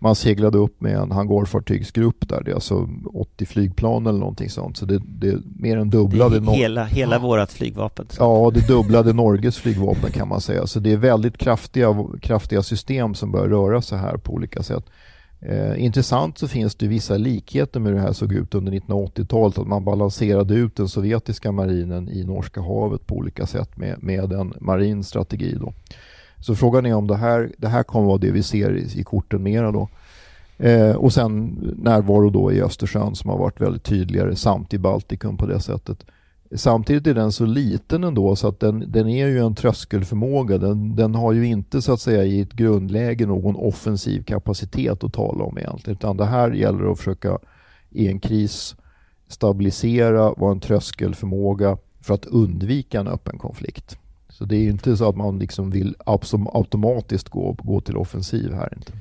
Man 0.05 0.15
seglade 0.15 0.57
upp 0.57 0.81
med 0.81 0.95
en 0.95 1.11
hangarfartygsgrupp 1.11 2.29
där. 2.29 2.41
Det 2.43 2.51
är 2.51 2.55
alltså 2.55 2.89
80 3.13 3.45
flygplan 3.45 4.07
eller 4.07 4.19
någonting 4.19 4.49
sånt. 4.49 4.77
Så 4.77 4.85
det, 4.85 5.01
det 5.05 5.37
mer 5.59 5.77
än 5.77 5.89
dubblade... 5.89 6.39
Det 6.39 6.51
hela, 6.51 6.83
hela 6.83 7.19
vårat 7.19 7.51
flygvapen. 7.51 8.07
Ja, 8.19 8.51
det 8.53 8.67
dubblade 8.67 9.13
Norges 9.13 9.57
flygvapen 9.57 10.11
kan 10.11 10.27
man 10.27 10.41
säga. 10.41 10.67
Så 10.67 10.79
det 10.79 10.91
är 10.91 10.97
väldigt 10.97 11.37
kraftiga, 11.37 12.05
kraftiga 12.21 12.63
system 12.63 13.13
som 13.13 13.31
börjar 13.31 13.47
röra 13.47 13.81
sig 13.81 13.97
här 13.97 14.17
på 14.17 14.33
olika 14.33 14.63
sätt. 14.63 14.83
Eh, 15.39 15.83
intressant 15.83 16.37
så 16.37 16.47
finns 16.47 16.75
det 16.75 16.87
vissa 16.87 17.17
likheter 17.17 17.79
med 17.79 17.91
hur 17.91 17.99
det 17.99 18.05
här 18.05 18.13
såg 18.13 18.33
ut 18.33 18.55
under 18.55 18.71
1980-talet. 18.71 19.57
Att 19.57 19.67
man 19.67 19.85
balanserade 19.85 20.53
ut 20.53 20.75
den 20.75 20.87
sovjetiska 20.87 21.51
marinen 21.51 22.09
i 22.09 22.23
Norska 22.23 22.61
havet 22.61 23.07
på 23.07 23.15
olika 23.15 23.45
sätt 23.45 23.77
med, 23.77 24.03
med 24.03 24.33
en 24.33 24.53
marin 24.61 25.03
strategi. 25.03 25.55
Då. 25.59 25.73
Så 26.45 26.55
frågan 26.55 26.85
är 26.85 26.93
om 26.93 27.07
det 27.07 27.15
här, 27.15 27.51
det 27.57 27.67
här 27.67 27.83
kommer 27.83 28.07
vara 28.07 28.17
det 28.17 28.31
vi 28.31 28.43
ser 28.43 28.77
i, 28.77 28.99
i 28.99 29.03
korten 29.03 29.43
mera 29.43 29.71
då. 29.71 29.89
Eh, 30.57 30.95
och 30.95 31.13
sen 31.13 31.57
närvaro 31.77 32.29
då 32.29 32.51
i 32.51 32.61
Östersjön 32.61 33.15
som 33.15 33.29
har 33.29 33.37
varit 33.37 33.61
väldigt 33.61 33.83
tydligare 33.83 34.35
samt 34.35 34.73
i 34.73 34.77
Baltikum 34.77 35.37
på 35.37 35.45
det 35.45 35.59
sättet. 35.59 36.05
Samtidigt 36.55 37.07
är 37.07 37.13
den 37.13 37.31
så 37.31 37.45
liten 37.45 38.03
ändå 38.03 38.35
så 38.35 38.47
att 38.47 38.59
den, 38.59 38.91
den 38.91 39.09
är 39.09 39.27
ju 39.27 39.39
en 39.39 39.55
tröskelförmåga. 39.55 40.57
Den, 40.57 40.95
den 40.95 41.15
har 41.15 41.33
ju 41.33 41.45
inte 41.45 41.81
så 41.81 41.93
att 41.93 42.01
säga 42.01 42.23
i 42.23 42.41
ett 42.41 42.53
grundläge 42.53 43.25
någon 43.25 43.55
offensiv 43.55 44.23
kapacitet 44.23 45.03
att 45.03 45.13
tala 45.13 45.43
om 45.43 45.57
egentligen. 45.57 45.97
Utan 45.97 46.17
det 46.17 46.25
här 46.25 46.51
gäller 46.51 46.91
att 46.91 46.97
försöka 46.97 47.39
i 47.89 48.07
en 48.07 48.19
kris 48.19 48.75
stabilisera, 49.27 50.33
vara 50.33 50.51
en 50.51 50.59
tröskelförmåga 50.59 51.77
för 52.01 52.13
att 52.13 52.25
undvika 52.25 52.99
en 52.99 53.07
öppen 53.07 53.37
konflikt. 53.37 53.97
Så 54.37 54.45
det 54.45 54.55
är 54.55 54.69
inte 54.69 54.97
så 54.97 55.09
att 55.09 55.15
man 55.15 55.39
liksom 55.39 55.69
vill 55.69 55.95
automatiskt 56.53 57.29
gå, 57.29 57.55
gå 57.63 57.81
till 57.81 57.97
offensiv 57.97 58.53
här 58.53 58.73
inte. 58.77 58.93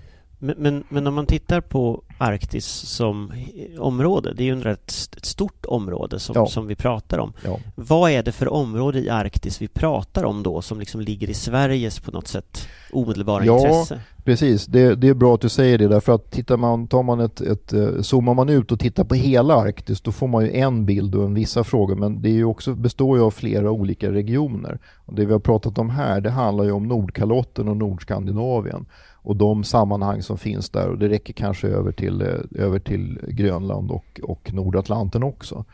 Men, 0.45 0.55
men, 0.59 0.85
men, 0.89 1.07
om 1.07 1.15
man 1.15 1.27
tittar 1.27 1.61
på 1.61 2.03
Arktis 2.19 2.67
som 2.67 3.33
område, 3.79 4.35
det 4.37 4.43
är 4.43 4.55
ju 4.55 4.73
ett, 4.73 4.93
ett 5.17 5.25
stort 5.25 5.67
område 5.67 6.19
som, 6.19 6.33
ja. 6.37 6.47
som 6.47 6.67
vi 6.67 6.77
pratar 6.77 7.19
om. 7.19 7.33
Ja. 7.45 7.59
Vad 7.75 8.11
är 8.11 8.23
det 8.23 8.33
för 8.33 8.53
område 8.53 8.99
i 8.99 9.11
Arktis 9.11 9.63
vi 9.63 9.69
pratar 9.69 10.25
om 10.25 10.43
då 10.43 10.63
som 10.63 10.81
liksom 10.81 11.01
ligger 11.01 11.31
i 11.31 11.35
Sveriges 11.35 12.01
på 12.01 12.11
något 12.11 12.29
sätt 12.29 12.69
omedelbara 12.93 13.45
ja, 13.45 13.57
intresse? 13.57 14.01
Precis, 14.25 14.67
det, 14.67 14.95
det, 14.95 15.09
är 15.09 15.15
bra 15.15 15.35
att 15.35 15.41
du 15.41 15.49
säger 15.49 15.79
det 15.79 15.89
därför 15.89 16.15
att 16.15 16.31
tittar 16.31 16.57
man, 16.57 16.87
tar 16.87 17.03
man 17.03 17.21
ett, 17.21 17.41
ett, 17.41 17.73
eh, 17.73 18.01
zoomar 18.01 18.35
man 18.35 18.49
ut 18.49 18.73
och 18.73 18.81
tittar 18.81 19.05
på 19.05 19.15
hela 19.15 19.55
Arktis 19.55 20.01
då 20.01 20.13
får 20.13 20.29
man 20.29 20.45
ju 20.45 20.57
en 20.57 20.87
bild 20.87 21.15
och 21.15 21.25
en 21.25 21.35
vissa 21.35 21.65
frågor 21.65 21.95
men 21.97 22.23
det 22.23 22.29
är 22.29 22.33
ju 22.33 22.45
också, 22.45 22.75
består 22.75 23.19
ju 23.19 23.25
av 23.25 23.31
flera 23.31 23.71
olika 23.71 24.13
regioner. 24.13 24.79
Och 25.07 25.15
det 25.15 25.25
vi 25.25 25.33
har 25.33 25.41
pratat 25.41 25.79
om 25.79 25.91
här 25.91 26.21
det 26.21 26.31
handlar 26.31 26.65
ju 26.65 26.73
om 26.73 26.89
Nordkalotten 26.89 27.69
och 27.69 27.77
Nordskandinavien 27.77 28.87
och 29.25 29.37
de 29.37 29.65
sammanhang 29.65 30.23
som 30.23 30.39
finns 30.39 30.71
där 30.71 30.89
och 30.89 30.99
det 30.99 31.09
räcker 31.09 31.33
kanske 31.33 31.69
över 31.69 31.93
till, 31.93 32.21
eh, 32.21 32.65
över 32.65 32.79
till 32.79 33.21
Grönland 33.29 33.91
och, 33.91 34.21
och 34.23 34.55
Nordatlanten 34.55 35.23
också. 35.23 35.65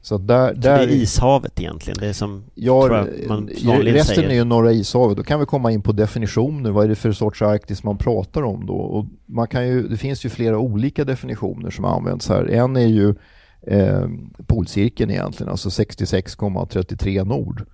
Så, 0.00 0.18
där, 0.18 0.54
så 0.54 0.60
där, 0.60 0.78
det 0.78 0.82
är 0.82 0.96
ishavet 0.96 1.60
egentligen? 1.60 1.98
Det 2.00 2.08
är 2.08 2.12
som 2.12 2.44
ja, 2.54 3.06
man 3.28 3.48
resten 3.48 4.16
säger. 4.16 4.28
är 4.28 4.34
ju 4.34 4.44
norra 4.44 4.72
ishavet. 4.72 5.16
Då 5.16 5.22
kan 5.22 5.40
vi 5.40 5.46
komma 5.46 5.72
in 5.72 5.82
på 5.82 5.92
definitioner. 5.92 6.70
Vad 6.70 6.84
är 6.84 6.88
det 6.88 6.94
för 6.94 7.12
sorts 7.12 7.42
Arktis 7.42 7.82
man 7.82 7.98
pratar 7.98 8.42
om 8.42 8.66
då? 8.66 8.74
Och 8.74 9.06
man 9.26 9.46
kan 9.46 9.68
ju, 9.68 9.88
det 9.88 9.96
finns 9.96 10.24
ju 10.24 10.28
flera 10.28 10.58
olika 10.58 11.04
definitioner 11.04 11.70
som 11.70 11.84
används 11.84 12.28
här. 12.28 12.44
En 12.44 12.76
är 12.76 12.86
ju 12.86 13.14
eh, 13.62 14.08
polcirkeln 14.46 15.10
egentligen, 15.10 15.50
alltså 15.50 15.68
66,33 15.68 17.24
nord. 17.24 17.64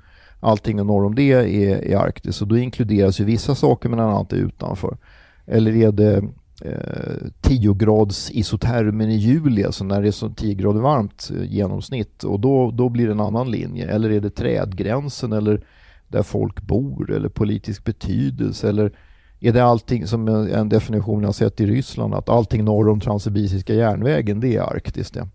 Allting 0.41 0.77
norr 0.77 1.05
om 1.05 1.15
det 1.15 1.33
är, 1.33 1.45
är 1.45 1.97
Arktis 1.97 2.43
och 2.43 2.49
då 2.49 2.59
inkluderas 2.59 3.21
ju 3.21 3.25
vissa 3.25 3.55
saker 3.55 3.89
men 3.89 4.01
annat 4.01 4.33
är 4.33 4.37
utanför. 4.37 4.97
Eller 5.47 5.77
är 5.77 5.93
det 5.93 6.17
eh, 6.63 7.29
10 7.41 7.75
grads 7.75 8.31
isotermen 8.31 9.11
i 9.11 9.17
juli, 9.17 9.65
alltså 9.65 9.85
när 9.85 10.03
det 10.03 10.09
är 10.09 10.13
så 10.13 10.29
10 10.29 10.55
grader 10.55 10.81
varmt 10.81 11.31
eh, 11.37 11.53
genomsnitt 11.53 12.25
och 12.25 12.41
då, 12.41 12.71
då 12.71 12.89
blir 12.89 13.07
det 13.07 13.13
en 13.13 13.21
annan 13.21 13.51
linje. 13.51 13.89
Eller 13.89 14.11
är 14.11 14.21
det 14.21 14.31
trädgränsen 14.31 15.33
eller 15.33 15.65
där 16.09 16.23
folk 16.23 16.63
bor 16.63 17.13
eller 17.13 17.29
politisk 17.29 17.85
betydelse 17.85 18.69
eller 18.69 18.93
är 19.41 19.53
det 19.53 19.65
allting 19.65 20.07
som 20.07 20.29
en 20.29 20.69
definition 20.69 21.23
jag 21.23 21.35
sett 21.35 21.61
i 21.61 21.67
Ryssland 21.67 22.15
att 22.15 22.29
allting 22.29 22.65
norr 22.65 22.89
om 22.89 23.01
Transsibiriska 23.01 23.75
järnvägen 23.75 24.41
det 24.41 24.57
är 24.57 24.61
Arktis 24.61 25.11
det. 25.11 25.29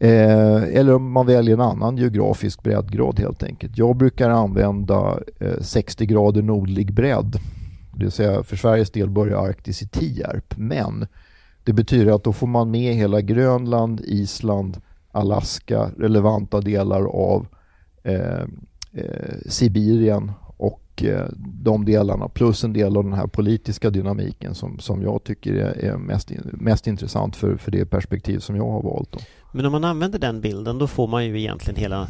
Eh, 0.00 0.62
eller 0.62 0.94
om 0.94 1.12
man 1.12 1.26
väljer 1.26 1.54
en 1.54 1.60
annan 1.60 1.96
geografisk 1.96 2.62
breddgrad 2.62 3.18
helt 3.18 3.42
enkelt. 3.42 3.78
Jag 3.78 3.96
brukar 3.96 4.30
använda 4.30 5.18
eh, 5.38 5.60
60 5.60 6.06
grader 6.06 6.42
nordlig 6.42 6.92
bredd 6.92 7.36
det 7.96 8.04
vill 8.04 8.12
säga 8.12 8.42
för 8.42 8.56
Sveriges 8.56 8.90
del 8.90 9.10
börjar 9.10 9.46
Arktis 9.48 9.82
i 9.82 9.88
Tierp. 9.88 10.54
Men 10.56 11.06
det 11.64 11.72
betyder 11.72 12.12
att 12.14 12.24
då 12.24 12.32
får 12.32 12.46
man 12.46 12.70
med 12.70 12.94
hela 12.94 13.20
Grönland, 13.20 14.00
Island, 14.00 14.80
Alaska, 15.12 15.90
relevanta 15.98 16.60
delar 16.60 17.04
av 17.04 17.46
eh, 18.02 18.42
eh, 18.92 19.38
Sibirien 19.48 20.32
och 20.94 21.04
eh, 21.04 21.28
de 21.38 21.84
delarna 21.84 22.28
plus 22.28 22.64
en 22.64 22.72
del 22.72 22.96
av 22.96 23.04
den 23.04 23.12
här 23.12 23.26
politiska 23.26 23.90
dynamiken 23.90 24.54
som, 24.54 24.78
som 24.78 25.02
jag 25.02 25.24
tycker 25.24 25.54
är, 25.54 25.96
mest, 25.96 26.32
mest 26.52 26.86
intressant 26.86 27.36
för, 27.36 27.56
för 27.56 27.70
det 27.70 27.86
perspektiv 27.86 28.38
som 28.38 28.56
jag 28.56 28.70
har 28.70 28.82
valt. 28.82 29.12
Då. 29.12 29.18
Men 29.52 29.66
om 29.66 29.72
man 29.72 29.84
använder 29.84 30.18
den 30.18 30.40
bilden 30.40 30.78
då 30.78 30.86
får 30.86 31.06
man 31.06 31.26
ju 31.26 31.40
egentligen 31.40 31.80
hela 31.80 32.08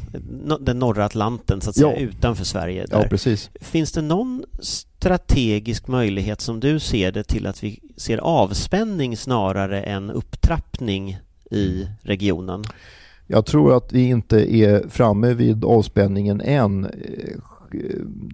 den 0.61 0.79
norra 0.79 1.05
Atlanten 1.05 1.61
så 1.61 1.71
att 1.71 1.77
säga 1.77 1.97
utanför 1.97 2.45
Sverige. 2.45 2.87
Där. 2.87 3.03
Ja, 3.03 3.09
precis. 3.09 3.51
Finns 3.61 3.93
det 3.93 4.03
någon 4.03 4.45
strategisk 4.61 5.89
möjlighet 5.89 6.41
som 6.41 6.61
du 6.61 6.81
ser 6.81 7.13
det 7.13 7.25
till 7.25 7.47
att 7.47 7.65
vi 7.65 7.81
ser 7.97 8.19
avspänning 8.19 9.17
snarare 9.17 9.83
än 9.83 10.11
upptrappning 10.11 11.19
i 11.51 11.89
regionen? 12.03 12.65
Jag 13.27 13.47
tror 13.47 13.77
att 13.77 13.93
vi 13.93 14.09
inte 14.09 14.57
är 14.57 14.89
framme 14.89 15.35
vid 15.35 15.65
avspänningen 15.65 16.41
än. 16.41 16.91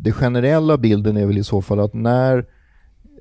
Den 0.00 0.12
generella 0.12 0.78
bilden 0.78 1.16
är 1.16 1.26
väl 1.26 1.38
i 1.38 1.44
så 1.44 1.62
fall 1.62 1.80
att 1.80 1.94
när 1.94 2.46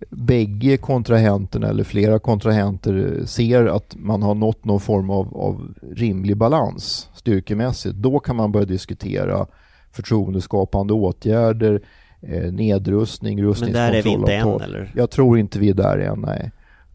bägge 0.10 0.78
kontrahenterna 0.78 1.68
eller 1.68 1.84
flera 1.84 2.20
kontrahenter 2.20 3.22
ser 3.26 3.66
att 3.66 3.96
man 3.98 4.22
har 4.22 4.36
nått 4.36 4.66
någon 4.66 4.80
form 4.80 5.10
av, 5.10 5.38
av 5.38 5.74
rimlig 5.96 6.38
balans 6.38 7.10
styrkemässigt, 7.14 7.96
då 7.96 8.20
kan 8.20 8.36
man 8.36 8.52
börja 8.52 8.66
diskutera 8.66 9.48
förtroendeskapande 9.92 10.94
åtgärder, 10.94 11.82
eh, 12.22 12.52
nedrustning, 12.52 13.44
rustningskontrollavtal. 13.44 14.20
Men 14.20 14.26
där 14.26 14.34
är 14.34 14.44
vi 14.44 14.50
inte 14.50 14.64
än 14.64 14.70
eller? 14.70 14.92
Jag 14.96 15.10
tror 15.10 15.40
inte 15.40 15.60
vi 15.60 15.70
är 15.70 15.74
där 15.74 15.98
än, 15.98 16.20
nej. 16.22 16.52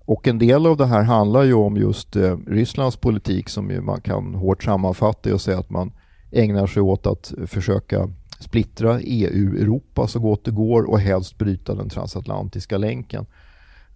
Och 0.07 0.29
en 0.29 0.39
del 0.39 0.67
av 0.67 0.77
det 0.77 0.87
här 0.87 1.03
handlar 1.03 1.43
ju 1.43 1.55
om 1.55 1.77
just 1.77 2.17
eh, 2.17 2.37
Rysslands 2.47 2.97
politik 2.97 3.49
som 3.49 3.71
ju 3.71 3.81
man 3.81 4.01
kan 4.01 4.35
hårt 4.35 4.63
sammanfatta 4.63 5.35
och 5.35 5.41
säga 5.41 5.59
att 5.59 5.71
man 5.71 5.93
ägnar 6.31 6.67
sig 6.67 6.83
åt 6.83 7.07
att 7.07 7.33
försöka 7.47 8.09
splittra 8.45 9.01
EU-Europa 9.01 10.07
så 10.07 10.21
gott 10.21 10.45
det 10.45 10.51
går 10.51 10.83
och 10.83 11.01
helst 11.01 11.39
bryta 11.39 11.75
den 11.75 11.89
transatlantiska 11.89 12.79
länken. 12.79 13.27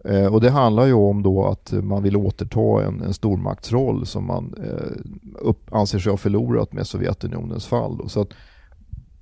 Eh, 0.05 0.27
och 0.27 0.41
det 0.41 0.51
handlar 0.51 0.87
ju 0.87 0.93
om 0.93 1.23
då 1.23 1.47
att 1.47 1.73
man 1.73 2.03
vill 2.03 2.17
återta 2.17 2.85
en, 2.87 3.03
en 3.03 3.15
stormaktsroll 3.15 4.07
som 4.07 4.27
man 4.27 4.55
eh, 4.65 5.01
upp, 5.39 5.75
anser 5.75 5.99
sig 5.99 6.11
ha 6.11 6.17
förlorat 6.17 6.73
med 6.73 6.87
Sovjetunionens 6.87 7.67
fall. 7.67 7.97
Då. 7.97 8.09
Så 8.09 8.21
att 8.21 8.29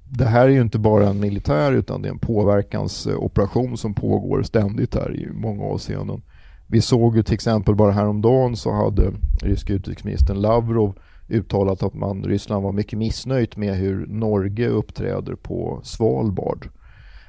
det 0.05 0.25
här 0.25 0.45
är 0.45 0.53
ju 0.53 0.61
inte 0.61 0.79
bara 0.79 1.09
en 1.09 1.21
militär 1.21 1.73
utan 1.73 2.03
det 2.03 2.09
är 2.09 2.13
en 2.13 2.19
påverkansoperation 2.19 3.77
som 3.77 3.95
pågår 3.95 4.43
ständigt 4.43 4.95
här 4.95 5.17
i 5.17 5.29
många 5.33 5.65
avseenden. 5.65 6.23
Vi 6.67 6.81
såg 6.81 7.17
ju 7.17 7.23
till 7.23 7.35
exempel 7.35 7.75
bara 7.75 7.93
häromdagen 7.93 8.57
så 8.57 8.73
hade 8.73 9.13
ryska 9.43 9.73
utrikesministern 9.73 10.41
Lavrov 10.41 10.99
uttalat 11.29 11.83
att 11.83 11.95
man, 11.95 12.25
Ryssland 12.25 12.65
var 12.65 12.73
mycket 12.73 12.99
missnöjt 12.99 13.57
med 13.57 13.75
hur 13.75 14.07
Norge 14.07 14.69
uppträder 14.69 15.35
på 15.35 15.81
Svalbard. 15.83 16.69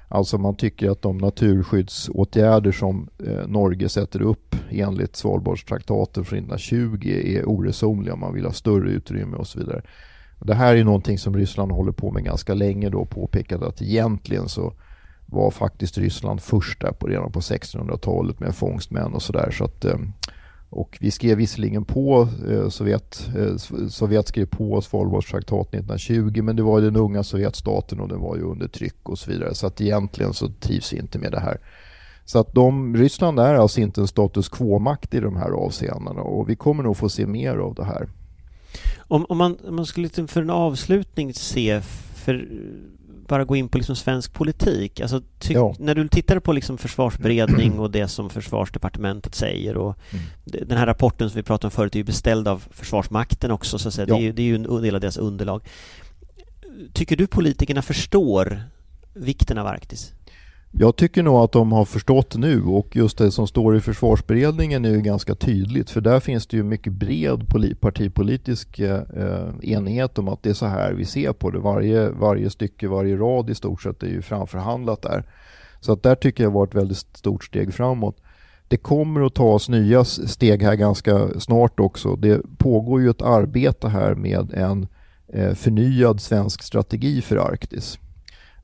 Alltså 0.10 0.38
man 0.38 0.56
tycker 0.56 0.90
att 0.90 1.02
de 1.02 1.18
naturskyddsåtgärder 1.18 2.72
som 2.72 3.10
eh, 3.26 3.48
Norge 3.48 3.90
sätter 3.90 4.22
upp 4.22 4.56
enligt 4.70 5.16
Svalbardstraktaten 5.16 6.26
från 6.26 6.40
1920 6.40 7.08
är 7.08 7.50
oresonliga. 7.50 8.16
Man 8.16 8.34
vill 8.34 8.46
ha 8.46 8.52
större 8.52 8.90
utrymme 8.90 9.38
och 9.38 9.48
så 9.48 9.60
vidare. 9.60 9.82
Det 10.40 10.54
här 10.54 10.76
är 10.76 10.84
någonting 10.84 11.18
som 11.18 11.38
Ryssland 11.38 11.72
håller 11.72 11.92
på 11.92 12.12
med 12.12 12.24
ganska 12.24 12.54
länge 12.54 12.90
då 12.90 13.06
påpekade 13.06 13.68
att 13.68 13.82
egentligen 13.82 14.50
så 14.50 14.74
var 15.26 15.52
faktiskt 15.52 15.98
Ryssland 15.98 16.42
först 16.42 16.82
där 16.82 16.92
på, 16.92 17.08
redan 17.08 17.32
på 17.32 17.40
1600-talet 17.40 18.40
med 18.40 18.56
fångstmän 18.56 19.14
och 19.14 19.22
sådär. 19.22 19.52
Så 19.52 19.64
att, 19.64 19.86
eh, 19.86 19.98
och 20.70 20.98
vi 21.02 21.12
skrev 21.12 21.38
visserligen 21.38 21.86
på, 21.86 22.28
eh, 22.50 22.70
Sovjet, 22.70 23.30
eh, 23.38 23.58
Sovjet 23.90 24.28
skrev 24.28 24.46
på 24.46 24.82
Svalbardstraktaten 24.82 25.80
1920 25.80 26.42
men 26.42 26.56
det 26.56 26.64
var 26.64 26.82
den 26.82 26.96
unga 26.96 27.24
Sovjetstaten 27.24 28.00
och 28.00 28.08
den 28.08 28.20
var 28.20 28.36
ju 28.36 28.42
under 28.42 28.68
tryck 28.68 29.10
och 29.10 29.20
så 29.20 29.32
vidare. 29.32 29.56
Så 29.56 29.68
att 29.68 29.82
egentligen 29.82 30.34
så 30.34 30.48
trivs 30.48 30.94
vi 30.94 30.98
inte 30.98 31.20
med 31.20 31.32
det 31.32 31.40
här. 31.40 31.58
Så 32.26 32.40
att 32.40 32.54
de, 32.54 32.98
Ryssland 32.98 33.40
är 33.40 33.56
alltså 33.56 33.82
inte 33.82 34.02
en 34.02 34.08
status 34.08 34.50
quo-makt 34.50 35.14
i 35.14 35.20
de 35.20 35.36
här 35.36 35.50
avseendena 35.50 36.22
och 36.22 36.50
vi 36.50 36.56
kommer 36.56 36.84
nog 36.84 36.98
få 36.98 37.10
se 37.10 37.26
mer 37.26 37.58
av 37.58 37.76
det 37.76 37.86
här. 37.86 38.08
Om, 38.98 39.26
om, 39.30 39.38
man, 39.38 39.58
om 39.68 39.76
man 39.76 39.86
skulle 39.86 40.04
liksom 40.04 40.28
för 40.28 40.42
en 40.42 40.50
avslutning 40.50 41.34
se, 41.34 41.82
för 42.16 42.48
bara 43.28 43.46
gå 43.46 43.56
in 43.56 43.70
på 43.70 43.78
liksom 43.78 43.96
svensk 43.96 44.34
politik. 44.34 45.02
Alltså, 45.02 45.22
ja. 45.50 45.76
När 45.80 45.96
du 45.96 46.08
tittar 46.08 46.40
på 46.40 46.54
liksom 46.54 46.78
försvarsberedning 46.78 47.80
och 47.80 47.92
det 47.92 48.08
som 48.08 48.30
försvarsdepartementet 48.30 49.36
säger 49.36 49.78
och 49.78 49.98
mm. 50.10 50.24
den 50.68 50.78
här 50.78 50.86
rapporten 50.86 51.30
som 51.30 51.36
vi 51.36 51.44
pratade 51.44 51.68
om 51.68 51.72
förut 51.72 51.96
är 51.96 52.00
ju 52.00 52.04
beställd 52.04 52.48
av 52.48 52.64
Försvarsmakten 52.72 53.52
också, 53.52 53.80
så 53.80 53.88
att 53.88 53.94
säga. 53.94 54.08
Ja. 54.10 54.16
Det, 54.16 54.22
är 54.22 54.24
ju, 54.24 54.32
det 54.32 54.42
är 54.42 54.46
ju 54.46 54.56
en 54.56 54.82
del 54.82 54.96
av 54.96 55.02
deras 55.02 55.18
underlag. 55.18 55.64
Tycker 56.94 57.16
du 57.16 57.28
politikerna 57.28 57.82
förstår 57.82 58.62
vikten 59.14 59.58
av 59.58 59.68
Arktis? 59.68 60.14
Jag 60.72 60.96
tycker 60.96 61.24
nog 61.24 61.36
att 61.36 61.52
de 61.52 61.72
har 61.72 61.86
förstått 61.86 62.36
nu 62.36 62.64
och 62.64 62.96
just 62.96 63.18
det 63.18 63.32
som 63.32 63.48
står 63.48 63.78
i 63.78 63.82
försvarsberedningen 63.82 64.86
är 64.86 64.90
ju 64.90 65.02
ganska 65.02 65.36
tydligt 65.36 65.90
för 65.90 66.02
där 66.02 66.20
finns 66.20 66.48
det 66.48 66.58
ju 66.58 66.64
mycket 66.64 66.94
bred 66.94 67.50
partipolitisk 67.80 68.80
eh, 68.80 69.02
enighet 69.62 70.18
om 70.20 70.28
att 70.28 70.44
det 70.44 70.50
är 70.50 70.54
så 70.54 70.66
här 70.66 70.94
vi 70.94 71.06
ser 71.06 71.34
på 71.34 71.52
det. 71.52 71.60
Varje, 71.60 72.10
varje 72.10 72.50
stycke, 72.50 72.88
varje 72.88 73.16
rad 73.16 73.50
i 73.50 73.56
stort 73.56 73.82
sett 73.82 74.04
är 74.04 74.08
ju 74.08 74.22
framförhandlat 74.22 75.02
där. 75.02 75.24
Så 75.80 75.94
att 75.94 76.04
där 76.04 76.16
tycker 76.16 76.44
jag 76.44 76.52
var 76.52 76.68
ett 76.68 76.76
väldigt 76.76 76.98
stort 76.98 77.44
steg 77.44 77.74
framåt. 77.74 78.18
Det 78.68 78.78
kommer 78.78 79.22
att 79.22 79.36
tas 79.36 79.70
nya 79.70 80.04
steg 80.04 80.64
här 80.64 80.76
ganska 80.76 81.40
snart 81.40 81.80
också. 81.80 82.16
Det 82.16 82.42
pågår 82.58 83.02
ju 83.02 83.10
ett 83.10 83.22
arbete 83.22 83.88
här 83.88 84.16
med 84.16 84.54
en 84.54 84.88
eh, 85.34 85.54
förnyad 85.54 86.22
svensk 86.22 86.64
strategi 86.64 87.22
för 87.22 87.36
Arktis. 87.36 88.00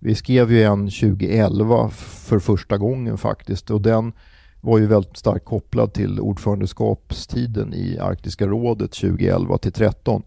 Vi 0.05 0.15
skrev 0.15 0.51
ju 0.51 0.63
en 0.63 0.79
2011 0.79 1.89
för 1.89 2.39
första 2.39 2.77
gången 2.77 3.17
faktiskt 3.17 3.69
och 3.71 3.81
den 3.81 4.13
var 4.61 4.77
ju 4.77 4.85
väldigt 4.85 5.17
starkt 5.17 5.45
kopplad 5.45 5.93
till 5.93 6.19
ordförandeskapstiden 6.19 7.73
i 7.73 7.97
Arktiska 7.99 8.47
rådet 8.47 8.91
2011 8.91 9.57
till 9.57 9.71
13. 9.71 10.23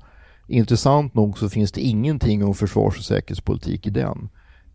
Intressant 0.49 1.15
nog 1.15 1.39
så 1.39 1.49
finns 1.49 1.73
det 1.73 1.81
ingenting 1.81 2.45
om 2.45 2.55
försvars 2.55 2.99
och 2.99 3.05
säkerhetspolitik 3.05 3.87
i 3.87 3.91
den. 3.91 4.29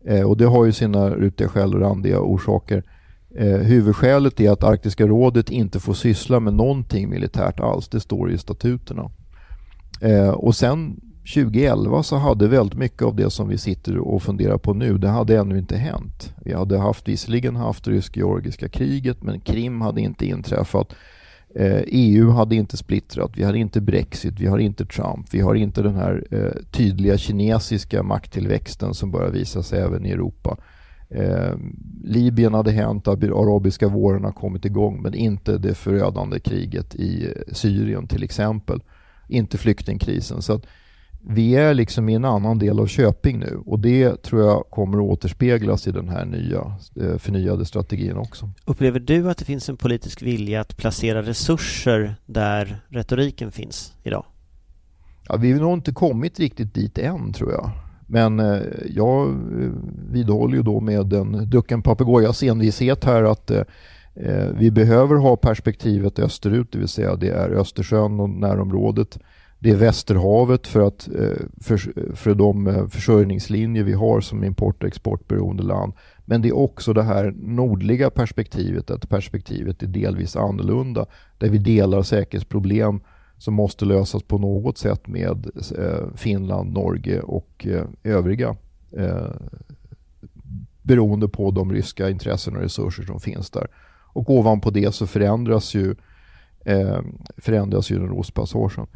Eh, 0.04 0.22
och 0.22 0.36
det 0.36 0.44
har 0.44 0.64
ju 0.64 0.72
sina 0.72 1.10
rutiga 1.10 1.48
skäl 1.48 1.74
och 1.74 1.80
randiga 1.80 2.20
orsaker. 2.20 2.82
Eh, 3.36 3.58
huvudskälet 3.58 4.40
är 4.40 4.50
att 4.50 4.64
Arktiska 4.64 5.06
rådet 5.06 5.50
inte 5.50 5.80
får 5.80 5.94
syssla 5.94 6.40
med 6.40 6.54
någonting 6.54 7.10
militärt 7.10 7.60
alls. 7.60 7.88
Det 7.88 8.00
står 8.00 8.30
i 8.30 8.38
statuterna. 8.38 9.10
Eh, 10.00 10.30
och 10.30 10.56
sen 10.56 11.00
2011 11.22 12.02
så 12.02 12.16
hade 12.16 12.48
väldigt 12.48 12.78
mycket 12.78 13.02
av 13.02 13.16
det 13.16 13.30
som 13.30 13.48
vi 13.48 13.58
sitter 13.58 13.98
och 13.98 14.22
funderar 14.22 14.58
på 14.58 14.74
nu, 14.74 14.98
det 14.98 15.08
hade 15.08 15.38
ännu 15.38 15.58
inte 15.58 15.76
hänt. 15.76 16.34
Vi 16.44 16.52
hade 16.52 16.78
haft, 16.78 17.08
visserligen 17.08 17.56
haft 17.56 17.88
rysk-georgiska 17.88 18.68
kriget, 18.68 19.22
men 19.22 19.40
Krim 19.40 19.80
hade 19.80 20.00
inte 20.00 20.26
inträffat. 20.26 20.94
Eh, 21.54 21.82
EU 21.86 22.30
hade 22.30 22.54
inte 22.54 22.76
splittrat, 22.76 23.30
vi 23.34 23.42
har 23.42 23.54
inte 23.54 23.80
Brexit, 23.80 24.40
vi 24.40 24.46
har 24.46 24.58
inte 24.58 24.86
Trump, 24.86 25.26
vi 25.34 25.40
har 25.40 25.54
inte 25.54 25.82
den 25.82 25.94
här 25.94 26.24
eh, 26.30 26.62
tydliga 26.70 27.18
kinesiska 27.18 28.02
makttillväxten 28.02 28.94
som 28.94 29.10
börjar 29.10 29.30
visa 29.30 29.62
sig 29.62 29.80
även 29.80 30.06
i 30.06 30.10
Europa. 30.10 30.56
Eh, 31.10 31.54
Libyen 32.04 32.54
hade 32.54 32.70
hänt, 32.70 33.08
arabiska 33.08 33.88
våren 33.88 34.24
har 34.24 34.32
kommit 34.32 34.64
igång, 34.64 35.02
men 35.02 35.14
inte 35.14 35.58
det 35.58 35.74
förödande 35.74 36.40
kriget 36.40 36.94
i 36.94 37.24
eh, 37.24 37.52
Syrien 37.52 38.06
till 38.06 38.22
exempel. 38.22 38.82
Inte 39.28 39.58
flyktingkrisen. 39.58 40.42
Så 40.42 40.52
att 40.52 40.66
vi 41.24 41.54
är 41.54 41.74
liksom 41.74 42.08
i 42.08 42.14
en 42.14 42.24
annan 42.24 42.58
del 42.58 42.80
av 42.80 42.86
Köping 42.86 43.38
nu 43.38 43.62
och 43.66 43.78
det 43.78 44.22
tror 44.22 44.42
jag 44.42 44.64
kommer 44.70 44.98
att 44.98 45.04
återspeglas 45.04 45.86
i 45.86 45.92
den 45.92 46.08
här 46.08 46.24
nya 46.24 46.76
eh, 47.00 47.18
förnyade 47.18 47.64
strategin 47.64 48.16
också. 48.16 48.50
Upplever 48.64 49.00
du 49.00 49.30
att 49.30 49.38
det 49.38 49.44
finns 49.44 49.68
en 49.68 49.76
politisk 49.76 50.22
vilja 50.22 50.60
att 50.60 50.76
placera 50.76 51.22
resurser 51.22 52.14
där 52.26 52.80
retoriken 52.88 53.52
finns 53.52 53.94
idag? 54.02 54.24
Ja, 55.28 55.36
vi 55.36 55.52
har 55.52 55.60
nog 55.60 55.72
inte 55.72 55.92
kommit 55.92 56.40
riktigt 56.40 56.74
dit 56.74 56.98
än 56.98 57.32
tror 57.32 57.52
jag. 57.52 57.70
Men 58.06 58.40
eh, 58.40 58.60
jag 58.86 59.28
eh, 59.28 59.70
vidhåller 60.10 60.56
ju 60.56 60.62
då 60.62 60.80
med 60.80 61.06
den 61.06 61.50
ducken 61.50 61.82
papegojas 61.82 62.42
envishet 62.42 63.04
här 63.04 63.22
att 63.22 63.50
vi 64.54 64.70
behöver 64.70 65.16
ha 65.16 65.36
perspektivet 65.36 66.18
österut, 66.18 66.72
det 66.72 66.78
vill 66.78 66.88
säga 66.88 67.16
det 67.16 67.28
är 67.28 67.50
Östersjön 67.50 68.20
och 68.20 68.30
närområdet 68.30 69.18
det 69.62 69.70
är 69.70 69.76
Västerhavet 69.76 70.66
för, 70.66 70.80
att, 70.80 71.08
eh, 71.08 71.46
för, 71.60 71.76
för 72.14 72.34
de 72.34 72.66
eh, 72.66 72.86
försörjningslinjer 72.86 73.82
vi 73.82 73.92
har 73.92 74.20
som 74.20 74.44
import 74.44 74.82
och 74.82 74.88
exportberoende 74.88 75.62
land. 75.62 75.92
Men 76.24 76.42
det 76.42 76.48
är 76.48 76.56
också 76.56 76.92
det 76.92 77.02
här 77.02 77.34
nordliga 77.36 78.10
perspektivet, 78.10 78.90
att 78.90 79.08
perspektivet 79.08 79.82
är 79.82 79.86
delvis 79.86 80.36
annorlunda. 80.36 81.06
Där 81.38 81.48
vi 81.48 81.58
delar 81.58 82.02
säkerhetsproblem 82.02 83.00
som 83.38 83.54
måste 83.54 83.84
lösas 83.84 84.22
på 84.22 84.38
något 84.38 84.78
sätt 84.78 85.06
med 85.06 85.50
eh, 85.78 86.14
Finland, 86.16 86.72
Norge 86.72 87.20
och 87.20 87.66
övriga. 88.02 88.56
Beroende 90.82 91.28
på 91.28 91.50
de 91.50 91.72
ryska 91.72 92.10
intressen 92.10 92.56
och 92.56 92.62
resurser 92.62 93.02
som 93.02 93.20
finns 93.20 93.50
där. 93.50 93.66
Och 94.14 94.30
ovanpå 94.30 94.70
det 94.70 94.94
så 94.94 95.06
förändras 95.06 95.74
ju, 95.74 95.94
förändras 97.36 97.90
ju 97.90 97.98
Nordostpassagen. 97.98 98.86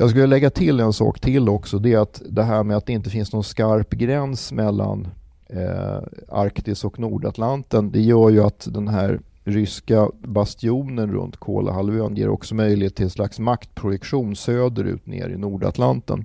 Jag 0.00 0.10
skulle 0.10 0.26
lägga 0.26 0.50
till 0.50 0.80
en 0.80 0.92
sak 0.92 1.20
till 1.20 1.48
också. 1.48 1.78
Det 1.78 1.92
är 1.92 1.98
att 1.98 2.22
det 2.28 2.42
här 2.42 2.62
med 2.62 2.76
att 2.76 2.86
det 2.86 2.92
inte 2.92 3.10
finns 3.10 3.32
någon 3.32 3.44
skarp 3.44 3.90
gräns 3.90 4.52
mellan 4.52 5.08
eh, 5.46 5.98
Arktis 6.28 6.84
och 6.84 6.98
Nordatlanten. 6.98 7.90
Det 7.90 8.00
gör 8.00 8.30
ju 8.30 8.42
att 8.42 8.68
den 8.70 8.88
här 8.88 9.20
ryska 9.44 10.08
bastionen 10.22 11.12
runt 11.12 11.36
Kolahalvön 11.36 12.16
ger 12.16 12.28
också 12.28 12.54
möjlighet 12.54 12.94
till 12.94 13.04
en 13.04 13.10
slags 13.10 13.38
maktprojektion 13.38 14.36
söderut 14.36 15.06
ner 15.06 15.28
i 15.28 15.36
Nordatlanten. 15.36 16.24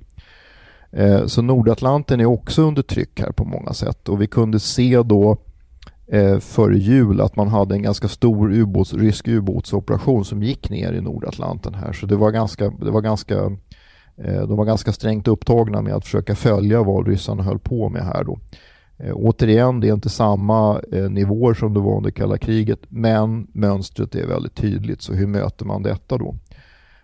Eh, 0.92 1.26
så 1.26 1.42
Nordatlanten 1.42 2.20
är 2.20 2.26
också 2.26 2.62
under 2.62 2.82
tryck 2.82 3.20
här 3.20 3.32
på 3.32 3.46
många 3.46 3.74
sätt 3.74 4.10
och 4.10 4.22
vi 4.22 4.28
kunde 4.28 4.60
se 4.60 5.04
då 5.04 5.38
eh, 6.08 6.39
före 6.39 6.78
jul 6.78 7.22
att 7.22 7.36
man 7.36 7.47
hade 7.47 7.76
en 7.76 7.82
ganska 7.82 8.08
stor 8.08 8.53
ubåts, 8.53 8.93
rysk 8.93 9.28
ubåtsoperation 9.28 10.26
som 10.26 10.43
gick 10.43 10.70
ner 10.70 10.93
i 10.93 11.01
Nordatlanten 11.01 11.74
här. 11.74 11.93
Så 11.93 12.06
det 12.06 12.16
var 12.16 12.32
ganska, 12.32 12.70
det 12.70 12.91
var 12.91 13.01
ganska, 13.01 13.36
eh, 14.18 14.41
de 14.47 14.58
var 14.58 14.66
ganska 14.66 14.91
strängt 14.91 15.28
upptagna 15.28 15.82
med 15.82 15.93
att 15.93 16.03
försöka 16.03 16.36
följa 16.36 16.84
vad 16.84 17.08
ryssarna 17.08 17.43
höll 17.43 17.60
på 17.60 17.89
med 17.89 18.03
här 18.03 18.24
då. 18.24 18.39
Eh, 18.97 19.14
återigen, 19.16 19.80
det 19.80 19.89
är 19.89 19.93
inte 19.93 20.10
samma 20.10 20.82
eh, 20.91 21.10
nivåer 21.10 21.53
som 21.53 21.74
det 21.74 21.80
var 21.80 21.97
under 21.97 22.12
kalla 22.12 22.38
kriget, 22.38 22.80
men 22.89 23.47
mönstret 23.53 24.16
är 24.16 24.28
väldigt 24.28 24.56
tydligt. 24.56 25.01
Så 25.01 25.14
hur 25.14 25.28
möter 25.28 25.66
man 25.66 25.84
detta 25.84 26.18
då? 26.18 26.36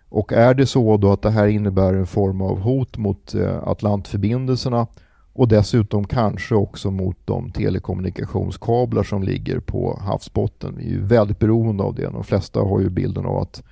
Och 0.10 0.34
är 0.34 0.54
det 0.54 0.66
så 0.66 0.98
då 0.98 1.12
att 1.12 1.22
det 1.22 1.32
här 1.32 1.48
innebär 1.48 1.94
en 1.94 2.08
form 2.08 2.42
av 2.42 2.60
hot 2.60 2.98
mot 2.98 3.34
eh, 3.34 3.68
Atlantförbindelserna 3.68 4.88
och 5.34 5.48
dessutom 5.48 6.08
kanske 6.08 6.56
också 6.56 6.92
mot 6.92 7.18
de 7.26 7.52
telekommunikationskablar 7.52 9.04
som 9.04 9.24
ligger 9.24 9.60
på 9.60 10.00
havsbotten. 10.02 10.76
Vi 10.78 10.86
är 10.86 10.90
ju 10.90 11.06
väldigt 11.06 11.40
beroende 11.40 11.84
av 11.84 11.96
det. 11.96 12.10
De 12.10 12.24
flesta 12.24 12.60
har 12.60 12.80
ju 12.80 12.90
bilden 12.90 13.26
av 13.26 13.38
att 13.38 13.64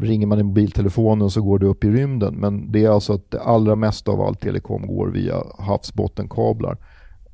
ringer 0.00 0.26
man 0.26 0.38
i 0.38 0.42
mobiltelefonen 0.42 1.30
så 1.30 1.42
går 1.42 1.58
det 1.58 1.66
upp 1.66 1.84
i 1.84 1.90
rymden. 1.90 2.34
Men 2.34 2.72
det 2.72 2.84
är 2.84 2.90
alltså 2.90 3.12
att 3.12 3.30
det 3.30 3.40
allra 3.40 3.76
mesta 3.76 4.12
av 4.12 4.20
all 4.20 4.34
telekom 4.34 4.86
går 4.86 5.08
via 5.08 5.42
havsbottenkablar. 5.58 6.76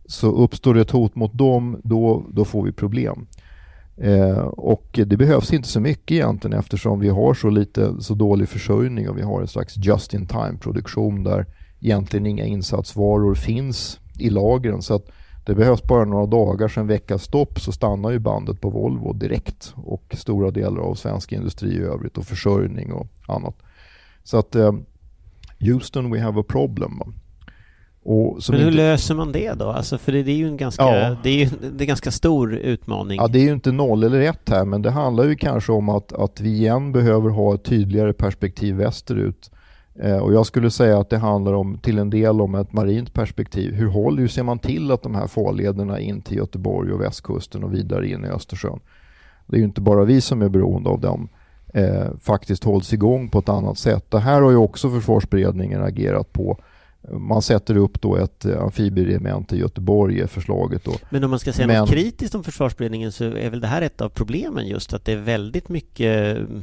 Så 0.06 0.32
uppstår 0.32 0.74
det 0.74 0.80
ett 0.80 0.90
hot 0.90 1.14
mot 1.14 1.38
dem, 1.38 1.80
då, 1.84 2.26
då 2.32 2.44
får 2.44 2.62
vi 2.62 2.72
problem. 2.72 3.26
Eh, 3.96 4.38
och 4.42 5.00
det 5.06 5.16
behövs 5.16 5.52
inte 5.52 5.68
så 5.68 5.80
mycket 5.80 6.10
egentligen 6.10 6.58
eftersom 6.58 7.00
vi 7.00 7.08
har 7.08 7.34
så 7.34 7.50
lite, 7.50 8.02
så 8.02 8.14
dålig 8.14 8.48
försörjning 8.48 9.08
och 9.08 9.18
vi 9.18 9.22
har 9.22 9.40
en 9.40 9.48
slags 9.48 9.76
just 9.76 10.14
in 10.14 10.26
time 10.26 10.58
produktion 10.60 11.24
där 11.24 11.46
egentligen 11.80 12.26
inga 12.26 12.44
insatsvaror 12.44 13.34
finns 13.34 14.00
i 14.18 14.30
lagren. 14.30 14.82
Så 14.82 14.94
att 14.94 15.10
det 15.46 15.54
behövs 15.54 15.82
bara 15.82 16.04
några 16.04 16.26
dagar 16.26 16.68
sedan 16.68 16.86
veckas 16.86 17.22
stopp 17.22 17.60
så 17.60 17.72
stannar 17.72 18.10
ju 18.10 18.18
bandet 18.18 18.60
på 18.60 18.70
Volvo 18.70 19.12
direkt 19.12 19.74
och 19.76 20.14
stora 20.18 20.50
delar 20.50 20.80
av 20.80 20.94
svensk 20.94 21.32
industri 21.32 21.70
i 21.70 21.80
övrigt 21.80 22.18
och 22.18 22.24
försörjning 22.24 22.92
och 22.92 23.06
annat. 23.28 23.54
Så 24.22 24.38
att 24.38 24.54
eh, 24.54 24.72
Houston, 25.60 26.10
we 26.10 26.20
have 26.20 26.40
a 26.40 26.44
problem. 26.48 27.02
Men 28.04 28.60
hur 28.60 28.66
inte... 28.66 28.70
löser 28.70 29.14
man 29.14 29.32
det 29.32 29.52
då? 29.52 29.64
Alltså 29.64 29.98
för 29.98 30.12
det, 30.12 30.18
är 30.18 30.36
ju 30.36 30.46
en 30.46 30.56
ganska, 30.56 30.82
ja. 30.82 31.16
det 31.22 31.30
är 31.30 31.34
ju 31.34 31.48
det 31.76 31.84
är 31.84 31.86
ganska 31.86 32.10
stor 32.10 32.54
utmaning. 32.54 33.16
Ja, 33.16 33.28
det 33.28 33.38
är 33.38 33.42
ju 33.42 33.52
inte 33.52 33.72
noll 33.72 34.04
eller 34.04 34.20
ett 34.20 34.48
här, 34.48 34.64
men 34.64 34.82
det 34.82 34.90
handlar 34.90 35.24
ju 35.24 35.36
kanske 35.36 35.72
om 35.72 35.88
att, 35.88 36.12
att 36.12 36.40
vi 36.40 36.50
igen 36.50 36.92
behöver 36.92 37.30
ha 37.30 37.54
ett 37.54 37.64
tydligare 37.64 38.12
perspektiv 38.12 38.74
västerut. 38.74 39.50
Eh, 39.94 40.16
och 40.16 40.34
jag 40.34 40.46
skulle 40.46 40.70
säga 40.70 40.98
att 40.98 41.10
det 41.10 41.18
handlar 41.18 41.52
om, 41.52 41.78
till 41.78 41.98
en 41.98 42.10
del 42.10 42.40
om 42.40 42.54
ett 42.54 42.72
marint 42.72 43.14
perspektiv. 43.14 43.74
Hur, 43.74 43.88
håller, 43.88 44.20
hur 44.20 44.28
ser 44.28 44.42
man 44.42 44.58
till 44.58 44.90
att 44.90 45.02
de 45.02 45.14
här 45.14 45.26
farlederna 45.26 46.00
in 46.00 46.20
till 46.20 46.36
Göteborg 46.36 46.92
och 46.92 47.00
västkusten 47.00 47.64
och 47.64 47.74
vidare 47.74 48.08
in 48.08 48.24
i 48.24 48.28
Östersjön? 48.28 48.80
Det 49.46 49.56
är 49.56 49.58
ju 49.58 49.64
inte 49.64 49.80
bara 49.80 50.04
vi 50.04 50.20
som 50.20 50.42
är 50.42 50.48
beroende 50.48 50.90
av 50.90 51.00
dem. 51.00 51.28
Eh, 51.74 52.06
faktiskt 52.20 52.64
hålls 52.64 52.92
igång 52.92 53.28
på 53.28 53.38
ett 53.38 53.48
annat 53.48 53.78
sätt. 53.78 54.10
Det 54.10 54.18
här 54.18 54.42
har 54.42 54.50
ju 54.50 54.56
också 54.56 54.90
försvarsberedningen 54.90 55.82
agerat 55.82 56.32
på 56.32 56.58
man 57.08 57.42
sätter 57.42 57.76
upp 57.76 58.00
då 58.00 58.16
ett 58.16 58.44
eh, 58.44 58.62
amfibieregemente 58.62 59.56
i 59.56 59.58
Göteborg 59.58 60.20
är 60.20 60.26
förslaget. 60.26 60.84
Då. 60.84 60.92
Men 61.10 61.24
om 61.24 61.30
man 61.30 61.38
ska 61.38 61.52
säga 61.52 61.66
Men... 61.66 61.80
något 61.80 61.90
kritiskt 61.90 62.34
om 62.34 62.44
försvarsberedningen 62.44 63.12
så 63.12 63.24
är 63.24 63.50
väl 63.50 63.60
det 63.60 63.66
här 63.66 63.82
ett 63.82 64.00
av 64.00 64.08
problemen 64.08 64.66
just 64.66 64.92
att 64.92 65.04
det 65.04 65.12
är 65.12 65.16
väldigt 65.16 65.68
mycket 65.68 66.36
mm, 66.36 66.62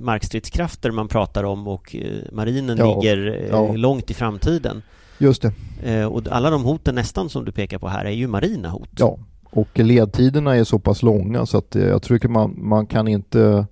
markstridskrafter 0.00 0.90
man 0.90 1.08
pratar 1.08 1.44
om 1.44 1.68
och 1.68 1.96
eh, 1.96 2.32
marinen 2.32 2.78
ja, 2.78 2.94
ligger 2.94 3.26
eh, 3.26 3.48
ja. 3.50 3.72
långt 3.72 4.10
i 4.10 4.14
framtiden. 4.14 4.82
Just 5.18 5.42
det. 5.42 6.06
Och 6.06 6.22
alla 6.30 6.50
de 6.50 6.64
hoten 6.64 6.94
nästan 6.94 7.28
som 7.28 7.44
du 7.44 7.52
pekar 7.52 7.78
på 7.78 7.88
här 7.88 8.04
är 8.04 8.10
ju 8.10 8.26
marina 8.26 8.68
hot. 8.68 8.88
Ja, 8.98 9.18
och 9.50 9.78
ledtiderna 9.78 10.56
är 10.56 10.64
så 10.64 10.78
pass 10.78 11.02
långa 11.02 11.46
så 11.46 11.58
att 11.58 11.74
jag 11.74 12.02
tror 12.02 12.28
man, 12.28 12.54
man 12.56 12.86
kan 12.86 13.08
inte 13.08 13.66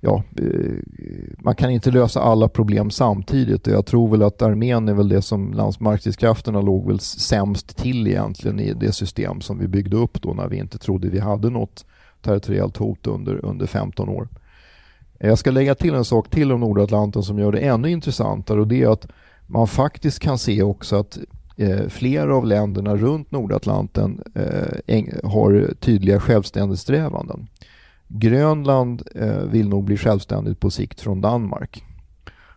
ja, 0.00 0.22
eh, 0.36 0.72
man 1.38 1.54
kan 1.54 1.70
inte 1.70 1.90
lösa 1.90 2.20
alla 2.20 2.48
problem 2.48 2.90
samtidigt 2.90 3.66
och 3.66 3.72
jag 3.72 3.86
tror 3.86 4.10
väl 4.10 4.22
att 4.22 4.42
armén 4.42 4.88
är 4.88 4.94
väl 4.94 5.08
det 5.08 5.22
som 5.22 5.52
landsmarkstridskrafterna 5.52 6.60
låg 6.60 6.86
väl 6.86 7.00
sämst 7.00 7.76
till 7.76 8.06
egentligen 8.06 8.60
i 8.60 8.74
det 8.74 8.92
system 8.92 9.40
som 9.40 9.58
vi 9.58 9.68
byggde 9.68 9.96
upp 9.96 10.22
då 10.22 10.34
när 10.34 10.48
vi 10.48 10.56
inte 10.56 10.78
trodde 10.78 11.08
vi 11.08 11.18
hade 11.18 11.50
något 11.50 11.84
territoriellt 12.22 12.76
hot 12.76 13.06
under, 13.06 13.44
under 13.44 13.66
15 13.66 14.08
år. 14.08 14.28
Jag 15.18 15.38
ska 15.38 15.50
lägga 15.50 15.74
till 15.74 15.94
en 15.94 16.04
sak 16.04 16.30
till 16.30 16.52
om 16.52 16.60
Nordatlanten 16.60 17.22
som 17.22 17.38
gör 17.38 17.52
det 17.52 17.58
ännu 17.58 17.90
intressantare 17.90 18.60
och 18.60 18.68
det 18.68 18.82
är 18.82 18.88
att 18.88 19.06
man 19.46 19.66
faktiskt 19.66 20.18
kan 20.18 20.38
se 20.38 20.62
också 20.62 20.96
att 20.96 21.18
eh, 21.56 21.88
flera 21.88 22.36
av 22.36 22.46
länderna 22.46 22.96
runt 22.96 23.30
Nordatlanten 23.30 24.22
eh, 24.34 25.04
har 25.24 25.74
tydliga 25.80 26.20
självständighetssträvanden. 26.20 27.46
Grönland 28.08 29.02
eh, 29.14 29.42
vill 29.42 29.68
nog 29.68 29.84
bli 29.84 29.96
självständigt 29.96 30.60
på 30.60 30.70
sikt 30.70 31.00
från 31.00 31.20
Danmark. 31.20 31.82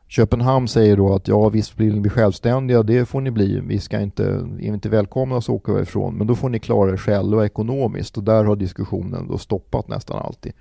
Köpenhamn 0.08 0.68
säger 0.68 0.98
då 0.98 1.14
att 1.14 1.28
ja 1.28 1.50
visst 1.50 1.80
vill 1.80 1.94
ni 1.94 2.00
bli 2.00 2.10
självständiga, 2.10 2.84
det 2.84 3.06
får 3.06 3.22
ni 3.22 3.32
bli. 3.32 3.60
Vi 3.60 3.80
ska 3.80 4.00
inte, 4.00 4.24
är 4.60 4.74
inte 4.74 4.90
välkomna 4.90 5.42
så 5.42 5.54
åker 5.54 5.74
vi 5.74 5.82
ifrån. 5.82 6.16
Men 6.16 6.28
då 6.28 6.36
får 6.36 6.50
ni 6.50 6.60
klara 6.60 6.92
er 6.92 6.98
själva 6.98 7.46
ekonomiskt 7.46 8.18
och 8.18 8.24
där 8.24 8.44
har 8.44 8.56
diskussionen 8.56 9.28
då 9.28 9.38
stoppat 9.38 9.88
nästan 9.88 10.20
alltid. 10.20 10.54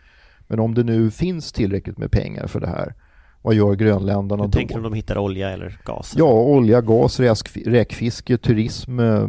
Men 0.47 0.61
om 0.61 0.74
det 0.74 0.84
nu 0.84 1.11
finns 1.11 1.53
tillräckligt 1.53 1.99
med 1.99 2.11
pengar 2.11 2.47
för 2.47 2.61
det 2.61 2.66
här 2.66 2.95
vad 3.43 3.55
gör 3.55 3.74
grönländarna 3.74 4.43
du 4.43 4.49
då? 4.49 4.53
tänker 4.53 4.76
om 4.76 4.82
de 4.82 4.93
hittar 4.93 5.18
olja 5.18 5.51
eller 5.51 5.80
gas? 5.84 6.14
Ja, 6.16 6.32
olja, 6.32 6.80
gas, 6.80 7.20
räkfiske, 7.66 8.39
turism, 8.39 9.01
eh, 9.01 9.28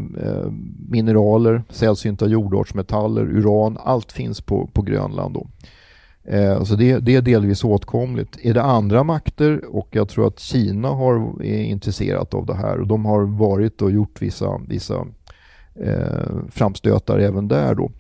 mineraler, 0.90 1.64
sällsynta 1.70 2.28
jordartsmetaller, 2.28 3.22
uran. 3.22 3.78
Allt 3.84 4.12
finns 4.12 4.42
på, 4.42 4.70
på 4.74 4.82
Grönland 4.82 5.34
då. 5.34 5.48
Eh, 6.24 6.64
så 6.64 6.76
det, 6.76 7.00
det, 7.00 7.16
är 7.16 7.22
delvis 7.22 7.64
åtkomligt. 7.64 8.38
Är 8.42 8.54
det 8.54 8.64
andra 8.64 9.04
makter 9.04 9.76
och 9.76 9.88
jag 9.92 10.10
tror 10.10 10.28
att 10.28 10.40
Kina 10.40 10.88
har, 10.88 11.44
är 11.44 11.64
intresserat 11.64 12.34
av 12.34 12.46
det 12.46 12.56
här 12.56 12.80
och 12.80 12.88
de 12.88 13.06
har 13.06 13.22
varit 13.22 13.82
och 13.82 13.92
gjort 13.92 14.22
vissa, 14.22 14.62
vissa 14.68 15.08
eh, 15.76 16.26
framstötar 16.50 17.20
även 17.20 17.48
där 17.48 17.76
då. 17.76 17.92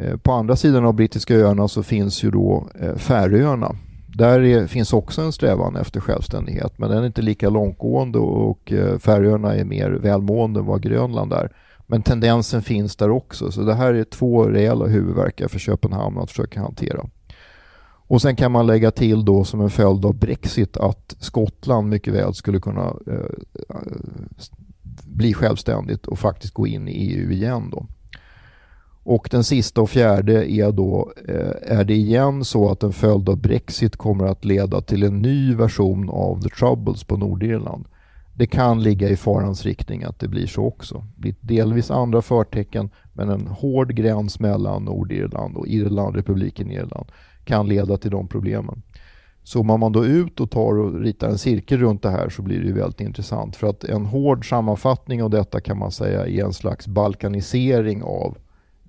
Eh, 0.00 0.16
på 0.16 0.32
andra 0.32 0.56
sidan 0.56 0.84
av 0.84 0.94
brittiska 0.94 1.34
öarna 1.34 1.68
så 1.68 1.82
finns 1.82 2.24
ju 2.24 2.30
då 2.30 2.68
eh, 2.80 2.96
Färöarna 2.96 3.76
där 4.14 4.40
är, 4.40 4.66
finns 4.66 4.92
också 4.92 5.22
en 5.22 5.32
strävan 5.32 5.76
efter 5.76 6.00
självständighet 6.00 6.78
men 6.78 6.90
den 6.90 7.02
är 7.02 7.06
inte 7.06 7.22
lika 7.22 7.50
långtgående 7.50 8.18
och 8.18 8.72
eh, 8.72 8.98
Färöarna 8.98 9.54
är 9.54 9.64
mer 9.64 9.90
välmående 9.90 10.60
än 10.60 10.66
vad 10.66 10.82
Grönland 10.82 11.32
är. 11.32 11.52
Men 11.86 12.02
tendensen 12.02 12.62
finns 12.62 12.96
där 12.96 13.10
också 13.10 13.50
så 13.52 13.62
det 13.62 13.74
här 13.74 13.94
är 13.94 14.04
två 14.04 14.44
rejäla 14.44 14.86
huvudverkar 14.86 15.48
för 15.48 15.58
Köpenhamn 15.58 16.18
att 16.18 16.30
försöka 16.30 16.60
hantera. 16.60 17.06
Och 18.10 18.22
sen 18.22 18.36
kan 18.36 18.52
man 18.52 18.66
lägga 18.66 18.90
till 18.90 19.24
då 19.24 19.44
som 19.44 19.60
en 19.60 19.70
följd 19.70 20.04
av 20.04 20.14
Brexit 20.14 20.76
att 20.76 21.16
Skottland 21.18 21.88
mycket 21.88 22.14
väl 22.14 22.34
skulle 22.34 22.60
kunna 22.60 22.94
eh, 23.06 23.14
eh 23.68 23.76
bli 25.04 25.34
självständigt 25.34 26.06
och 26.06 26.18
faktiskt 26.18 26.54
gå 26.54 26.66
in 26.66 26.88
i 26.88 26.92
EU 26.92 27.30
igen 27.30 27.70
då. 27.72 27.86
Och 29.02 29.28
den 29.30 29.44
sista 29.44 29.80
och 29.80 29.90
fjärde 29.90 30.52
är 30.52 30.72
då, 30.72 31.12
eh, 31.28 31.78
är 31.78 31.84
det 31.84 31.94
igen 31.94 32.44
så 32.44 32.70
att 32.70 32.82
en 32.82 32.92
följd 32.92 33.28
av 33.28 33.36
Brexit 33.36 33.96
kommer 33.96 34.26
att 34.26 34.44
leda 34.44 34.80
till 34.80 35.02
en 35.02 35.18
ny 35.18 35.54
version 35.54 36.10
av 36.10 36.40
The 36.42 36.48
Troubles 36.48 37.04
på 37.04 37.16
Nordirland? 37.16 37.84
Det 38.34 38.46
kan 38.46 38.82
ligga 38.82 39.08
i 39.08 39.16
farans 39.16 39.64
riktning 39.64 40.04
att 40.04 40.18
det 40.18 40.28
blir 40.28 40.46
så 40.46 40.64
också. 40.64 41.04
Det 41.16 41.20
blir 41.20 41.34
delvis 41.40 41.90
andra 41.90 42.22
förtecken 42.22 42.90
men 43.12 43.28
en 43.28 43.46
hård 43.46 43.94
gräns 43.94 44.40
mellan 44.40 44.84
Nordirland 44.84 45.56
och 45.56 45.68
Irland, 45.68 46.16
republiken 46.16 46.70
Irland 46.70 47.06
kan 47.44 47.68
leda 47.68 47.96
till 47.96 48.10
de 48.10 48.28
problemen. 48.28 48.82
Zoomar 49.42 49.78
man 49.78 49.92
då 49.92 50.04
ut 50.04 50.40
och 50.40 50.50
tar 50.50 50.78
och 50.78 51.00
ritar 51.00 51.28
en 51.28 51.38
cirkel 51.38 51.78
runt 51.78 52.02
det 52.02 52.10
här 52.10 52.28
så 52.28 52.42
blir 52.42 52.60
det 52.60 52.66
ju 52.66 52.72
väldigt 52.72 53.00
intressant 53.00 53.56
för 53.56 53.66
att 53.66 53.84
en 53.84 54.06
hård 54.06 54.48
sammanfattning 54.48 55.22
av 55.22 55.30
detta 55.30 55.60
kan 55.60 55.78
man 55.78 55.90
säga 55.90 56.26
är 56.26 56.44
en 56.44 56.52
slags 56.52 56.86
balkanisering 56.86 58.02
av 58.02 58.36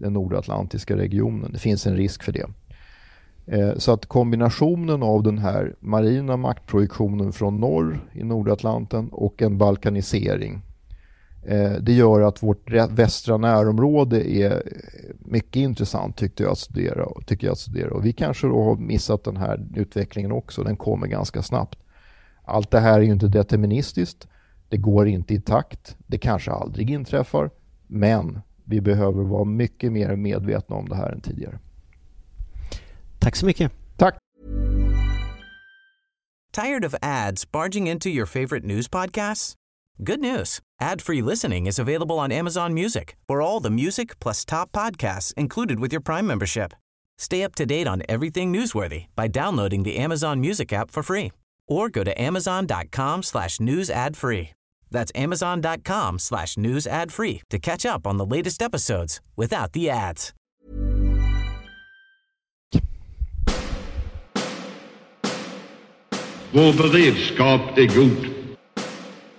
den 0.01 0.13
nordatlantiska 0.13 0.97
regionen. 0.97 1.51
Det 1.51 1.59
finns 1.59 1.87
en 1.87 1.95
risk 1.95 2.23
för 2.23 2.31
det. 2.31 2.47
Eh, 3.45 3.77
så 3.77 3.93
att 3.93 4.05
kombinationen 4.05 5.03
av 5.03 5.23
den 5.23 5.37
här 5.37 5.75
marina 5.79 6.37
maktprojektionen 6.37 7.33
från 7.33 7.59
norr 7.59 7.99
i 8.13 8.23
Nordatlanten 8.23 9.09
och 9.09 9.41
en 9.41 9.57
balkanisering 9.57 10.61
eh, 11.43 11.71
det 11.71 11.93
gör 11.93 12.21
att 12.21 12.43
vårt 12.43 12.71
västra 12.89 13.37
närområde 13.37 14.35
är 14.35 14.63
mycket 15.19 15.55
intressant 15.55 16.17
tyckte 16.17 16.43
jag 16.43 16.51
att 16.51 16.57
studera, 16.57 17.07
tycker 17.25 17.47
jag 17.47 17.51
att 17.51 17.59
studera. 17.59 17.93
Och 17.93 18.05
vi 18.05 18.13
kanske 18.13 18.47
då 18.47 18.63
har 18.63 18.75
missat 18.75 19.23
den 19.23 19.37
här 19.37 19.65
utvecklingen 19.75 20.31
också. 20.31 20.63
Den 20.63 20.75
kommer 20.75 21.07
ganska 21.07 21.41
snabbt. 21.41 21.79
Allt 22.43 22.71
det 22.71 22.79
här 22.79 22.99
är 22.99 23.03
ju 23.03 23.11
inte 23.11 23.27
deterministiskt. 23.27 24.27
Det 24.69 24.77
går 24.77 25.07
inte 25.07 25.33
i 25.33 25.41
takt. 25.41 25.97
Det 26.07 26.17
kanske 26.17 26.51
aldrig 26.51 26.89
inträffar. 26.89 27.49
Men 27.87 28.41
vi 28.71 28.81
behöver 28.81 29.23
vara 29.23 29.43
mycket 29.43 29.91
mer 29.91 30.15
medvetna 30.15 30.75
om 30.75 30.89
det 30.89 30.95
här 30.95 31.11
än 31.11 31.21
tidigare. 31.21 31.59
Tack 33.19 33.35
så 33.35 33.45
mycket. 33.45 33.71
Tack. 33.97 34.17
Tired 36.51 36.85
of 36.85 36.95
ads 37.01 37.51
barging 37.51 37.87
into 37.87 38.09
your 38.09 38.25
favorite 38.25 38.65
news 38.65 38.89
podcasts? 38.89 39.53
Good 40.03 40.19
news. 40.19 40.59
Ad-free 40.81 41.21
listening 41.21 41.67
is 41.67 41.79
available 41.79 42.19
on 42.19 42.31
Amazon 42.31 42.73
Music 42.73 43.15
for 43.27 43.41
all 43.41 43.63
the 43.63 43.69
music 43.69 44.19
plus 44.19 44.45
top 44.45 44.71
podcasts 44.71 45.33
included 45.37 45.79
with 45.79 45.93
your 45.93 46.01
Prime 46.01 46.27
membership. 46.27 46.73
Stay 47.19 47.43
up 47.43 47.55
to 47.55 47.65
date 47.65 47.87
on 47.87 48.01
everything 48.09 48.51
newsworthy 48.51 49.05
by 49.15 49.27
downloading 49.27 49.83
the 49.83 49.97
Amazon 49.97 50.39
Music 50.39 50.73
app 50.73 50.91
for 50.91 51.03
free 51.03 51.31
or 51.67 51.89
go 51.89 52.03
to 52.03 52.21
amazon.com 52.21 53.23
slash 53.23 53.59
news 53.59 53.89
ad 53.89 54.17
free. 54.17 54.49
That's 54.91 55.11
amazon.com 55.23 56.19
slash 56.19 56.57
news 56.57 56.87
ad 56.87 57.11
free 57.11 57.41
to 57.49 57.59
catch 57.59 57.85
up 57.85 58.07
on 58.07 58.17
the 58.17 58.37
latest 58.37 58.61
episodes 58.61 59.21
without 59.37 59.73
the 59.73 59.89
ads. 59.89 60.33
Vår 66.53 66.73
beredskap 66.73 67.77
är 67.77 67.95
god. 67.95 68.25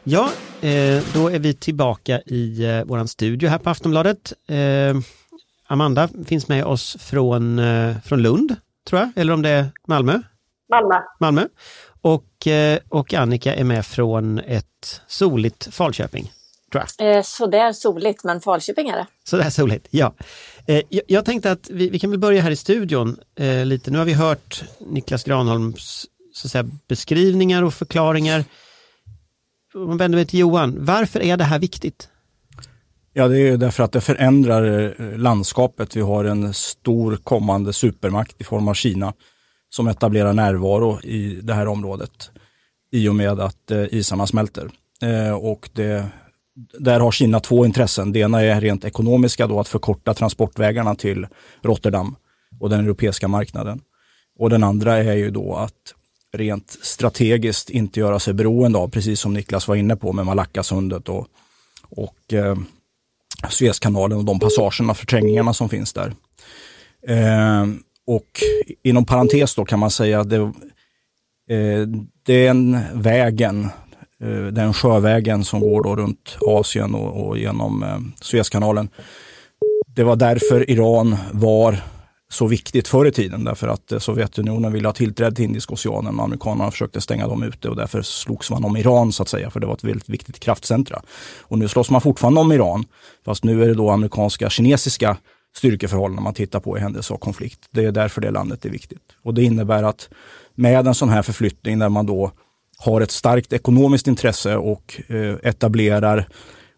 Ja, 0.05 0.31
eh, 0.61 1.03
då 1.15 1.29
är 1.29 1.39
vi 1.39 1.55
tillbaka 1.55 2.21
i 2.21 2.65
eh, 2.65 2.85
våran 2.85 3.09
studio 3.09 3.49
här 3.49 3.59
på 3.59 3.71
Aftonbladet. 3.71 4.33
Eh, 4.49 4.97
Amanda 5.67 6.09
finns 6.27 6.49
med 6.49 6.65
oss 6.65 6.97
från, 7.01 7.61
från 8.05 8.23
Lund, 8.23 8.57
tror 8.89 9.01
jag, 9.01 9.11
eller 9.17 9.33
om 9.33 9.43
det 9.43 9.49
är 9.49 9.67
Malmö? 9.87 10.21
Malmö. 10.71 10.95
Malmö. 11.21 11.47
Och, 12.03 12.47
eh, 12.47 12.79
och 12.89 13.15
Annika 13.15 13.55
är 13.55 13.65
med 13.65 13.87
från 13.87 14.39
ett 14.39 15.01
soligt 15.07 15.75
Falköping. 15.75 16.33
tror 16.73 16.85
jag. 16.99 17.17
Eh, 17.17 17.23
sådär 17.23 17.73
soligt, 17.73 18.25
men 18.25 18.41
Falköping 18.41 18.89
är 18.89 18.97
det. 18.97 19.07
Sådär 19.25 19.51
soligt, 19.51 19.87
ja. 19.91 20.15
Eh, 20.67 20.83
jag, 20.89 21.03
jag, 21.07 21.25
tänkte 21.25 21.51
att 21.51 21.71
vi, 21.71 21.91
vi, 21.91 21.99
kan 21.99 22.11
väl 22.11 22.19
börja 22.19 22.43
här 22.43 22.51
i 22.51 22.57
studion 22.57 23.17
eh, 23.39 23.65
lite. 23.65 23.91
Nu 23.91 23.99
har 23.99 24.05
vi 24.05 24.13
hört 24.13 24.65
Niklas 24.79 25.25
Granholms 25.25 26.07
så 26.33 26.47
att 26.47 26.53
säga, 26.53 26.71
beskrivningar 26.89 27.63
och 27.63 27.75
förklaringar. 27.75 28.45
Om 29.75 29.87
man 29.87 29.97
vänder 29.97 30.19
mig 30.19 30.27
till 30.27 30.41
Johan, 30.41 30.85
varför 30.85 31.23
är 31.23 31.37
det 31.37 31.45
här 31.45 31.59
viktigt? 31.59 32.09
Ja, 33.13 33.29
det 33.29 33.39
är 33.39 33.57
därför 33.57 33.83
att 33.83 33.93
det 33.93 34.01
förändrar 34.01 34.95
landskapet. 35.17 35.97
Vi 35.97 36.01
har 36.01 36.25
en 36.25 36.55
stor 36.55 37.17
kommande 37.17 37.73
supermakt 37.73 38.41
i 38.41 38.45
form 38.45 38.69
av 38.69 38.75
Kina 38.75 39.13
som 39.75 39.89
etablerar 39.89 40.33
närvaro 40.33 41.01
i 41.01 41.41
det 41.43 41.55
här 41.55 41.69
området 41.69 42.31
i 42.91 43.09
och 43.09 43.15
med 43.15 43.41
att 43.41 43.71
eh, 43.71 43.85
isarna 43.91 44.27
smälter. 44.27 44.71
Eh, 45.03 45.33
och 45.33 45.71
det, 45.73 46.07
där 46.79 47.01
har 47.01 47.13
Kina 47.13 47.41
två 47.41 47.67
intressen. 47.67 48.13
Det 48.13 48.19
ena 48.19 48.43
är 48.43 48.61
rent 48.61 48.85
ekonomiska, 48.85 49.47
då, 49.47 49.61
att 49.61 49.69
förkorta 49.69 50.15
transportvägarna 50.15 50.95
till 50.95 51.27
Rotterdam 51.63 52.17
och 52.61 52.71
den 52.71 52.81
europeiska 52.81 53.29
marknaden. 53.29 53.81
Och 54.39 54.51
den 54.51 54.65
andra 54.65 54.97
är 54.97 55.15
ju 55.15 55.31
då 55.31 55.55
att 55.55 55.95
rent 56.33 56.71
strategiskt 56.83 57.71
inte 57.71 58.01
göra 58.01 58.19
sig 58.19 58.35
beroende 58.35 58.79
av, 58.79 58.89
precis 58.89 59.21
som 59.21 59.35
Niklas 59.35 59.69
var 59.69 59.77
inne 59.77 59.97
på 59.97 60.13
med 60.13 60.27
Malackasundet 60.27 61.09
och, 61.09 61.27
och 61.91 62.33
eh, 62.33 62.57
Suezkanalen 63.49 64.19
och 64.19 64.25
de 64.25 64.41
passagerna, 64.41 64.95
förträngningarna 64.95 65.55
som 65.55 65.69
finns 65.69 65.93
där. 65.93 66.15
Eh, 67.09 67.67
och 68.07 68.43
inom 68.83 69.05
parentes 69.05 69.55
då 69.55 69.65
kan 69.65 69.79
man 69.79 69.91
säga 69.91 70.21
att 70.21 70.31
det, 70.31 70.37
eh, 71.51 71.87
den 72.27 72.79
vägen, 72.95 73.69
eh, 74.21 74.47
den 74.47 74.75
sjövägen 74.75 75.45
som 75.45 75.61
går 75.61 75.83
då 75.83 75.97
runt 75.97 76.37
Asien 76.41 76.95
och, 76.95 77.27
och 77.27 77.39
genom 77.39 77.83
eh, 77.83 77.99
Suezkanalen. 78.21 78.89
Det 79.87 80.05
var 80.05 80.17
därför 80.17 80.71
Iran 80.71 81.17
var 81.33 81.83
så 82.33 82.47
viktigt 82.47 82.89
förr 82.89 83.07
i 83.07 83.13
tiden 83.13 83.45
därför 83.45 83.69
att 83.69 83.93
eh, 83.93 83.99
Sovjetunionen 83.99 84.73
ville 84.73 84.89
ha 84.89 84.93
tillträde 84.93 85.37
till 85.37 85.45
Indiska 85.45 85.75
oceanen 85.75 86.19
och 86.19 86.25
amerikanerna 86.25 86.71
försökte 86.71 87.01
stänga 87.01 87.29
dem 87.29 87.43
ute 87.43 87.69
och 87.69 87.77
därför 87.77 88.03
slogs 88.03 88.51
man 88.51 88.65
om 88.65 88.77
Iran 88.77 89.13
så 89.13 89.23
att 89.23 89.29
säga 89.29 89.51
för 89.51 89.61
det 89.61 89.67
var 89.67 89.75
ett 89.75 89.85
väldigt 89.85 90.09
viktigt 90.09 90.41
kraftcentra. 90.41 91.03
Och 91.41 91.59
nu 91.59 91.69
slåss 91.69 91.91
man 91.91 92.01
fortfarande 92.01 92.41
om 92.41 92.53
Iran 92.53 92.85
fast 93.25 93.45
nu 93.45 93.63
är 93.63 93.69
det 93.69 93.75
då 93.75 93.91
amerikanska, 93.91 94.51
kinesiska 94.51 95.17
styrkeförhållanden 95.57 96.25
man 96.25 96.35
tittar 96.35 96.61
på 96.61 96.79
i 96.79 96.81
händelse 96.81 97.15
av 97.15 97.19
konflikt. 97.19 97.61
Det 97.71 97.85
är 97.85 97.93
därför 97.93 98.21
det 98.21 98.31
landet 98.31 98.65
är 98.65 98.71
viktigt. 98.71 99.03
Och 99.23 99.35
det 99.35 99.43
innebär 99.43 99.83
att 99.83 100.09
med 100.55 100.87
en 100.87 100.95
sån 100.95 101.09
här 101.09 101.23
förflyttning 101.23 101.79
där 101.79 101.89
man 101.89 102.07
då 102.07 102.33
har 102.79 103.01
ett 103.01 103.11
starkt 103.11 103.53
ekonomiskt 103.53 104.07
intresse 104.07 104.57
och 104.57 105.01
eh, 105.09 105.37
etablerar 105.43 106.29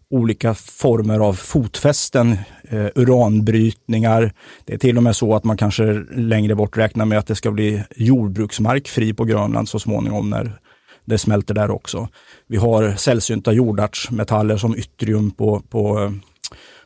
olika 0.09 0.53
former 0.53 1.19
av 1.19 1.33
fotfästen, 1.33 2.37
eh, 2.69 2.87
uranbrytningar. 2.95 4.33
Det 4.65 4.73
är 4.73 4.77
till 4.77 4.97
och 4.97 5.03
med 5.03 5.15
så 5.15 5.35
att 5.35 5.43
man 5.43 5.57
kanske 5.57 5.93
längre 6.15 6.55
bort 6.55 6.77
räknar 6.77 7.05
med 7.05 7.17
att 7.17 7.27
det 7.27 7.35
ska 7.35 7.51
bli 7.51 7.83
jordbruksmark 7.95 8.87
fri 8.87 9.13
på 9.13 9.23
Grönland 9.25 9.69
så 9.69 9.79
småningom 9.79 10.29
när 10.29 10.59
det 11.05 11.17
smälter 11.17 11.53
där 11.53 11.71
också. 11.71 12.07
Vi 12.47 12.57
har 12.57 12.95
sällsynta 12.95 13.53
jordartsmetaller 13.53 14.57
som 14.57 14.75
yttrium 14.75 15.31
på, 15.31 15.59
på, 15.59 16.13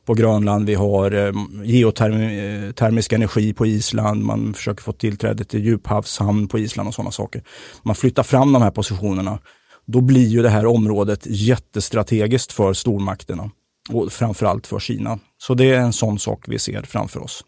på 0.09 0.13
Grönland. 0.15 0.65
Vi 0.65 0.75
har 0.75 1.11
eh, 1.11 1.33
geotermisk 1.63 3.11
eh, 3.11 3.15
energi 3.15 3.53
på 3.53 3.65
Island. 3.65 4.23
Man 4.23 4.53
försöker 4.53 4.83
få 4.83 4.91
tillträde 4.91 5.43
till 5.43 5.65
djuphavshamn 5.65 6.47
på 6.47 6.59
Island 6.59 6.87
och 6.87 6.93
sådana 6.93 7.11
saker. 7.11 7.43
Man 7.83 7.95
flyttar 7.95 8.23
fram 8.23 8.53
de 8.53 8.61
här 8.61 8.71
positionerna 8.71 9.39
då 9.85 10.01
blir 10.01 10.27
ju 10.27 10.41
det 10.41 10.49
här 10.49 10.65
området 10.65 11.19
jättestrategiskt 11.25 12.51
för 12.51 12.73
stormakterna 12.73 13.49
och 13.89 14.11
framförallt 14.11 14.67
för 14.67 14.79
Kina. 14.79 15.19
Så 15.37 15.53
det 15.53 15.71
är 15.71 15.79
en 15.79 15.93
sån 15.93 16.19
sak 16.19 16.43
vi 16.47 16.59
ser 16.59 16.81
framför 16.81 17.23
oss. 17.23 17.43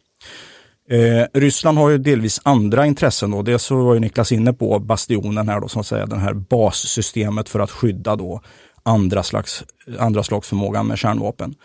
Eh, 0.89 1.39
Ryssland 1.39 1.77
har 1.77 1.89
ju 1.89 1.97
delvis 1.97 2.41
andra 2.43 2.85
intressen. 2.85 3.31
Då. 3.31 3.41
Dels 3.41 3.63
så 3.63 3.83
var 3.83 3.93
ju 3.93 3.99
Niklas 3.99 4.31
inne 4.31 4.53
på 4.53 4.79
bastionen 4.79 5.49
här, 5.49 5.59
då, 5.59 5.67
som 5.67 5.83
säger 5.83 6.07
det 6.07 6.15
här 6.15 6.33
bassystemet 6.33 7.49
för 7.49 7.59
att 7.59 7.71
skydda 7.71 8.15
då 8.15 8.41
andra 8.83 9.23
slags, 9.23 9.63
andra 9.99 10.23
slags 10.23 10.47
förmåga 10.47 10.83
med 10.83 10.97
kärnvapen. 10.97 11.55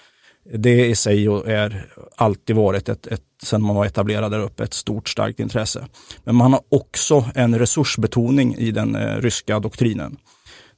Det 0.55 0.86
i 0.86 0.94
sig 0.94 1.26
är 1.26 1.86
alltid 2.16 2.57
varit, 2.57 2.88
ett, 2.88 3.07
ett, 3.07 3.22
sen 3.42 3.62
man 3.62 3.76
var 3.76 3.86
etablerad 3.86 4.32
där 4.32 4.40
uppe, 4.40 4.64
ett 4.64 4.74
stort 4.74 5.09
starkt 5.09 5.40
intresse. 5.40 5.86
Men 6.24 6.34
man 6.34 6.53
har 6.53 6.62
också 6.68 7.24
en 7.34 7.59
resursbetoning 7.59 8.55
i 8.55 8.70
den 8.70 8.97
eh, 8.97 9.16
ryska 9.16 9.61
doktrinen. 9.61 10.16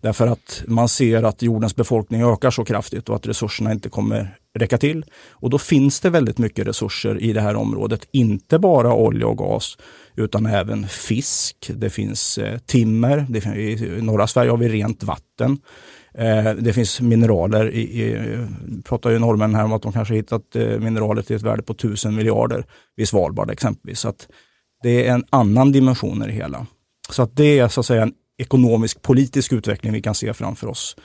Därför 0.00 0.26
att 0.26 0.62
man 0.66 0.88
ser 0.88 1.22
att 1.22 1.42
jordens 1.42 1.76
befolkning 1.76 2.22
ökar 2.22 2.50
så 2.50 2.64
kraftigt 2.64 3.08
och 3.08 3.16
att 3.16 3.26
resurserna 3.26 3.72
inte 3.72 3.88
kommer 3.88 4.38
räcka 4.58 4.78
till. 4.78 5.04
Och 5.30 5.50
då 5.50 5.58
finns 5.58 6.00
det 6.00 6.10
väldigt 6.10 6.38
mycket 6.38 6.66
resurser 6.66 7.22
i 7.22 7.32
det 7.32 7.40
här 7.40 7.56
området. 7.56 8.08
Inte 8.12 8.58
bara 8.58 8.94
olja 8.94 9.26
och 9.26 9.38
gas 9.38 9.78
utan 10.16 10.46
även 10.46 10.88
fisk. 10.88 11.70
Det 11.74 11.90
finns 11.90 12.38
eh, 12.38 12.58
timmer. 12.58 13.26
Det 13.28 13.40
finns, 13.40 13.56
I 13.56 14.02
norra 14.02 14.26
Sverige 14.26 14.50
har 14.50 14.58
vi 14.58 14.68
rent 14.68 15.02
vatten. 15.02 15.58
Eh, 16.14 16.54
det 16.54 16.72
finns 16.72 17.00
mineraler. 17.00 17.70
I, 17.70 17.80
i, 17.80 18.38
pratar 18.84 19.10
ju 19.10 19.18
norrmän 19.18 19.54
här 19.54 19.64
om 19.64 19.72
att 19.72 19.82
de 19.82 19.92
kanske 19.92 20.14
hittat 20.14 20.56
eh, 20.56 20.78
mineraler 20.80 21.22
till 21.22 21.36
ett 21.36 21.42
värde 21.42 21.62
på 21.62 21.74
tusen 21.74 22.14
miljarder 22.14 22.64
vid 22.96 23.08
Svalbard 23.08 23.50
exempelvis. 23.50 24.00
Så 24.00 24.08
att 24.08 24.28
det 24.82 25.06
är 25.06 25.14
en 25.14 25.24
annan 25.30 25.72
dimension 25.72 26.22
i 26.22 26.26
det 26.26 26.32
hela. 26.32 26.66
Så 27.10 27.22
att 27.22 27.36
det 27.36 27.58
är 27.58 27.68
så 27.68 27.80
att 27.80 27.86
säga 27.86 28.02
en 28.02 28.12
ekonomisk 28.38 29.02
politisk 29.02 29.52
utveckling 29.52 29.92
vi 29.92 30.02
kan 30.02 30.14
se 30.14 30.34
framför 30.34 30.66
oss 30.66 30.96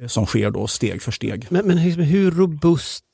eh, 0.00 0.06
som 0.06 0.26
sker 0.26 0.50
då 0.50 0.66
steg 0.66 1.02
för 1.02 1.12
steg. 1.12 1.46
Men, 1.48 1.66
men 1.66 1.78
hur, 1.78 2.02
hur 2.02 2.30
robust 2.30 3.04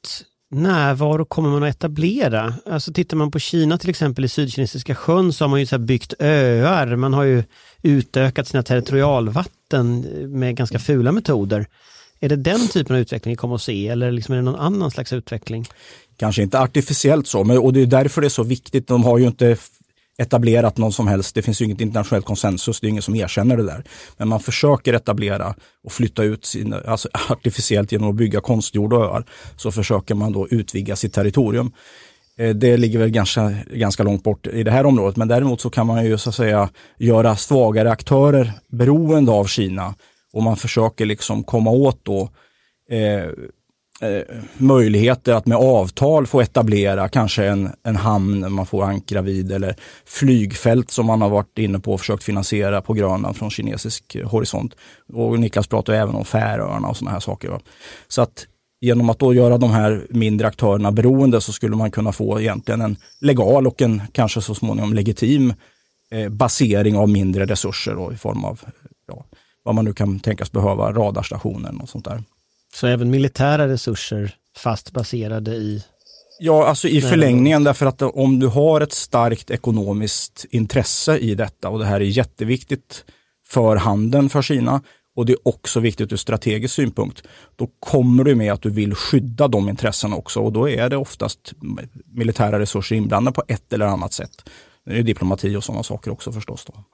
närvaro 0.51 1.24
kommer 1.24 1.51
man 1.51 1.62
att 1.62 1.76
etablera? 1.76 2.55
Alltså 2.66 2.93
tittar 2.93 3.16
man 3.16 3.30
på 3.30 3.39
Kina 3.39 3.78
till 3.78 3.91
exempel 3.91 4.24
i 4.24 4.28
Sydkinesiska 4.28 4.95
sjön 4.95 5.32
så 5.32 5.45
har 5.45 5.49
man 5.49 5.61
ju 5.61 5.66
så 5.66 5.78
byggt 5.78 6.14
öar, 6.18 6.97
man 6.97 7.14
har 7.14 7.22
ju 7.22 7.43
utökat 7.82 8.49
sina 8.49 8.62
territorialvatten 8.62 9.63
med 9.82 10.56
ganska 10.56 10.78
fula 10.78 11.12
metoder. 11.12 11.66
Är 12.20 12.28
det 12.28 12.36
den 12.36 12.68
typen 12.68 12.96
av 12.96 13.02
utveckling 13.02 13.32
vi 13.32 13.36
kommer 13.36 13.54
att 13.54 13.62
se 13.62 13.88
eller 13.88 14.12
liksom 14.12 14.32
är 14.32 14.36
det 14.36 14.42
någon 14.42 14.60
annan 14.60 14.90
slags 14.90 15.12
utveckling? 15.12 15.66
Kanske 16.16 16.42
inte 16.42 16.60
artificiellt 16.60 17.26
så, 17.26 17.44
men, 17.44 17.58
och 17.58 17.72
det 17.72 17.82
är 17.82 17.86
därför 17.86 18.20
det 18.20 18.26
är 18.26 18.28
så 18.28 18.42
viktigt. 18.42 18.88
De 18.88 19.04
har 19.04 19.18
ju 19.18 19.26
inte 19.26 19.56
etablerat 20.18 20.76
någon 20.76 20.92
som 20.92 21.08
helst, 21.08 21.34
det 21.34 21.42
finns 21.42 21.60
ju 21.60 21.64
inget 21.64 21.80
internationellt 21.80 22.26
konsensus, 22.26 22.80
det 22.80 22.86
är 22.86 22.88
ingen 22.88 23.02
som 23.02 23.14
erkänner 23.14 23.56
det 23.56 23.62
där. 23.62 23.84
Men 24.16 24.28
man 24.28 24.40
försöker 24.40 24.92
etablera 24.92 25.54
och 25.84 25.92
flytta 25.92 26.22
ut 26.22 26.44
sin, 26.44 26.72
alltså 26.72 27.08
artificiellt 27.28 27.92
genom 27.92 28.10
att 28.10 28.16
bygga 28.16 28.40
konstgjorda 28.40 28.96
öar, 28.96 29.24
så 29.56 29.72
försöker 29.72 30.14
man 30.14 30.32
då 30.32 30.48
utvidga 30.48 30.96
sitt 30.96 31.12
territorium. 31.12 31.72
Eh, 32.39 32.55
det 32.55 32.76
ligger 32.76 32.99
väl 32.99 33.11
ganska, 33.11 33.55
ganska 33.70 34.03
långt 34.03 34.22
bort 34.22 34.47
i 34.47 34.62
det 34.62 34.70
här 34.70 34.87
området, 34.87 35.16
men 35.16 35.28
däremot 35.28 35.61
så 35.61 35.70
kan 35.70 35.87
man 35.87 36.05
ju 36.05 36.18
så 36.18 36.28
att 36.28 36.35
säga 36.35 36.68
göra 36.99 37.37
svagare 37.37 37.91
aktörer 37.91 38.53
beroende 38.68 39.32
av 39.32 39.45
Kina 39.45 39.95
och 40.32 40.43
man 40.43 40.57
försöker 40.57 41.07
liksom 41.07 41.45
komma 41.45 41.70
åt 41.70 42.05
då 42.05 42.30
eh, 42.91 43.24
eh, 44.11 44.22
möjligheter 44.57 45.35
att 45.35 45.47
med 45.47 45.59
avtal 45.59 46.26
få 46.26 46.41
etablera 46.41 47.09
kanske 47.09 47.45
en, 47.45 47.70
en 47.82 47.97
hamn 47.97 48.53
man 48.53 48.66
får 48.66 48.85
ankra 48.85 49.22
vid 49.22 49.53
eller 49.53 49.76
flygfält 50.07 50.91
som 50.91 51.07
man 51.07 51.22
har 51.22 51.28
varit 51.28 51.59
inne 51.59 51.78
på 51.78 51.93
och 51.93 52.01
försökt 52.01 52.24
finansiera 52.24 52.82
på 52.82 52.93
Grönland 52.93 53.37
från 53.37 53.51
kinesisk 53.51 54.16
horisont. 54.24 54.74
Och 55.12 55.41
Niklas 55.41 55.66
pratar 55.66 55.93
även 55.93 56.14
om 56.14 56.24
Färöarna 56.24 56.89
och 56.89 56.97
sådana 56.97 57.12
här 57.12 57.20
saker. 57.20 57.49
Va? 57.49 57.61
Så 58.09 58.22
att 58.22 58.47
genom 58.80 59.10
att 59.10 59.18
då 59.18 59.34
göra 59.34 59.58
de 59.58 59.70
här 59.70 60.06
mindre 60.10 60.46
aktörerna 60.46 60.92
beroende 60.92 61.40
så 61.40 61.52
skulle 61.52 61.76
man 61.76 61.90
kunna 61.90 62.12
få 62.12 62.40
egentligen 62.40 62.80
en 62.80 62.96
legal 63.20 63.66
och 63.66 63.82
en 63.82 64.02
kanske 64.12 64.40
så 64.40 64.54
småningom 64.54 64.94
legitim 64.94 65.54
eh, 66.10 66.28
basering 66.28 66.96
av 66.96 67.08
mindre 67.08 67.44
resurser 67.44 67.94
då, 67.94 68.12
i 68.12 68.16
form 68.16 68.44
av 68.44 68.60
ja, 69.08 69.24
vad 69.62 69.74
man 69.74 69.84
nu 69.84 69.92
kan 69.92 70.20
tänkas 70.20 70.52
behöva, 70.52 70.92
radarstationer 70.92 71.82
och 71.82 71.88
sånt 71.88 72.04
där. 72.04 72.22
Så 72.74 72.86
även 72.86 73.10
militära 73.10 73.68
resurser 73.68 74.34
fast 74.56 74.92
baserade 74.92 75.54
i 75.54 75.84
Ja, 76.38 76.66
alltså 76.66 76.88
i 76.88 77.00
förlängningen 77.00 77.64
därför 77.64 77.86
att 77.86 78.02
om 78.02 78.38
du 78.38 78.46
har 78.46 78.80
ett 78.80 78.92
starkt 78.92 79.50
ekonomiskt 79.50 80.46
intresse 80.50 81.18
i 81.18 81.34
detta 81.34 81.68
och 81.68 81.78
det 81.78 81.84
här 81.84 82.00
är 82.00 82.04
jätteviktigt 82.04 83.04
för 83.46 83.76
handeln 83.76 84.28
för 84.28 84.42
Kina 84.42 84.82
och 85.16 85.26
det 85.26 85.32
är 85.32 85.48
också 85.48 85.80
viktigt 85.80 86.12
ur 86.12 86.16
strategisk 86.16 86.74
synpunkt. 86.74 87.22
Då 87.56 87.68
kommer 87.80 88.24
du 88.24 88.34
med 88.34 88.52
att 88.52 88.62
du 88.62 88.70
vill 88.70 88.94
skydda 88.94 89.48
de 89.48 89.68
intressena 89.68 90.16
också 90.16 90.40
och 90.40 90.52
då 90.52 90.68
är 90.68 90.88
det 90.88 90.96
oftast 90.96 91.52
militära 92.06 92.58
resurser 92.58 92.96
inblandade 92.96 93.34
på 93.34 93.42
ett 93.48 93.72
eller 93.72 93.86
annat 93.86 94.12
sätt. 94.12 94.50
Det 94.84 94.98
är 94.98 95.02
diplomati 95.02 95.56
och 95.56 95.64
sådana 95.64 95.82
saker 95.82 96.10
också 96.10 96.32
förstås. 96.32 96.64
Då. 96.64 96.84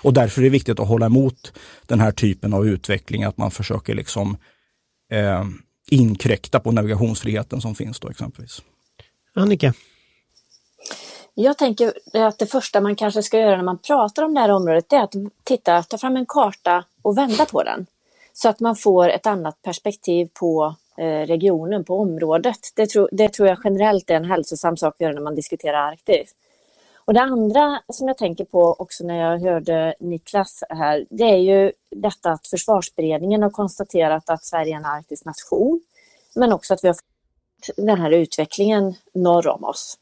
Och 0.00 0.12
därför 0.12 0.40
är 0.40 0.44
det 0.44 0.50
viktigt 0.50 0.80
att 0.80 0.88
hålla 0.88 1.06
emot 1.06 1.52
den 1.86 2.00
här 2.00 2.12
typen 2.12 2.54
av 2.54 2.66
utveckling, 2.66 3.24
att 3.24 3.36
man 3.36 3.50
försöker 3.50 3.94
liksom 3.94 4.36
eh, 5.12 5.44
inkräkta 5.90 6.60
på 6.60 6.72
navigationsfriheten 6.72 7.60
som 7.60 7.74
finns 7.74 8.00
då 8.00 8.08
exempelvis. 8.08 8.62
Annika? 9.34 9.74
Jag 11.40 11.58
tänker 11.58 11.92
att 12.12 12.38
det 12.38 12.46
första 12.46 12.80
man 12.80 12.96
kanske 12.96 13.22
ska 13.22 13.38
göra 13.38 13.56
när 13.56 13.64
man 13.64 13.78
pratar 13.78 14.22
om 14.22 14.34
det 14.34 14.40
här 14.40 14.50
området 14.50 14.92
är 14.92 14.98
att 14.98 15.14
titta, 15.44 15.82
ta 15.82 15.98
fram 15.98 16.16
en 16.16 16.26
karta 16.26 16.84
och 17.02 17.18
vända 17.18 17.46
på 17.46 17.62
den. 17.62 17.86
Så 18.32 18.48
att 18.48 18.60
man 18.60 18.76
får 18.76 19.08
ett 19.08 19.26
annat 19.26 19.62
perspektiv 19.62 20.28
på 20.34 20.74
eh, 20.96 21.26
regionen, 21.26 21.84
på 21.84 21.98
området. 21.98 22.58
Det, 22.74 22.86
tro, 22.86 23.08
det 23.12 23.28
tror 23.28 23.48
jag 23.48 23.58
generellt 23.64 24.10
är 24.10 24.14
en 24.14 24.24
hälsosam 24.24 24.76
sak 24.76 24.94
att 24.94 25.00
göra 25.00 25.12
när 25.12 25.20
man 25.20 25.34
diskuterar 25.34 25.92
Arktis. 25.92 26.34
Och 26.94 27.14
det 27.14 27.20
andra 27.20 27.80
som 27.92 28.08
jag 28.08 28.18
tänker 28.18 28.44
på 28.44 28.76
också 28.78 29.04
när 29.04 29.30
jag 29.30 29.38
hörde 29.38 29.94
Niklas 30.00 30.62
här, 30.68 31.06
det 31.10 31.24
är 31.24 31.38
ju 31.38 31.72
detta 31.90 32.30
att 32.30 32.46
försvarsberedningen 32.46 33.42
har 33.42 33.50
konstaterat 33.50 34.30
att 34.30 34.44
Sverige 34.44 34.72
är 34.72 34.76
en 34.76 34.84
arktisk 34.84 35.24
nation, 35.24 35.80
men 36.34 36.52
också 36.52 36.74
att 36.74 36.84
vi 36.84 36.88
har 36.88 36.96
den 37.76 38.00
här 38.00 38.10
utvecklingen 38.10 38.94
norr 39.14 39.48
om 39.48 39.64
oss. 39.64 39.98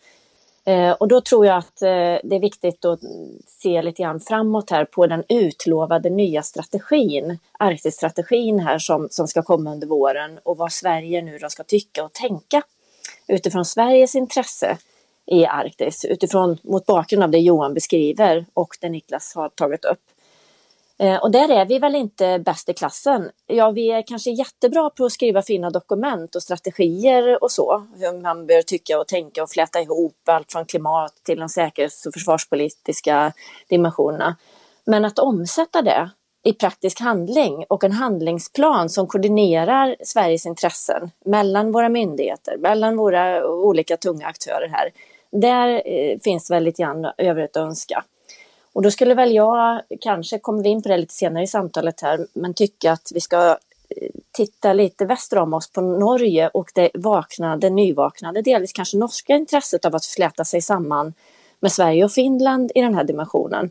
Eh, 0.66 0.92
och 0.92 1.08
då 1.08 1.20
tror 1.20 1.46
jag 1.46 1.56
att 1.56 1.82
eh, 1.82 1.88
det 2.22 2.36
är 2.36 2.40
viktigt 2.40 2.84
att 2.84 3.00
se 3.46 3.82
lite 3.82 4.02
grann 4.02 4.20
framåt 4.20 4.70
här 4.70 4.84
på 4.84 5.06
den 5.06 5.24
utlovade 5.28 6.10
nya 6.10 6.42
strategin, 6.42 7.38
Arktisstrategin 7.58 8.58
här 8.58 8.78
som, 8.78 9.08
som 9.10 9.28
ska 9.28 9.42
komma 9.42 9.72
under 9.72 9.86
våren 9.86 10.38
och 10.42 10.56
vad 10.56 10.72
Sverige 10.72 11.22
nu 11.22 11.38
då 11.38 11.48
ska 11.48 11.64
tycka 11.64 12.04
och 12.04 12.12
tänka 12.12 12.62
utifrån 13.28 13.64
Sveriges 13.64 14.14
intresse 14.14 14.78
i 15.26 15.46
Arktis 15.46 16.04
utifrån 16.04 16.58
mot 16.62 16.86
bakgrund 16.86 17.24
av 17.24 17.30
det 17.30 17.38
Johan 17.38 17.74
beskriver 17.74 18.46
och 18.54 18.76
det 18.80 18.88
Niklas 18.88 19.34
har 19.34 19.48
tagit 19.48 19.84
upp. 19.84 20.00
Eh, 20.98 21.16
och 21.16 21.30
där 21.30 21.48
är 21.48 21.66
vi 21.66 21.78
väl 21.78 21.94
inte 21.94 22.38
bäst 22.38 22.68
i 22.68 22.74
klassen. 22.74 23.30
Ja, 23.46 23.70
vi 23.70 23.90
är 23.90 24.02
kanske 24.06 24.30
jättebra 24.30 24.90
på 24.90 25.04
att 25.04 25.12
skriva 25.12 25.42
fina 25.42 25.70
dokument 25.70 26.34
och 26.34 26.42
strategier 26.42 27.42
och 27.42 27.50
så. 27.50 27.86
Hur 27.98 28.20
man 28.22 28.46
bör 28.46 28.62
tycka 28.62 28.98
och 28.98 29.08
tänka 29.08 29.42
och 29.42 29.50
fläta 29.50 29.80
ihop 29.80 30.16
allt 30.26 30.52
från 30.52 30.64
klimat 30.64 31.14
till 31.22 31.38
de 31.38 31.48
säkerhets 31.48 32.06
och 32.06 32.14
försvarspolitiska 32.14 33.32
dimensionerna. 33.68 34.36
Men 34.84 35.04
att 35.04 35.18
omsätta 35.18 35.82
det 35.82 36.10
i 36.44 36.52
praktisk 36.52 37.00
handling 37.00 37.64
och 37.68 37.84
en 37.84 37.92
handlingsplan 37.92 38.88
som 38.88 39.06
koordinerar 39.06 39.96
Sveriges 40.00 40.46
intressen 40.46 41.10
mellan 41.24 41.72
våra 41.72 41.88
myndigheter, 41.88 42.56
mellan 42.58 42.96
våra 42.96 43.48
olika 43.48 43.96
tunga 43.96 44.26
aktörer 44.26 44.68
här. 44.68 44.90
Där 45.32 45.82
eh, 45.86 46.18
finns 46.24 46.50
väl 46.50 46.64
lite 46.64 46.82
grann 46.82 47.06
övrigt 47.18 47.56
att 47.56 47.62
önska. 47.62 48.04
Och 48.76 48.82
då 48.82 48.90
skulle 48.90 49.14
väl 49.14 49.34
jag, 49.34 49.80
kanske 50.00 50.38
kommer 50.38 50.62
vi 50.62 50.68
in 50.68 50.82
på 50.82 50.88
det 50.88 50.96
lite 50.96 51.14
senare 51.14 51.44
i 51.44 51.46
samtalet 51.46 52.00
här, 52.00 52.26
men 52.32 52.54
tycka 52.54 52.92
att 52.92 53.10
vi 53.14 53.20
ska 53.20 53.48
eh, 53.48 54.10
titta 54.32 54.72
lite 54.72 55.04
väster 55.04 55.38
om 55.38 55.54
oss 55.54 55.72
på 55.72 55.80
Norge 55.80 56.48
och 56.48 56.70
det 56.74 56.90
vaknade, 56.94 57.70
nyvaknade, 57.70 58.42
delvis 58.42 58.72
kanske 58.72 58.96
norska 58.96 59.36
intresset 59.36 59.84
av 59.84 59.94
att 59.94 60.04
fläta 60.06 60.44
sig 60.44 60.60
samman 60.60 61.14
med 61.60 61.72
Sverige 61.72 62.04
och 62.04 62.12
Finland 62.12 62.72
i 62.74 62.80
den 62.80 62.94
här 62.94 63.04
dimensionen. 63.04 63.70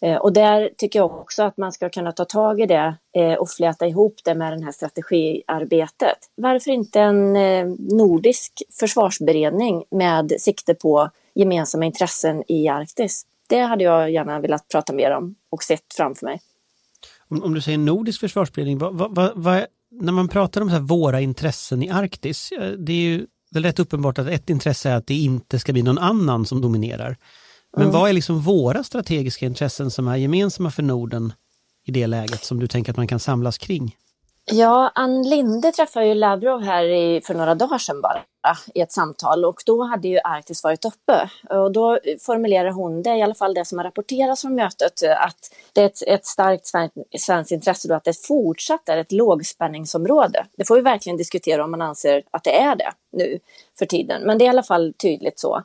Eh, 0.00 0.16
och 0.16 0.32
där 0.32 0.70
tycker 0.76 0.98
jag 0.98 1.20
också 1.20 1.42
att 1.42 1.56
man 1.56 1.72
ska 1.72 1.88
kunna 1.88 2.12
ta 2.12 2.24
tag 2.24 2.60
i 2.60 2.66
det 2.66 2.94
eh, 3.12 3.34
och 3.34 3.50
fläta 3.50 3.86
ihop 3.86 4.14
det 4.24 4.34
med 4.34 4.58
det 4.58 4.64
här 4.64 4.72
strategiarbetet. 4.72 6.18
Varför 6.34 6.70
inte 6.70 7.00
en 7.00 7.32
nordisk 7.78 8.62
försvarsberedning 8.80 9.84
med 9.90 10.32
sikte 10.38 10.74
på 10.74 11.10
gemensamma 11.34 11.84
intressen 11.84 12.44
i 12.48 12.68
Arktis? 12.68 13.26
Det 13.50 13.60
hade 13.60 13.84
jag 13.84 14.10
gärna 14.10 14.40
velat 14.40 14.68
prata 14.68 14.92
mer 14.92 15.10
om 15.10 15.34
och 15.50 15.62
sett 15.62 15.94
framför 15.96 16.26
mig. 16.26 16.40
Om, 17.28 17.42
om 17.42 17.54
du 17.54 17.60
säger 17.60 17.78
nordisk 17.78 18.20
försvarsberedning, 18.20 18.78
vad, 18.78 19.14
vad, 19.14 19.32
vad, 19.34 19.66
när 19.90 20.12
man 20.12 20.28
pratar 20.28 20.60
om 20.60 20.70
så 20.70 20.78
våra 20.78 21.20
intressen 21.20 21.82
i 21.82 21.90
Arktis, 21.90 22.52
eh, 22.52 22.70
det 22.70 22.92
är 22.92 22.96
ju 22.96 23.26
väl 23.50 23.64
rätt 23.64 23.78
uppenbart 23.78 24.18
att 24.18 24.26
ett 24.26 24.50
intresse 24.50 24.90
är 24.90 24.96
att 24.96 25.06
det 25.06 25.14
inte 25.14 25.58
ska 25.58 25.72
bli 25.72 25.82
någon 25.82 25.98
annan 25.98 26.46
som 26.46 26.60
dominerar. 26.60 27.16
Men 27.72 27.82
mm. 27.82 27.92
vad 27.92 28.08
är 28.08 28.12
liksom 28.12 28.40
våra 28.40 28.84
strategiska 28.84 29.46
intressen 29.46 29.90
som 29.90 30.08
är 30.08 30.16
gemensamma 30.16 30.70
för 30.70 30.82
Norden 30.82 31.32
i 31.84 31.90
det 31.90 32.06
läget 32.06 32.44
som 32.44 32.60
du 32.60 32.66
tänker 32.66 32.92
att 32.92 32.96
man 32.96 33.08
kan 33.08 33.20
samlas 33.20 33.58
kring? 33.58 33.96
Ja, 34.52 34.92
Ann 34.94 35.22
Linde 35.22 35.72
träffade 35.72 36.06
ju 36.06 36.14
Lavrov 36.14 36.62
här 36.62 36.84
i, 36.84 37.20
för 37.20 37.34
några 37.34 37.54
dagar 37.54 37.78
sedan 37.78 38.00
bara 38.00 38.22
i 38.74 38.80
ett 38.80 38.92
samtal 38.92 39.44
och 39.44 39.62
då 39.66 39.82
hade 39.82 40.08
ju 40.08 40.18
Arktis 40.24 40.64
varit 40.64 40.84
uppe 40.84 41.30
och 41.50 41.72
då 41.72 41.98
formulerar 42.20 42.70
hon 42.70 43.02
det, 43.02 43.16
i 43.16 43.22
alla 43.22 43.34
fall 43.34 43.54
det 43.54 43.64
som 43.64 43.78
har 43.78 43.84
rapporterats 43.84 44.42
från 44.42 44.54
mötet, 44.54 45.02
att 45.18 45.36
det 45.72 45.80
är 45.80 45.86
ett, 45.86 46.02
ett 46.06 46.26
starkt 46.26 46.66
svenskt, 46.66 46.96
svensk 47.18 47.52
intresse 47.52 47.88
då 47.88 47.94
att 47.94 48.04
det 48.04 48.26
fortsatt 48.26 48.88
är 48.88 48.96
ett 48.96 49.12
lågspänningsområde. 49.12 50.46
Det 50.56 50.64
får 50.64 50.74
vi 50.74 50.80
verkligen 50.80 51.16
diskutera 51.16 51.64
om 51.64 51.70
man 51.70 51.82
anser 51.82 52.22
att 52.30 52.44
det 52.44 52.60
är 52.60 52.76
det 52.76 52.92
nu 53.12 53.38
för 53.78 53.86
tiden, 53.86 54.22
men 54.22 54.38
det 54.38 54.44
är 54.44 54.46
i 54.46 54.50
alla 54.50 54.62
fall 54.62 54.94
tydligt 55.02 55.38
så. 55.38 55.62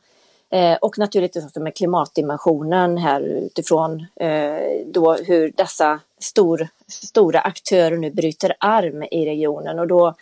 Eh, 0.49 0.77
och 0.81 0.97
naturligtvis 0.97 1.45
också 1.45 1.59
med 1.59 1.75
klimatdimensionen 1.75 2.97
här 2.97 3.21
utifrån 3.21 4.05
eh, 4.15 4.57
då 4.85 5.13
hur 5.13 5.51
dessa 5.57 5.99
stor, 6.25 6.67
stora 6.87 7.39
aktörer 7.39 7.97
nu 7.97 8.11
bryter 8.11 8.53
arm 8.59 9.03
i 9.03 9.25
regionen 9.25 9.79
och 9.79 9.87
då 9.87 10.13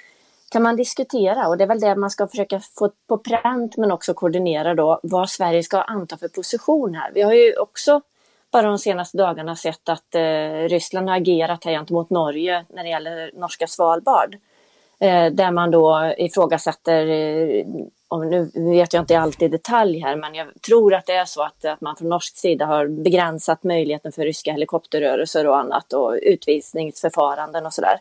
kan 0.52 0.64
man 0.64 0.76
diskutera 0.76 1.48
och 1.48 1.58
det 1.58 1.64
är 1.64 1.68
väl 1.68 1.80
det 1.80 1.96
man 1.96 2.10
ska 2.10 2.28
försöka 2.28 2.60
få 2.60 2.92
på 3.08 3.18
pränt 3.18 3.78
men 3.78 3.92
också 3.92 4.14
koordinera 4.14 4.76
då 4.76 5.00
vad 5.04 5.30
Sverige 5.30 5.64
ska 5.64 5.82
anta 5.82 6.18
för 6.18 6.28
position 6.28 6.96
här. 6.96 7.12
Vi 7.14 7.22
har 7.22 7.34
ju 7.34 7.56
också 7.58 8.02
bara 8.52 8.68
de 8.68 8.78
senaste 8.78 9.18
dagarna 9.18 9.56
sett 9.56 9.90
att 9.90 10.16
eh, 10.16 10.70
Ryssland 10.70 11.10
har 11.10 11.18
agerat 11.18 11.66
här 11.66 11.72
gentemot 11.72 12.10
Norge 12.10 12.66
när 12.70 12.84
det 12.84 12.90
gäller 12.90 13.32
norska 13.34 13.68
Svalbard. 13.68 14.36
Eh, 15.00 15.26
där 15.26 15.52
man 15.52 15.72
då 15.72 16.14
ifrågasätter 16.18 17.08
eh, 17.08 17.66
om, 18.14 18.30
nu 18.54 18.70
vet 18.70 18.94
jag 18.94 19.02
inte 19.02 19.20
allt 19.20 19.42
i 19.42 19.48
detalj 19.48 20.00
här, 20.00 20.16
men 20.16 20.36
jag 20.36 20.48
tror 20.62 20.94
att 20.94 21.06
det 21.06 21.14
är 21.14 21.26
så 21.26 21.44
att, 21.44 21.66
att 21.66 21.82
man 21.82 21.96
från 21.96 22.10
norsk 22.10 22.38
sida 22.38 22.66
har 22.66 22.88
begränsat 22.88 23.64
möjligheten 23.64 24.12
för 24.12 24.22
ryska 24.22 24.52
helikopterrörelser 24.52 25.48
och 25.48 25.58
annat 25.58 25.94
och 25.94 26.18
utvisningsförfaranden 26.22 27.66
och 27.66 27.74
sådär. 27.74 28.00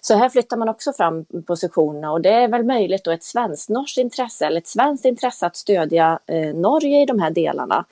Så 0.00 0.14
här 0.14 0.28
flyttar 0.28 0.56
man 0.56 0.68
också 0.68 0.92
fram 0.92 1.24
positionerna 1.46 2.12
och 2.12 2.20
det 2.20 2.30
är 2.30 2.48
väl 2.48 2.64
möjligt 2.64 3.04
då 3.04 3.10
ett 3.10 3.22
svenskt-norskt 3.22 3.98
intresse 3.98 4.46
eller 4.46 4.60
ett 4.60 4.66
svenskt 4.66 5.04
intresse 5.04 5.46
att 5.46 5.56
stödja 5.56 6.18
eh, 6.26 6.54
Norge 6.54 7.02
i 7.02 7.06
de 7.06 7.20
här 7.20 7.30
delarna 7.30 7.84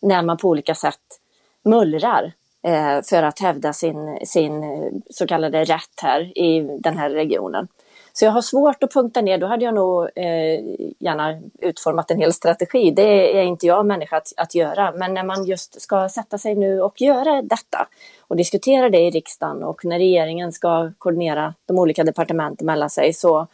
när 0.00 0.22
man 0.22 0.36
på 0.36 0.48
olika 0.48 0.74
sätt 0.74 1.20
mullrar 1.64 2.32
eh, 2.62 3.02
för 3.02 3.22
att 3.22 3.38
hävda 3.38 3.72
sin, 3.72 4.18
sin 4.24 4.62
eh, 4.62 4.92
så 5.10 5.26
kallade 5.26 5.64
rätt 5.64 6.00
här 6.02 6.38
i 6.38 6.78
den 6.80 6.98
här 6.98 7.10
regionen. 7.10 7.68
Så 8.12 8.24
jag 8.24 8.32
har 8.32 8.42
svårt 8.42 8.82
att 8.82 8.92
punkta 8.92 9.20
ner, 9.20 9.38
då 9.38 9.46
hade 9.46 9.64
jag 9.64 9.74
nog 9.74 10.02
eh, 10.02 10.60
gärna 10.98 11.40
utformat 11.58 12.10
en 12.10 12.18
hel 12.18 12.32
strategi. 12.32 12.90
Det 12.90 13.38
är 13.38 13.42
inte 13.42 13.66
jag 13.66 13.86
människa 13.86 14.16
att, 14.16 14.32
att 14.36 14.54
göra, 14.54 14.92
men 14.92 15.14
när 15.14 15.24
man 15.24 15.44
just 15.44 15.80
ska 15.80 16.08
sätta 16.08 16.38
sig 16.38 16.54
nu 16.54 16.80
och 16.80 17.00
göra 17.00 17.42
detta 17.42 17.88
och 18.20 18.36
diskutera 18.36 18.90
det 18.90 19.00
i 19.00 19.10
riksdagen 19.10 19.62
och 19.62 19.84
när 19.84 19.98
regeringen 19.98 20.52
ska 20.52 20.92
koordinera 20.98 21.54
de 21.66 21.78
olika 21.78 22.04
departementen 22.04 22.66
mellan 22.66 22.90
sig 22.90 23.12
så 23.12 23.46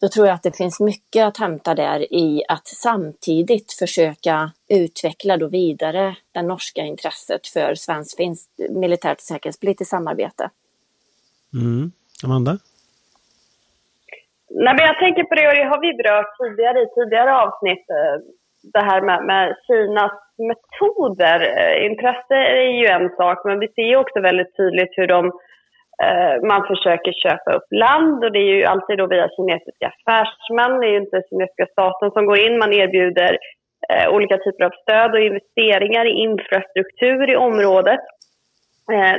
då 0.00 0.08
tror 0.08 0.26
jag 0.26 0.34
att 0.34 0.42
det 0.42 0.56
finns 0.56 0.80
mycket 0.80 1.24
att 1.26 1.36
hämta 1.36 1.74
där 1.74 2.12
i 2.12 2.44
att 2.48 2.66
samtidigt 2.68 3.72
försöka 3.72 4.52
utveckla 4.68 5.36
då 5.36 5.48
vidare 5.48 6.16
det 6.32 6.42
norska 6.42 6.82
intresset 6.82 7.46
för 7.46 7.74
svensk-finskt 7.74 8.50
militärt 8.70 9.18
och 9.18 9.22
säkerhetspolitiskt 9.22 9.90
samarbete. 9.90 10.50
Mm. 11.54 11.92
Amanda? 12.24 12.58
Nej, 14.50 14.74
men 14.74 14.86
jag 14.86 14.98
tänker 14.98 15.24
på 15.24 15.34
det, 15.34 15.48
och 15.48 15.54
det 15.54 15.70
har 15.72 15.80
vi 15.80 15.92
berört 15.94 16.38
tidigare 16.38 16.78
i 16.82 16.86
tidigare 16.94 17.32
avsnitt, 17.44 17.84
eh, 17.90 18.16
det 18.62 18.84
här 18.88 19.00
med, 19.00 19.24
med 19.24 19.56
Kinas 19.66 20.12
metoder. 20.50 21.38
Eh, 21.58 21.86
intresse 21.90 22.34
är 22.34 22.70
ju 22.80 22.86
en 22.86 23.08
sak, 23.16 23.38
men 23.44 23.58
vi 23.58 23.68
ser 23.68 23.96
också 23.96 24.20
väldigt 24.20 24.56
tydligt 24.56 24.92
hur 24.96 25.06
de, 25.06 25.26
eh, 26.04 26.34
man 26.50 26.66
försöker 26.66 27.12
köpa 27.12 27.52
upp 27.56 27.68
land 27.70 28.24
och 28.24 28.32
det 28.32 28.38
är 28.38 28.54
ju 28.56 28.64
alltid 28.64 28.98
då 28.98 29.06
via 29.06 29.28
kinesiska 29.36 29.86
affärsmän. 29.92 30.80
Det 30.80 30.86
är 30.86 30.90
ju 30.90 31.00
inte 31.00 31.22
kinesiska 31.30 31.66
staten 31.72 32.10
som 32.10 32.26
går 32.26 32.38
in. 32.38 32.58
Man 32.58 32.72
erbjuder 32.72 33.38
eh, 33.90 34.08
olika 34.14 34.36
typer 34.36 34.64
av 34.64 34.72
stöd 34.82 35.10
och 35.12 35.20
investeringar 35.20 36.04
i 36.06 36.20
infrastruktur 36.26 37.30
i 37.30 37.36
området. 37.36 38.00
Eh, 38.92 39.18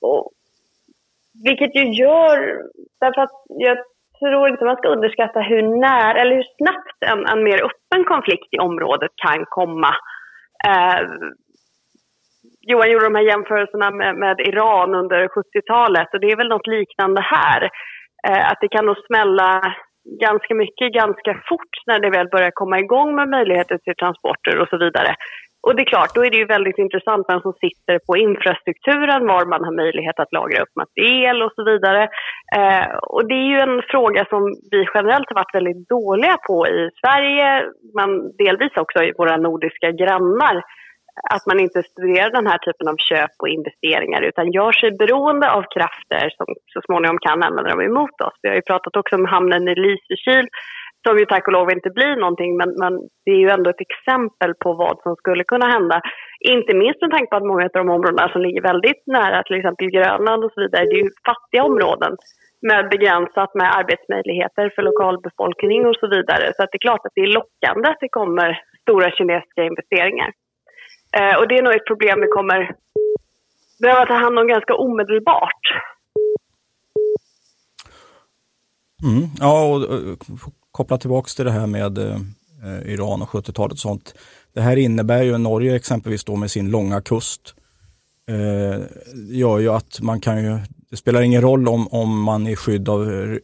och, 0.00 0.30
vilket 1.44 1.74
ju 1.74 1.84
gör, 1.92 2.38
därför 3.00 3.20
att 3.20 3.44
jag 3.46 3.78
tror 4.20 4.48
inte 4.48 4.64
man 4.64 4.76
ska 4.76 4.88
underskatta 4.88 5.40
hur 5.40 5.62
när, 5.62 6.14
eller 6.14 6.34
hur 6.34 6.46
snabbt 6.58 6.98
en, 7.12 7.26
en 7.26 7.44
mer 7.44 7.60
öppen 7.68 8.04
konflikt 8.04 8.54
i 8.54 8.58
området 8.58 9.10
kan 9.16 9.44
komma. 9.48 9.92
Eh, 10.68 11.00
Johan 12.60 12.90
gjorde 12.90 13.04
de 13.04 13.14
här 13.14 13.30
jämförelserna 13.32 13.90
med, 13.90 14.16
med 14.16 14.40
Iran 14.40 14.94
under 14.94 15.28
70-talet 15.28 16.14
och 16.14 16.20
det 16.20 16.30
är 16.32 16.36
väl 16.36 16.48
något 16.48 16.66
liknande 16.66 17.20
här. 17.20 17.70
Eh, 18.28 18.50
att 18.50 18.58
det 18.60 18.68
kan 18.68 18.86
nog 18.86 18.96
smälla 19.06 19.74
ganska 20.04 20.54
mycket 20.54 20.92
ganska 20.92 21.32
fort 21.48 21.74
när 21.86 21.98
det 21.98 22.10
väl 22.10 22.28
börjar 22.28 22.50
komma 22.54 22.78
igång 22.78 23.14
med 23.14 23.28
möjligheter 23.28 23.78
till 23.78 23.94
transporter 23.94 24.58
och 24.58 24.68
så 24.68 24.78
vidare. 24.78 25.14
Och 25.62 25.76
det 25.76 25.82
är 25.82 25.92
klart, 25.94 26.14
då 26.14 26.24
är 26.24 26.30
det 26.30 26.36
ju 26.42 26.54
väldigt 26.56 26.78
intressant 26.78 27.24
vem 27.28 27.40
som 27.40 27.52
sitter 27.64 27.98
på 28.06 28.12
infrastrukturen, 28.16 29.26
var 29.26 29.44
man 29.44 29.64
har 29.64 29.76
möjlighet 29.82 30.18
att 30.20 30.32
lagra 30.32 30.62
upp 30.62 30.74
materiel 30.82 31.42
och 31.42 31.52
så 31.56 31.62
vidare. 31.70 32.02
Eh, 32.58 32.86
och 33.14 33.24
det 33.28 33.34
är 33.34 33.48
ju 33.54 33.58
en 33.68 33.82
fråga 33.92 34.22
som 34.32 34.42
vi 34.70 34.80
generellt 34.94 35.28
har 35.30 35.40
varit 35.42 35.58
väldigt 35.58 35.88
dåliga 35.88 36.36
på 36.48 36.56
i 36.66 36.80
Sverige, 37.00 37.48
men 37.96 38.10
delvis 38.44 38.76
också 38.76 38.98
i 39.02 39.12
våra 39.18 39.36
nordiska 39.36 39.88
grannar. 40.02 40.56
att 41.34 41.46
man 41.46 41.60
inte 41.60 41.82
studerar 41.82 42.30
den 42.30 42.46
här 42.46 42.58
typen 42.58 42.88
av 42.88 42.96
köp 43.08 43.34
och 43.42 43.48
investeringar 43.48 44.22
utan 44.30 44.52
gör 44.52 44.72
sig 44.72 44.90
beroende 45.02 45.46
av 45.56 45.62
krafter 45.74 46.24
som 46.38 46.46
så 46.72 46.80
småningom 46.86 47.18
kan 47.18 47.42
använda 47.42 47.70
dem 47.70 47.80
emot 47.80 48.16
oss. 48.26 48.36
Vi 48.42 48.48
har 48.48 48.56
ju 48.56 48.70
pratat 48.70 48.96
också 48.96 49.16
om 49.16 49.26
hamnen 49.34 49.68
i 49.68 49.74
Lysekil 49.74 50.46
som 51.06 51.18
ju 51.18 51.26
tack 51.26 51.46
och 51.46 51.52
lov 51.52 51.70
inte 51.70 51.90
blir 51.90 52.16
någonting 52.16 52.56
men, 52.56 52.70
men 52.82 52.92
det 53.24 53.30
är 53.30 53.40
ju 53.44 53.48
ändå 53.48 53.70
ett 53.70 53.86
exempel 53.88 54.54
på 54.54 54.72
vad 54.72 54.96
som 55.02 55.16
skulle 55.16 55.44
kunna 55.44 55.66
hända. 55.66 56.00
Inte 56.40 56.74
minst 56.74 57.00
med 57.00 57.10
tanke 57.10 57.30
på 57.30 57.36
att 57.36 57.50
många 57.50 57.64
av 57.64 57.70
de 57.72 57.90
områdena 57.90 58.28
som 58.32 58.42
ligger 58.42 58.62
väldigt 58.62 59.02
nära 59.06 59.42
till 59.42 59.56
exempel 59.56 59.90
Grönland 59.90 60.44
och 60.44 60.52
så 60.52 60.60
vidare, 60.60 60.84
det 60.84 60.96
är 60.98 61.04
ju 61.04 61.10
fattiga 61.30 61.62
områden 61.64 62.12
med 62.68 62.88
begränsat 62.90 63.54
med 63.54 63.76
arbetsmöjligheter 63.78 64.72
för 64.74 64.82
lokalbefolkning 64.82 65.86
och 65.86 65.96
så 66.00 66.06
vidare. 66.08 66.52
Så 66.56 66.62
att 66.62 66.70
det 66.72 66.76
är 66.80 66.86
klart 66.88 67.06
att 67.06 67.14
det 67.14 67.20
är 67.20 67.36
lockande 67.40 67.88
att 67.88 68.00
det 68.00 68.16
kommer 68.20 68.62
stora 68.82 69.10
kinesiska 69.10 69.62
investeringar. 69.70 70.30
Eh, 71.18 71.34
och 71.38 71.48
det 71.48 71.58
är 71.58 71.62
nog 71.62 71.74
ett 71.74 71.90
problem 71.92 72.20
vi 72.20 72.26
kommer 72.26 72.60
behöva 73.80 74.06
ta 74.06 74.14
hand 74.14 74.38
om 74.38 74.46
ganska 74.46 74.74
omedelbart. 74.74 75.64
Mm, 79.04 79.24
ja, 79.40 79.64
och, 79.68 79.82
och 79.82 80.59
koppla 80.70 80.98
tillbaka 80.98 81.28
till 81.36 81.44
det 81.44 81.50
här 81.50 81.66
med 81.66 81.98
eh, 81.98 82.20
eh 82.64 82.92
Iran 82.92 83.22
och 83.22 83.28
70-talet 83.28 83.72
och 83.72 83.78
sånt. 83.78 84.14
Det 84.54 84.60
här 84.60 84.76
innebär 84.76 85.22
ju, 85.22 85.38
Norge 85.38 85.76
exempelvis 85.76 86.24
då 86.24 86.36
med 86.36 86.50
sin 86.50 86.70
långa 86.70 87.00
kust, 87.00 87.54
eh, 88.28 88.80
gör 89.30 89.58
ju 89.58 89.68
att 89.68 90.00
man 90.00 90.20
kan 90.20 90.44
ju, 90.44 90.58
det 90.90 90.96
spelar 90.96 91.22
ingen 91.22 91.42
roll 91.42 91.68
om, 91.68 91.88
om 91.88 92.22
man 92.22 92.46
i 92.46 92.56
skydd 92.56 92.88
av 92.88 93.10
eh, 93.10 93.38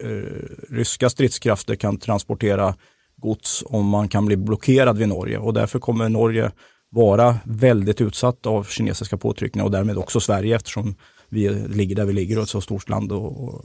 ryska 0.70 1.11
stridskrafter 1.11 1.74
kan 1.74 1.99
transportera 1.99 2.74
gods 3.16 3.64
om 3.66 3.87
man 3.87 4.09
kan 4.09 4.27
bli 4.27 4.37
blockerad 4.37 4.99
vid 4.99 5.09
Norge 5.09 5.39
och 5.39 5.55
därför 5.55 5.79
kommer 5.79 6.09
Norge 6.09 6.51
vara 6.91 7.39
väldigt 7.45 8.01
utsatt 8.01 8.47
av 8.47 8.64
kinesiska 8.64 9.16
påtryckningar 9.16 9.64
och 9.64 9.70
därmed 9.70 9.99
också 9.99 10.20
Sverige 10.20 10.57
eftersom 10.57 10.95
vi 11.29 11.49
ligger 11.51 11.97
där 11.97 12.05
vi 12.05 12.12
ligger 12.12 12.37
och 12.37 12.43
ett 12.43 12.49
så 12.49 12.61
stort 12.61 12.89
land. 12.89 13.12
Och, 13.12 13.45
och 13.45 13.64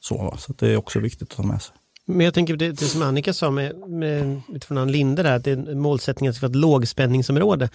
så, 0.00 0.34
så 0.38 0.52
det 0.52 0.68
är 0.68 0.76
också 0.76 1.00
viktigt 1.00 1.30
att 1.30 1.36
ta 1.36 1.42
med 1.42 1.62
sig. 1.62 1.76
Men 2.06 2.24
jag 2.24 2.34
tänker 2.34 2.56
det, 2.56 2.68
det 2.68 2.84
som 2.84 3.02
Annika 3.02 3.32
sa 3.32 3.50
med, 3.50 3.76
med, 3.88 4.40
utifrån 4.48 4.78
Ann 4.78 4.92
Linde 4.92 5.22
där, 5.22 5.36
att 5.36 5.44
det 5.44 5.50
är 5.50 5.74
målsättningen 5.74 6.34
ska 6.34 6.46
vara 6.46 6.50
ett 6.50 6.56
lågspänningsområde. 6.56 7.68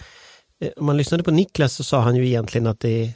Eh, 0.60 0.70
om 0.76 0.86
man 0.86 0.96
lyssnade 0.96 1.22
på 1.22 1.30
Niklas 1.30 1.74
så 1.74 1.84
sa 1.84 2.00
han 2.00 2.16
ju 2.16 2.26
egentligen 2.26 2.66
att 2.66 2.80
det, 2.80 3.14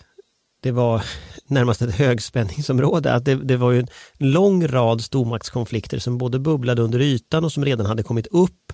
det 0.63 0.73
var 0.73 1.03
närmast 1.47 1.83
ett 1.83 1.95
högspänningsområde. 1.95 3.13
Att 3.13 3.25
det, 3.25 3.35
det 3.35 3.57
var 3.57 3.73
ju 3.73 3.79
en 3.79 3.89
lång 4.19 4.67
rad 4.67 5.01
stormaktskonflikter 5.01 5.99
som 5.99 6.19
både 6.19 6.39
bubblade 6.39 6.83
under 6.83 7.01
ytan 7.01 7.45
och 7.45 7.53
som 7.53 7.65
redan 7.65 7.87
hade 7.87 8.03
kommit 8.03 8.27
upp. 8.27 8.73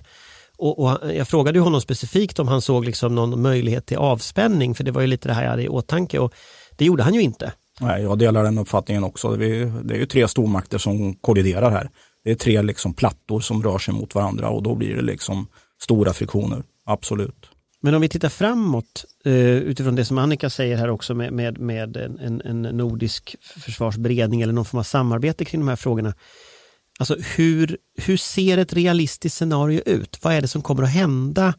Och, 0.57 0.79
och 0.79 1.15
jag 1.15 1.27
frågade 1.27 1.59
honom 1.59 1.81
specifikt 1.81 2.39
om 2.39 2.47
han 2.47 2.61
såg 2.61 2.85
liksom 2.85 3.15
någon 3.15 3.41
möjlighet 3.41 3.85
till 3.85 3.97
avspänning, 3.97 4.75
för 4.75 4.83
det 4.83 4.91
var 4.91 5.01
ju 5.01 5.07
lite 5.07 5.27
det 5.27 5.33
här 5.33 5.43
jag 5.43 5.49
hade 5.49 5.63
i 5.63 5.69
åtanke 5.69 6.19
och 6.19 6.33
det 6.77 6.85
gjorde 6.85 7.03
han 7.03 7.13
ju 7.13 7.21
inte. 7.21 7.53
Nej, 7.79 8.03
jag 8.03 8.17
delar 8.17 8.43
den 8.43 8.57
uppfattningen 8.57 9.03
också. 9.03 9.35
Det 9.35 9.45
är 9.45 9.97
ju 9.97 10.05
tre 10.05 10.27
stormakter 10.27 10.77
som 10.77 11.15
kolliderar 11.15 11.71
här. 11.71 11.89
Det 12.23 12.31
är 12.31 12.35
tre 12.35 12.61
liksom 12.61 12.93
plattor 12.93 13.39
som 13.39 13.63
rör 13.63 13.77
sig 13.77 13.93
mot 13.93 14.15
varandra 14.15 14.49
och 14.49 14.63
då 14.63 14.75
blir 14.75 14.95
det 14.95 15.01
liksom 15.01 15.47
stora 15.81 16.13
friktioner. 16.13 16.63
Absolut. 16.85 17.49
Men 17.83 17.93
om 17.93 18.01
vi 18.01 18.09
tittar 18.09 18.29
framåt 18.29 19.05
eh, 19.25 19.33
utifrån 19.33 19.95
det 19.95 20.05
som 20.05 20.17
Annika 20.17 20.49
säger 20.49 20.77
här 20.77 20.89
också 20.89 21.15
med, 21.15 21.33
med, 21.33 21.59
med 21.59 21.97
en, 21.97 22.41
en 22.45 22.61
nordisk 22.61 23.35
försvarsberedning 23.41 24.41
eller 24.41 24.53
någon 24.53 24.65
form 24.65 24.79
av 24.79 24.83
samarbete 24.83 25.45
kring 25.45 25.61
de 25.61 25.67
här 25.67 25.75
frågorna. 25.75 26.13
Alltså 26.99 27.15
hur, 27.35 27.77
hur 27.97 28.17
ser 28.17 28.57
ett 28.57 28.73
realistiskt 28.73 29.37
scenario 29.37 29.81
ut? 29.85 30.19
Vad 30.21 30.33
är 30.33 30.41
det 30.41 30.47
som 30.47 30.61
kommer 30.61 30.83
att 30.83 30.93
hända 30.93 31.53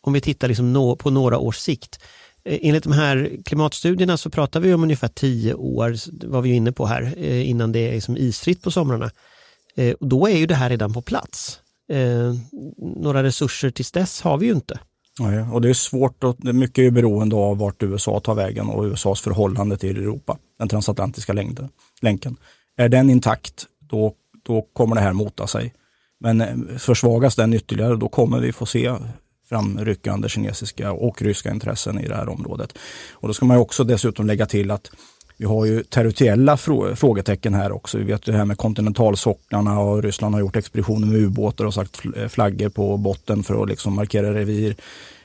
om 0.00 0.12
vi 0.12 0.20
tittar 0.20 0.48
liksom 0.48 0.96
på 0.98 1.10
några 1.10 1.38
års 1.38 1.56
sikt? 1.56 1.98
Eh, 2.44 2.58
enligt 2.62 2.84
de 2.84 2.92
här 2.92 3.30
klimatstudierna 3.44 4.16
så 4.16 4.30
pratar 4.30 4.60
vi 4.60 4.74
om 4.74 4.82
ungefär 4.82 5.08
tio 5.08 5.54
år, 5.54 5.96
vad 6.26 6.42
vi 6.42 6.50
är 6.50 6.54
inne 6.54 6.72
på 6.72 6.86
här, 6.86 7.14
eh, 7.16 7.50
innan 7.50 7.72
det 7.72 7.88
är 7.88 7.92
liksom 7.92 8.16
isfritt 8.16 8.62
på 8.62 8.70
somrarna. 8.70 9.10
Eh, 9.76 9.92
och 9.92 10.08
då 10.08 10.26
är 10.26 10.36
ju 10.36 10.46
det 10.46 10.54
här 10.54 10.70
redan 10.70 10.92
på 10.92 11.02
plats. 11.02 11.60
Eh, 11.92 12.34
några 12.96 13.22
resurser 13.22 13.70
tills 13.70 13.92
dess 13.92 14.20
har 14.20 14.38
vi 14.38 14.46
ju 14.46 14.52
inte. 14.52 14.78
Ja, 15.18 15.52
och 15.52 15.60
det 15.60 15.68
är 15.68 15.74
svårt, 15.74 16.24
och 16.24 16.44
mycket 16.44 16.82
är 16.82 16.90
beroende 16.90 17.36
av 17.36 17.58
vart 17.58 17.82
USA 17.82 18.20
tar 18.20 18.34
vägen 18.34 18.68
och 18.68 18.84
USAs 18.84 19.20
förhållande 19.20 19.76
till 19.76 19.96
Europa, 19.96 20.38
den 20.58 20.68
transatlantiska 20.68 21.32
längden, 21.32 21.68
länken. 22.02 22.36
Är 22.76 22.88
den 22.88 23.10
intakt, 23.10 23.66
då, 23.80 24.14
då 24.42 24.62
kommer 24.72 24.94
det 24.94 25.00
här 25.00 25.12
mota 25.12 25.46
sig. 25.46 25.74
Men 26.20 26.40
eh, 26.40 26.78
försvagas 26.78 27.36
den 27.36 27.54
ytterligare, 27.54 27.96
då 27.96 28.08
kommer 28.08 28.40
vi 28.40 28.52
få 28.52 28.66
se 28.66 28.92
framryckande 29.48 30.28
kinesiska 30.28 30.92
och 30.92 31.22
ryska 31.22 31.50
intressen 31.50 31.98
i 31.98 32.08
det 32.08 32.16
här 32.16 32.28
området. 32.28 32.78
Och 33.12 33.28
då 33.28 33.34
ska 33.34 33.46
man 33.46 33.56
också 33.56 33.84
dessutom 33.84 34.26
lägga 34.26 34.46
till 34.46 34.70
att 34.70 34.90
vi 35.42 35.46
har 35.48 35.64
ju 35.64 35.82
territoriella 35.82 36.56
frågetecken 36.96 37.54
här 37.54 37.72
också. 37.72 37.98
Vi 37.98 38.04
vet 38.04 38.28
ju 38.28 38.32
det 38.32 38.38
här 38.38 38.44
med 38.44 38.58
kontinentalsocklarna 38.58 39.80
och 39.80 40.02
Ryssland 40.02 40.34
har 40.34 40.40
gjort 40.40 40.56
expeditioner 40.56 41.06
med 41.06 41.16
ubåtar 41.16 41.64
och 41.64 41.74
sagt 41.74 42.00
flaggor 42.28 42.68
på 42.68 42.96
botten 42.96 43.42
för 43.42 43.62
att 43.62 43.68
liksom 43.68 43.94
markera 43.94 44.34
revir. 44.34 44.74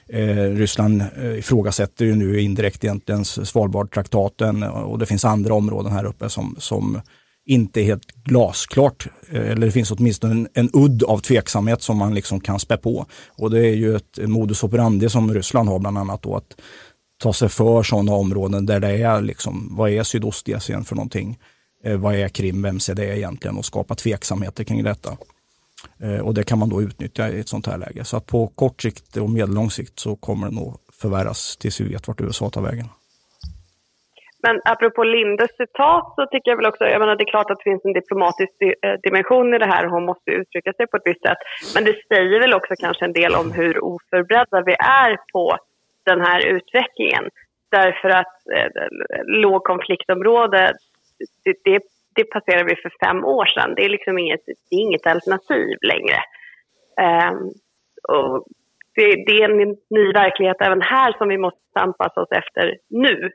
Eh, 0.10 0.36
Ryssland 0.36 1.04
eh, 1.18 1.40
ifrågasätter 1.40 2.06
ju 2.06 2.16
nu 2.16 2.42
indirekt 2.42 2.84
egentligen 2.84 3.26
Svalbardtraktaten 3.26 4.64
och 4.64 5.00
det 5.00 5.06
finns 5.06 5.26
andra 5.26 5.54
områden 5.54 5.92
här 5.92 6.06
uppe 6.06 6.30
som, 6.30 6.56
som 6.60 7.02
inte 7.46 7.82
är 7.82 7.84
helt 7.84 8.24
glasklart. 8.24 9.08
Eh, 9.30 9.52
eller 9.52 9.66
det 9.66 9.72
finns 9.72 9.92
åtminstone 9.92 10.34
en, 10.34 10.48
en 10.54 10.70
udd 10.74 11.04
av 11.04 11.20
tveksamhet 11.20 11.82
som 11.82 11.98
man 11.98 12.14
liksom 12.14 12.40
kan 12.40 12.60
spä 12.60 12.78
på. 12.78 13.06
Och 13.38 13.52
det 13.52 13.60
är 13.60 13.76
ju 13.76 13.96
ett 13.96 14.18
modus 14.18 14.64
operandi 14.64 15.10
som 15.10 15.34
Ryssland 15.34 15.70
har 15.70 15.80
bland 15.80 15.98
annat 15.98 16.22
då 16.22 16.36
att 16.36 16.62
ta 17.18 17.34
sig 17.34 17.50
för 17.50 17.84
sådana 17.84 18.14
områden 18.14 18.66
där 18.66 18.80
det 18.80 18.88
är 18.88 19.22
liksom, 19.22 19.68
vad 19.78 19.90
är 19.90 20.04
Sydostasien 20.04 20.84
för 20.84 20.96
någonting? 20.96 21.40
Eh, 21.84 21.98
vad 21.98 22.16
är 22.16 22.30
Krim, 22.30 22.62
vems 22.62 22.90
är 22.90 22.96
det 22.96 23.18
egentligen? 23.18 23.58
Och 23.58 23.66
skapa 23.66 23.96
tveksamheter 23.96 24.64
kring 24.64 24.84
detta. 24.84 25.18
Eh, 26.04 26.20
och 26.20 26.34
det 26.34 26.44
kan 26.44 26.60
man 26.60 26.70
då 26.70 26.82
utnyttja 26.82 27.30
i 27.30 27.40
ett 27.40 27.48
sånt 27.48 27.68
här 27.68 27.78
läge. 27.78 28.04
Så 28.04 28.18
att 28.18 28.26
på 28.26 28.48
kort 28.48 28.82
sikt 28.82 29.18
och 29.18 29.30
medellång 29.30 29.70
sikt 29.70 30.00
så 30.00 30.16
kommer 30.16 30.48
det 30.48 30.56
nog 30.56 30.74
förvärras 31.02 31.58
tills 31.58 31.82
vi 31.82 31.90
vet 31.94 32.08
vart 32.08 32.22
USA 32.22 32.50
tar 32.50 32.62
vägen. 32.62 32.90
Men 34.44 34.62
apropå 34.66 35.04
Lindes 35.04 35.52
citat 35.58 36.14
så 36.16 36.26
tycker 36.32 36.52
jag 36.52 36.58
väl 36.58 36.72
också, 36.72 36.84
jag 36.84 37.00
menar 37.00 37.16
det 37.16 37.24
är 37.24 37.36
klart 37.36 37.52
att 37.52 37.58
det 37.58 37.70
finns 37.72 37.86
en 37.86 37.94
diplomatisk 37.94 38.56
eh, 38.62 38.96
dimension 39.04 39.54
i 39.54 39.58
det 39.58 39.72
här 39.74 39.86
och 39.86 39.92
hon 39.92 40.06
måste 40.06 40.32
uttrycka 40.32 40.74
sig 40.74 40.88
på 40.88 40.98
ett 40.98 41.10
visst 41.10 41.22
sätt. 41.28 41.42
Men 41.76 41.84
det 41.86 41.96
säger 42.08 42.40
väl 42.40 42.54
också 42.54 42.74
kanske 42.80 43.06
en 43.06 43.14
del 43.14 43.36
om 43.36 43.52
hur 43.52 43.84
oförberedda 43.84 44.62
vi 44.70 44.76
är 45.04 45.18
på 45.34 45.58
den 46.12 46.22
här 46.22 46.40
utvecklingen. 46.56 47.26
Därför 47.72 48.10
att 48.10 48.36
eh, 48.56 48.70
lågkonfliktområde, 49.26 50.74
det, 51.44 51.56
det, 51.64 51.82
det 52.16 52.24
passerade 52.24 52.64
vi 52.64 52.76
för 52.76 52.94
fem 53.06 53.26
år 53.26 53.46
sedan. 53.46 53.74
Det 53.76 53.86
är 53.86 53.90
liksom 53.90 54.18
inget, 54.18 54.44
det 54.46 54.76
är 54.76 54.82
inget 54.82 55.08
alternativ 55.08 55.78
längre. 55.82 56.20
Eh, 57.02 57.32
och 58.14 58.46
det, 58.96 59.08
det, 59.28 59.42
är 59.42 59.50
en 59.50 59.76
ny 59.90 60.14
verklighet 60.14 60.58
även 60.60 60.82
här 60.82 61.18
som 61.18 61.30
vi 61.30 61.38
måste 61.38 61.60
anpassa 61.74 62.22
oss 62.22 62.32
efter 62.32 62.78
nu. 62.90 63.32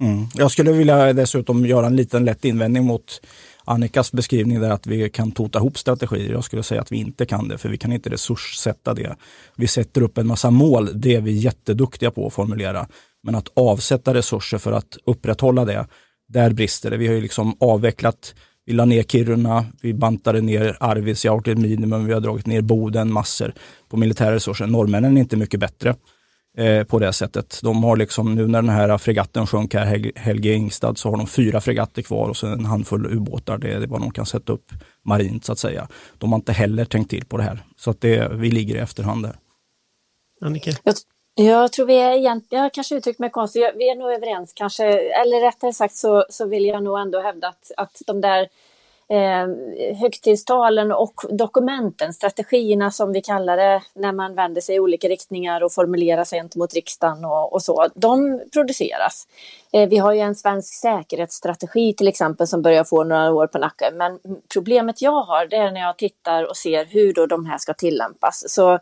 Mm. 0.00 0.24
Jag 0.34 0.50
skulle 0.50 0.72
vilja 0.72 1.12
dessutom 1.12 1.66
göra 1.66 1.86
en 1.86 1.96
liten 1.96 2.24
lätt 2.24 2.44
invändning 2.44 2.84
mot 2.84 3.20
Annikas 3.64 4.12
beskrivning 4.12 4.60
där 4.60 4.70
att 4.70 4.86
vi 4.86 5.10
kan 5.10 5.32
tota 5.32 5.58
ihop 5.58 5.78
strategier. 5.78 6.32
Jag 6.32 6.44
skulle 6.44 6.62
säga 6.62 6.80
att 6.80 6.92
vi 6.92 6.96
inte 6.96 7.26
kan 7.26 7.48
det, 7.48 7.58
för 7.58 7.68
vi 7.68 7.76
kan 7.76 7.92
inte 7.92 8.10
resurssätta 8.10 8.94
det. 8.94 9.16
Vi 9.56 9.66
sätter 9.66 10.02
upp 10.02 10.18
en 10.18 10.26
massa 10.26 10.50
mål, 10.50 10.88
det 10.94 11.14
är 11.14 11.20
vi 11.20 11.32
jätteduktiga 11.32 12.10
på 12.10 12.26
att 12.26 12.32
formulera. 12.32 12.88
Men 13.22 13.34
att 13.34 13.48
avsätta 13.54 14.14
resurser 14.14 14.58
för 14.58 14.72
att 14.72 14.96
upprätthålla 15.04 15.64
det, 15.64 15.86
där 16.28 16.52
brister 16.52 16.90
det. 16.90 16.96
Vi 16.96 17.06
har 17.06 17.14
ju 17.14 17.20
liksom 17.20 17.56
avvecklat, 17.60 18.34
vi 18.66 18.72
la 18.72 18.84
ner 18.84 19.02
Kiruna, 19.02 19.66
vi 19.82 19.94
bantade 19.94 20.40
ner 20.40 20.76
Arvidsjaur 20.80 21.40
till 21.40 21.56
minimum, 21.56 22.06
vi 22.06 22.12
har 22.12 22.20
dragit 22.20 22.46
ner 22.46 22.60
Boden 22.60 23.12
massor 23.12 23.54
på 23.88 23.96
militära 23.96 24.34
resurser. 24.34 24.66
Norrmännen 24.66 25.16
är 25.16 25.20
inte 25.20 25.36
mycket 25.36 25.60
bättre 25.60 25.94
eh, 26.58 26.84
på 26.84 26.98
det 26.98 27.12
sättet. 27.12 27.60
De 27.62 27.84
har 27.84 27.96
liksom, 27.96 28.34
nu 28.34 28.46
när 28.46 28.62
den 28.62 28.70
här 28.70 28.98
fregatten 28.98 29.46
sjönk 29.46 29.74
här, 29.74 29.86
Hel 29.86 30.12
Helge 30.16 30.52
Ingstad, 30.52 30.94
så 30.94 31.10
har 31.10 31.16
de 31.16 31.26
fyra 31.26 31.60
fregatter 31.60 32.02
kvar 32.02 32.28
och 32.28 32.36
så 32.36 32.46
en 32.46 32.64
handfull 32.64 33.06
ubåtar. 33.06 33.58
Det 33.58 33.72
är 33.72 33.86
vad 33.86 34.00
de 34.00 34.10
kan 34.10 34.26
sätta 34.26 34.52
upp 34.52 34.72
marint 35.04 35.44
så 35.44 35.52
att 35.52 35.58
säga. 35.58 35.88
De 36.18 36.32
har 36.32 36.36
inte 36.38 36.52
heller 36.52 36.84
tänkt 36.84 37.10
till 37.10 37.24
på 37.24 37.36
det 37.36 37.42
här. 37.42 37.64
Så 37.76 37.90
att 37.90 38.00
det, 38.00 38.28
vi 38.32 38.50
ligger 38.50 38.74
i 38.74 38.78
efterhand 38.78 39.22
där. 39.22 39.36
Annika? 40.40 40.70
Jag, 40.82 40.94
jag 41.34 41.72
tror 41.72 41.86
vi 41.86 41.96
är 41.96 42.12
egentligen, 42.12 42.62
jag 42.62 42.74
kanske 42.74 42.96
uttryckt 42.96 43.18
mig 43.18 43.30
konstigt, 43.30 43.72
vi 43.76 43.90
är 43.90 43.96
nog 43.96 44.12
överens 44.12 44.52
kanske, 44.52 44.84
eller 44.94 45.40
rättare 45.40 45.72
sagt 45.72 45.94
så, 45.94 46.24
så 46.28 46.46
vill 46.46 46.64
jag 46.64 46.82
nog 46.82 46.98
ändå 46.98 47.20
hävda 47.20 47.48
att, 47.48 47.70
att 47.76 48.02
de 48.06 48.20
där 48.20 48.48
eh, 49.12 49.96
högtidstalen 49.96 50.92
och 50.92 51.14
dokumenten, 51.30 52.12
strategierna 52.12 52.90
som 52.90 53.12
vi 53.12 53.20
kallar 53.20 53.56
det, 53.56 53.82
när 53.94 54.12
man 54.12 54.34
vänder 54.34 54.60
sig 54.60 54.76
i 54.76 54.80
olika 54.80 55.08
riktningar 55.08 55.62
och 55.62 55.72
formulerar 55.72 56.24
sig 56.24 56.38
gentemot 56.38 56.74
riksdagen 56.74 57.24
och, 57.24 57.52
och 57.52 57.62
så, 57.62 57.88
de 57.94 58.40
produceras. 58.52 59.26
Eh, 59.74 59.88
vi 59.88 59.98
har 59.98 60.12
ju 60.12 60.20
en 60.20 60.34
svensk 60.34 60.74
säkerhetsstrategi 60.74 61.94
till 61.94 62.08
exempel 62.08 62.46
som 62.46 62.62
börjar 62.62 62.84
få 62.84 63.04
några 63.04 63.32
år 63.32 63.46
på 63.46 63.58
nacken. 63.58 63.96
Men 63.96 64.18
problemet 64.52 65.02
jag 65.02 65.22
har 65.22 65.46
det 65.46 65.56
är 65.56 65.70
när 65.70 65.80
jag 65.80 65.98
tittar 65.98 66.50
och 66.50 66.56
ser 66.56 66.84
hur 66.84 67.12
då 67.12 67.26
de 67.26 67.46
här 67.46 67.58
ska 67.58 67.74
tillämpas. 67.74 68.44
Så 68.48 68.72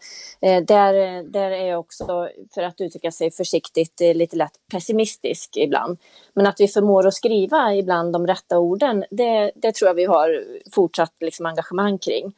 eh, 0.41 0.63
där, 0.67 1.23
där 1.23 1.51
är 1.51 1.67
jag 1.67 1.81
också, 1.81 2.29
för 2.55 2.63
att 2.63 2.81
uttrycka 2.81 3.11
sig 3.11 3.31
försiktigt, 3.31 4.01
eh, 4.01 4.15
lite 4.15 4.37
lätt 4.37 4.53
pessimistisk 4.73 5.57
ibland. 5.57 5.99
Men 6.35 6.47
att 6.47 6.61
vi 6.61 6.69
förmår 6.69 7.07
att 7.07 7.15
skriva 7.15 7.75
ibland 7.75 8.13
de 8.13 8.27
rätta 8.27 8.59
orden, 8.59 9.05
det, 9.11 9.51
det 9.55 9.75
tror 9.75 9.89
jag 9.89 9.95
vi 9.95 10.05
har 10.05 10.45
fortsatt 10.73 11.15
liksom 11.21 11.47
engagemang 11.47 11.99
kring. 11.99 12.33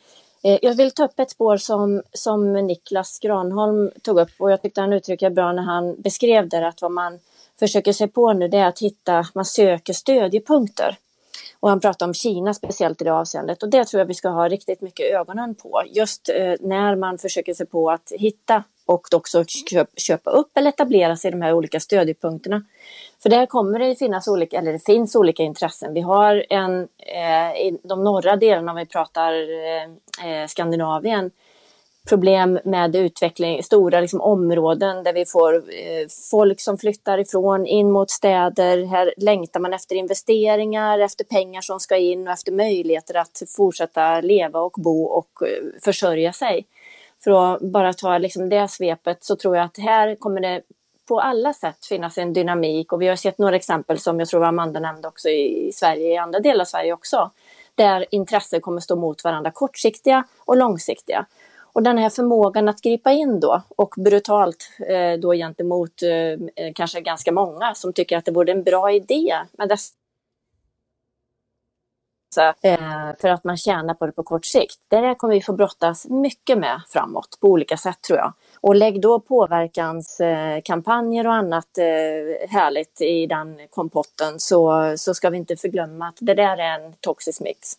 Eh, 0.45 0.59
jag 0.63 0.75
vill 0.75 0.91
ta 0.91 1.05
upp 1.05 1.19
ett 1.19 1.31
spår 1.31 1.57
som, 1.57 2.03
som 2.13 2.53
Niklas 2.53 3.19
Granholm 3.19 3.91
tog 4.03 4.21
upp 4.21 4.31
och 4.39 4.53
jag 4.53 4.63
tyckte 4.63 4.81
han 4.81 4.93
uttryckte 4.93 5.31
bra 5.31 5.53
när 5.53 5.63
han 5.63 6.03
beskrev 6.03 6.49
det 6.49 6.69
att 6.69 6.83
vad 6.83 6.93
man 6.93 7.19
försöker 7.59 7.93
sig 7.93 8.09
på 8.09 8.33
nu 8.33 8.49
det 8.49 8.59
är 8.59 8.67
att 8.67 8.79
hitta, 8.79 9.27
man 9.35 9.45
söker 9.45 9.93
stödjepunkter. 9.93 10.99
Och 11.61 11.69
han 11.69 11.81
pratar 11.81 12.07
om 12.07 12.15
Kina 12.15 12.55
speciellt 12.55 13.01
i 13.01 13.05
det 13.05 13.13
avseendet 13.13 13.63
och 13.63 13.69
det 13.69 13.85
tror 13.85 13.99
jag 13.99 14.07
vi 14.07 14.15
ska 14.15 14.29
ha 14.29 14.49
riktigt 14.49 14.81
mycket 14.81 15.13
ögonen 15.13 15.55
på. 15.55 15.83
Just 15.87 16.29
eh, 16.29 16.55
när 16.61 16.97
man 16.97 17.19
försöker 17.19 17.55
sig 17.55 17.67
på 17.67 17.91
att 17.91 18.13
hitta 18.19 18.65
och 18.87 19.15
också 19.15 19.45
köpa 19.97 20.31
upp 20.31 20.57
eller 20.57 20.69
etablera 20.69 21.17
sig 21.17 21.29
i 21.29 21.33
de 21.33 21.43
här 21.43 21.53
olika 21.53 21.81
stödjepunkterna. 21.81 22.63
För 23.23 23.31
där 23.31 23.47
kommer 23.47 23.79
det 23.79 23.97
finnas 23.97 24.29
olika, 24.29 24.59
eller 24.59 24.73
det 24.73 24.85
finns 24.87 25.17
olika 25.17 25.43
intressen. 25.43 25.95
Vi 25.95 26.01
har 26.01 26.47
en, 26.49 26.89
eh, 26.99 27.67
i 27.67 27.79
de 27.83 28.05
norra 28.05 28.37
delarna 28.37 28.73
om 28.73 28.79
vi 28.79 28.87
pratar 28.87 29.33
eh, 29.33 29.83
eh 30.27 30.47
Skandinavien, 30.47 31.31
problem 32.09 32.59
med 32.65 32.97
utveckling, 32.97 33.63
stora 33.63 34.01
liksom, 34.01 34.21
områden 34.21 35.05
där 35.05 35.13
vi 35.13 35.27
får 35.27 35.55
eh, 35.55 36.09
folk 36.31 36.61
som 36.61 36.79
flyttar 36.79 37.19
ifrån 37.19 37.67
in 37.67 37.91
mot 37.91 38.11
städer. 38.11 38.85
Här 38.87 39.15
längtar 39.17 39.61
man 39.61 39.73
efter 39.73 39.97
investeringar, 39.97 40.99
efter 40.99 41.25
pengar 41.25 41.61
som 41.61 41.81
ska 41.81 41.97
in 41.97 42.27
och 42.27 42.33
efter 42.33 42.53
möjligheter 42.53 43.17
att 43.17 43.43
fortsätta 43.57 44.21
leva 44.21 44.61
och 44.61 44.75
bo 44.79 45.05
och 45.05 45.43
eh, 45.43 45.81
försörja 45.85 46.33
sig. 46.33 46.67
För 47.25 47.55
att 47.55 47.61
bara 47.61 47.93
ta 47.93 48.19
liksom, 48.19 48.49
det 48.49 48.69
svepet 48.69 49.25
så 49.25 49.37
tror 49.37 49.57
jag 49.57 49.65
att 49.65 49.79
här 49.79 50.15
kommer 50.15 50.41
det 50.41 50.63
på 51.09 51.21
alla 51.21 51.53
sätt 51.53 51.87
finnas 51.87 52.19
en 52.19 52.33
dynamik 52.33 52.93
och 52.93 53.03
vi 53.03 53.09
har 53.09 53.17
sett 53.17 53.39
några 53.39 53.57
exempel 53.57 53.99
som 53.99 54.19
jag 54.19 54.29
tror 54.29 54.45
Amanda 54.45 54.81
nämnde 54.81 55.09
också 55.09 55.29
i 55.29 55.71
Sverige, 55.75 56.13
i 56.13 56.17
andra 56.17 56.41
delar 56.41 56.61
av 56.61 56.65
Sverige 56.65 56.93
också, 56.93 57.31
där 57.75 58.07
intressen 58.11 58.61
kommer 58.61 58.81
stå 58.81 58.97
mot 58.97 59.25
varandra, 59.25 59.51
kortsiktiga 59.51 60.25
och 60.39 60.57
långsiktiga. 60.57 61.27
Och 61.73 61.83
den 61.83 61.99
här 61.99 62.11
förmågan 62.11 62.69
att 62.69 62.83
gripa 62.83 63.13
in 63.13 63.41
då 63.41 63.63
och 63.77 63.95
brutalt 63.97 64.71
eh, 64.89 65.21
då 65.21 65.33
gentemot 65.33 66.03
eh, 66.03 66.65
eh, 66.67 66.73
kanske 66.75 67.01
ganska 67.01 67.33
många 67.33 67.75
som 67.75 67.93
tycker 67.93 68.17
att 68.17 68.25
det 68.25 68.33
vore 68.33 68.53
en 68.53 68.63
bra 68.63 68.93
idé 68.93 69.35
med 69.53 69.69
dessa 69.69 69.93
eh, 72.63 73.13
för 73.21 73.29
att 73.29 73.45
man 73.45 73.57
tjänar 73.57 73.95
på 73.95 74.07
det 74.07 74.13
på 74.13 74.23
kort 74.23 74.45
sikt. 74.45 74.77
Det 74.89 75.01
där 75.01 75.15
kommer 75.15 75.35
vi 75.35 75.43
få 75.43 75.53
brottas 75.53 76.07
mycket 76.09 76.59
med 76.59 76.81
framåt 76.89 77.39
på 77.41 77.49
olika 77.49 77.77
sätt 77.77 78.03
tror 78.03 78.19
jag. 78.19 78.33
Och 78.61 78.75
lägg 78.75 79.01
då 79.01 79.21
påverkanskampanjer 79.21 81.27
och 81.27 81.35
annat 81.35 81.79
eh, 81.79 81.85
härligt 82.49 83.01
i 83.01 83.27
den 83.27 83.61
kompotten 83.71 84.41
så, 84.41 84.95
så 84.97 85.15
ska 85.15 85.31
vi 85.31 85.37
inte 85.37 85.57
förglömma 85.57 86.09
att 86.09 86.19
det 86.21 86.35
där 86.35 86.57
är 86.57 86.81
en 86.81 86.95
toxisk 87.01 87.41
mix. 87.41 87.77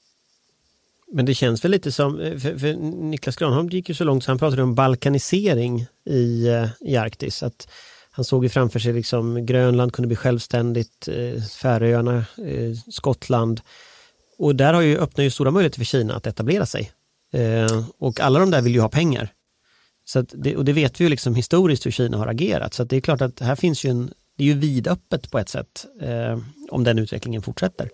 Men 1.13 1.25
det 1.25 1.33
känns 1.33 1.65
väl 1.65 1.71
lite 1.71 1.91
som, 1.91 2.19
eh, 2.19 2.37
för, 2.37 2.57
för 2.57 2.73
Niklas 3.03 3.35
Granholm 3.35 3.69
gick 3.69 3.89
ju 3.89 3.95
så 3.95 4.03
långt 4.03 4.23
så 4.23 4.31
han 4.31 4.37
pratade 4.37 4.63
om 4.63 4.75
balkanisering 4.75 5.85
i, 6.05 6.47
eh, 6.47 6.67
i 6.79 6.95
Arktis. 6.95 7.43
Att 7.43 7.67
han 8.11 8.25
såg 8.25 8.43
ju 8.43 8.49
framför 8.49 8.79
sig 8.79 8.93
liksom 8.93 9.45
Grönland 9.45 9.93
kunde 9.93 10.07
bli 10.07 10.15
självständigt, 10.15 11.07
eh, 11.07 11.41
Färöarna, 11.41 12.25
Skottland. 12.91 13.61
Och 14.37 14.55
där 14.55 14.73
har 14.73 14.81
ju 14.81 14.97
öppnat 14.97 15.25
ju 15.25 15.29
stora 15.29 15.51
möjligheter 15.51 15.79
för 15.79 15.85
Kina 15.85 16.15
att 16.15 16.27
etablera 16.27 16.65
sig. 16.65 16.91
Och 17.97 18.19
alla 18.19 18.39
de 18.39 18.51
där 18.51 18.61
vill 18.61 18.73
ju 18.73 18.79
ha 18.79 18.89
pengar. 18.89 19.29
Så 20.05 20.21
det, 20.21 20.55
och 20.55 20.65
det 20.65 20.73
vet 20.73 20.99
vi 20.99 21.03
ju 21.03 21.09
liksom 21.09 21.35
historiskt 21.35 21.85
hur 21.85 21.91
Kina 21.91 22.17
har 22.17 22.27
agerat. 22.27 22.73
Så 22.73 22.83
det 22.83 22.95
är 22.95 23.01
klart 23.01 23.21
att 23.21 23.39
här 23.39 23.55
finns 23.55 23.85
ju 23.85 23.89
en, 23.89 24.13
det 24.37 24.43
är 24.43 24.47
ju 24.47 24.53
vidöppet 24.53 25.31
på 25.31 25.39
ett 25.39 25.49
sätt 25.49 25.85
om 26.71 26.83
den 26.83 26.99
utvecklingen 26.99 27.41
fortsätter. 27.41 27.89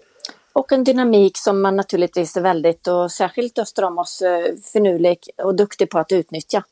Och 0.60 0.72
en 0.72 0.84
dynamik 0.84 1.38
som 1.38 1.62
man 1.62 1.76
naturligtvis 1.76 2.38
är 2.38 2.41
väldigt, 2.41 2.88
och 2.88 3.12
särskilt 3.12 3.60
öster 3.60 3.84
om 3.84 3.97
oss, 3.97 4.22
eh, 4.22 4.55
finurlig 4.74 5.18
och 5.43 5.55
duktig 5.55 5.89
på 5.89 5.99
att 5.99 6.12
utnyttja. 6.12 6.64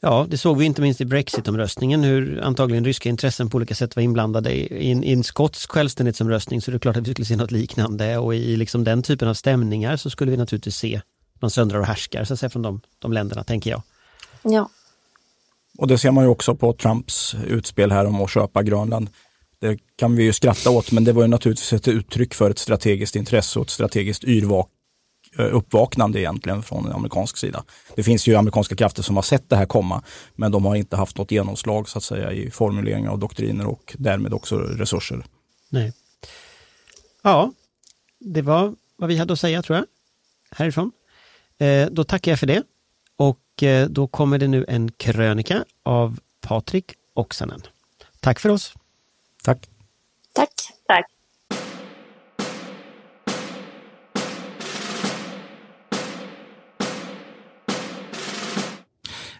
Ja, 0.00 0.26
det 0.28 0.38
såg 0.38 0.58
vi 0.58 0.64
inte 0.64 0.82
minst 0.82 1.00
i 1.00 1.04
Brexit-omröstningen 1.04 2.02
hur 2.02 2.40
antagligen 2.42 2.84
ryska 2.84 3.08
intressen 3.08 3.50
på 3.50 3.56
olika 3.56 3.74
sätt 3.74 3.96
var 3.96 4.02
inblandade. 4.02 4.52
I 4.54 4.90
en, 4.90 5.04
i 5.04 5.12
en 5.12 5.24
skotsk 5.24 5.70
självständighetsomröstning 5.70 6.62
så 6.62 6.70
är 6.70 6.72
det 6.72 6.78
klart 6.78 6.96
att 6.96 7.06
vi 7.06 7.12
skulle 7.12 7.26
se 7.26 7.36
något 7.36 7.50
liknande 7.50 8.18
och 8.18 8.34
i 8.34 8.56
liksom 8.56 8.84
den 8.84 9.02
typen 9.02 9.28
av 9.28 9.34
stämningar 9.34 9.96
så 9.96 10.10
skulle 10.10 10.30
vi 10.30 10.36
naturligtvis 10.36 10.76
se 10.76 11.00
man 11.40 11.50
söndrar 11.50 11.78
och 11.78 11.86
härskar 11.86 12.24
så 12.24 12.32
att 12.32 12.40
säga, 12.40 12.50
från 12.50 12.62
de, 12.62 12.80
de 12.98 13.12
länderna, 13.12 13.44
tänker 13.44 13.70
jag. 13.70 13.82
Ja. 14.42 14.68
Och 15.78 15.88
det 15.88 15.98
ser 15.98 16.10
man 16.10 16.24
ju 16.24 16.30
också 16.30 16.54
på 16.54 16.72
Trumps 16.72 17.36
utspel 17.46 17.92
här 17.92 18.06
om 18.06 18.22
att 18.22 18.30
köpa 18.30 18.62
Grönland. 18.62 19.10
Det 19.60 19.78
kan 19.96 20.16
vi 20.16 20.22
ju 20.22 20.32
skratta 20.32 20.70
åt, 20.70 20.92
men 20.92 21.04
det 21.04 21.12
var 21.12 21.22
ju 21.22 21.28
naturligtvis 21.28 21.72
ett 21.72 21.88
uttryck 21.88 22.34
för 22.34 22.50
ett 22.50 22.58
strategiskt 22.58 23.16
intresse 23.16 23.58
och 23.58 23.64
ett 23.64 23.70
strategiskt 23.70 24.24
yrvak 24.24 24.68
eh, 25.38 25.54
uppvaknande 25.54 26.20
egentligen 26.20 26.62
från 26.62 26.92
amerikansk 26.92 27.36
sida. 27.36 27.64
Det 27.94 28.02
finns 28.02 28.26
ju 28.26 28.34
amerikanska 28.34 28.76
krafter 28.76 29.02
som 29.02 29.16
har 29.16 29.22
sett 29.22 29.48
det 29.48 29.56
här 29.56 29.66
komma, 29.66 30.02
men 30.34 30.52
de 30.52 30.64
har 30.64 30.76
inte 30.76 30.96
haft 30.96 31.18
något 31.18 31.30
genomslag 31.30 31.88
så 31.88 31.98
att 31.98 32.04
säga 32.04 32.32
i 32.32 32.50
formuleringar 32.50 33.10
av 33.10 33.18
doktriner 33.18 33.66
och 33.66 33.96
därmed 33.98 34.34
också 34.34 34.56
resurser. 34.56 35.24
Nej. 35.68 35.92
Ja, 37.22 37.52
det 38.20 38.42
var 38.42 38.74
vad 38.96 39.08
vi 39.08 39.16
hade 39.16 39.32
att 39.32 39.40
säga 39.40 39.62
tror 39.62 39.76
jag, 39.78 39.86
härifrån. 40.50 40.92
Eh, 41.58 41.86
då 41.90 42.04
tackar 42.04 42.32
jag 42.32 42.38
för 42.38 42.46
det 42.46 42.62
och 43.16 43.62
eh, 43.62 43.88
då 43.88 44.06
kommer 44.06 44.38
det 44.38 44.48
nu 44.48 44.64
en 44.68 44.92
krönika 44.92 45.64
av 45.82 46.18
Patrik 46.40 46.92
Oksanen. 47.14 47.62
Tack 48.20 48.40
för 48.40 48.48
oss. 48.48 48.74
Tack. 49.48 49.68
Tack. 50.34 50.50
Tack. 50.86 51.06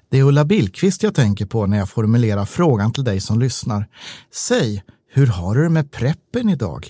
Det 0.09 0.19
är 0.19 0.23
Ulla 0.23 0.45
Billqvist 0.45 1.03
jag 1.03 1.15
tänker 1.15 1.47
på 1.47 1.67
när 1.67 1.79
jag 1.79 1.89
formulerar 1.91 2.45
frågan 2.45 2.93
till 2.93 3.05
dig 3.05 3.21
som 3.21 3.41
lyssnar. 3.41 3.87
Säg, 4.35 4.83
hur 5.13 5.27
har 5.27 5.55
du 5.55 5.63
det 5.63 5.69
med 5.69 5.93
preppen 5.93 6.49
idag? 6.49 6.89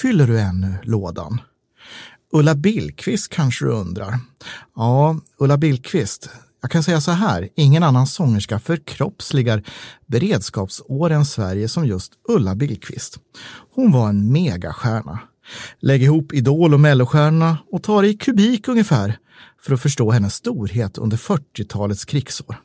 Fyller 0.00 0.26
du 0.26 0.40
ännu 0.40 0.74
lådan? 0.82 1.40
Ulla 2.32 2.54
Billqvist 2.54 3.28
kanske 3.28 3.64
du 3.64 3.70
undrar? 3.70 4.18
Ja, 4.76 5.20
Ulla 5.38 5.58
Billqvist. 5.58 6.30
Jag 6.60 6.70
kan 6.70 6.82
säga 6.82 7.00
så 7.00 7.10
här, 7.10 7.48
ingen 7.54 7.82
annan 7.82 8.06
sångerska 8.06 8.58
förkroppsligar 8.58 9.62
beredskapsåren 10.06 11.24
Sverige 11.24 11.68
som 11.68 11.86
just 11.86 12.12
Ulla 12.28 12.54
Billqvist. 12.54 13.18
Hon 13.74 13.92
var 13.92 14.08
en 14.08 14.32
megastjärna. 14.32 15.18
Lägg 15.80 16.02
ihop 16.02 16.32
Idol 16.32 16.74
och 16.74 16.80
Mellostjärnorna 16.80 17.58
och 17.72 17.82
ta 17.82 18.02
det 18.02 18.08
i 18.08 18.14
kubik 18.14 18.68
ungefär 18.68 19.18
för 19.62 19.74
att 19.74 19.80
förstå 19.80 20.10
hennes 20.10 20.34
storhet 20.34 20.98
under 20.98 21.16
40-talets 21.16 22.04
krigsår. 22.04 22.56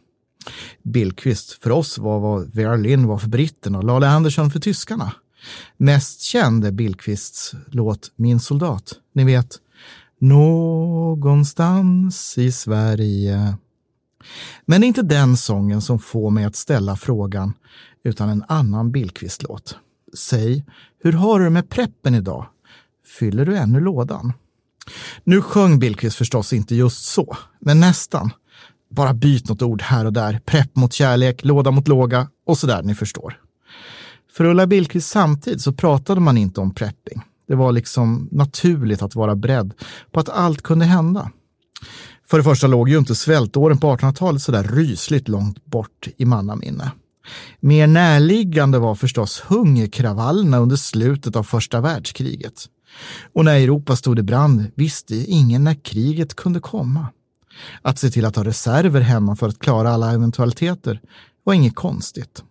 Billqvist 0.83 1.63
för 1.63 1.71
oss 1.71 1.97
var 1.97 2.19
vad 2.19 2.53
Vera 2.53 2.75
Lynn 2.75 3.07
var 3.07 3.17
för 3.17 3.29
britterna 3.29 3.77
och 3.77 3.83
Lale 3.83 4.07
Andersson 4.07 4.51
för 4.51 4.59
tyskarna. 4.59 5.13
Mest 5.77 6.21
känd 6.21 6.65
är 6.65 6.71
Billqvists 6.71 7.53
låt 7.67 8.11
Min 8.15 8.39
soldat. 8.39 8.93
Ni 9.13 9.23
vet, 9.23 9.57
någonstans 10.19 12.37
i 12.37 12.51
Sverige. 12.51 13.57
Men 14.65 14.81
det 14.81 14.85
är 14.85 14.87
inte 14.87 15.01
den 15.01 15.37
sången 15.37 15.81
som 15.81 15.99
får 15.99 16.29
mig 16.29 16.45
att 16.45 16.55
ställa 16.55 16.95
frågan, 16.95 17.53
utan 18.03 18.29
en 18.29 18.43
annan 18.47 18.91
Billqvist-låt. 18.91 19.77
Säg, 20.17 20.65
hur 21.03 21.11
har 21.11 21.39
du 21.39 21.45
det 21.45 21.51
med 21.51 21.69
preppen 21.69 22.15
idag? 22.15 22.45
Fyller 23.19 23.45
du 23.45 23.57
ännu 23.57 23.79
lådan? 23.79 24.33
Nu 25.23 25.41
sjöng 25.41 25.79
Billqvist 25.79 26.17
förstås 26.17 26.53
inte 26.53 26.75
just 26.75 27.05
så, 27.05 27.37
men 27.59 27.79
nästan. 27.79 28.29
Bara 28.89 29.13
byt 29.13 29.49
något 29.49 29.61
ord 29.61 29.81
här 29.81 30.05
och 30.05 30.13
där. 30.13 30.39
Prepp 30.45 30.75
mot 30.75 30.93
kärlek, 30.93 31.45
låda 31.45 31.71
mot 31.71 31.87
låga 31.87 32.27
och 32.45 32.57
sådär, 32.57 32.83
ni 32.83 32.95
förstår. 32.95 33.39
För 34.31 34.45
Ulla 34.45 34.67
Billqvist 34.67 35.09
samtid 35.09 35.61
så 35.61 35.73
pratade 35.73 36.21
man 36.21 36.37
inte 36.37 36.61
om 36.61 36.73
prepping. 36.73 37.21
Det 37.47 37.55
var 37.55 37.71
liksom 37.71 38.29
naturligt 38.31 39.01
att 39.01 39.15
vara 39.15 39.35
beredd 39.35 39.73
på 40.11 40.19
att 40.19 40.29
allt 40.29 40.61
kunde 40.61 40.85
hända. 40.85 41.31
För 42.29 42.37
det 42.37 42.43
första 42.43 42.67
låg 42.67 42.89
ju 42.89 42.97
inte 42.97 43.15
svältåren 43.15 43.77
på 43.77 43.95
1800-talet 43.95 44.41
så 44.41 44.51
där 44.51 44.63
rysligt 44.63 45.27
långt 45.27 45.65
bort 45.65 46.07
i 46.17 46.25
mannaminne. 46.25 46.91
Mer 47.59 47.87
närliggande 47.87 48.79
var 48.79 48.95
förstås 48.95 49.43
hungerkravallerna 49.47 50.57
under 50.57 50.75
slutet 50.75 51.35
av 51.35 51.43
första 51.43 51.81
världskriget. 51.81 52.65
Och 53.33 53.45
när 53.45 53.55
Europa 53.55 53.95
stod 53.95 54.19
i 54.19 54.23
brand 54.23 54.71
visste 54.75 55.15
ingen 55.15 55.63
när 55.63 55.83
kriget 55.83 56.35
kunde 56.35 56.59
komma. 56.59 57.07
Att 57.81 57.99
se 57.99 58.09
till 58.09 58.25
att 58.25 58.35
ha 58.35 58.43
reserver 58.43 59.01
hemma 59.01 59.35
för 59.35 59.47
att 59.47 59.59
klara 59.59 59.89
alla 59.89 60.13
eventualiteter 60.13 61.01
var 61.43 61.53
inget 61.53 61.75
konstigt. 61.75 62.43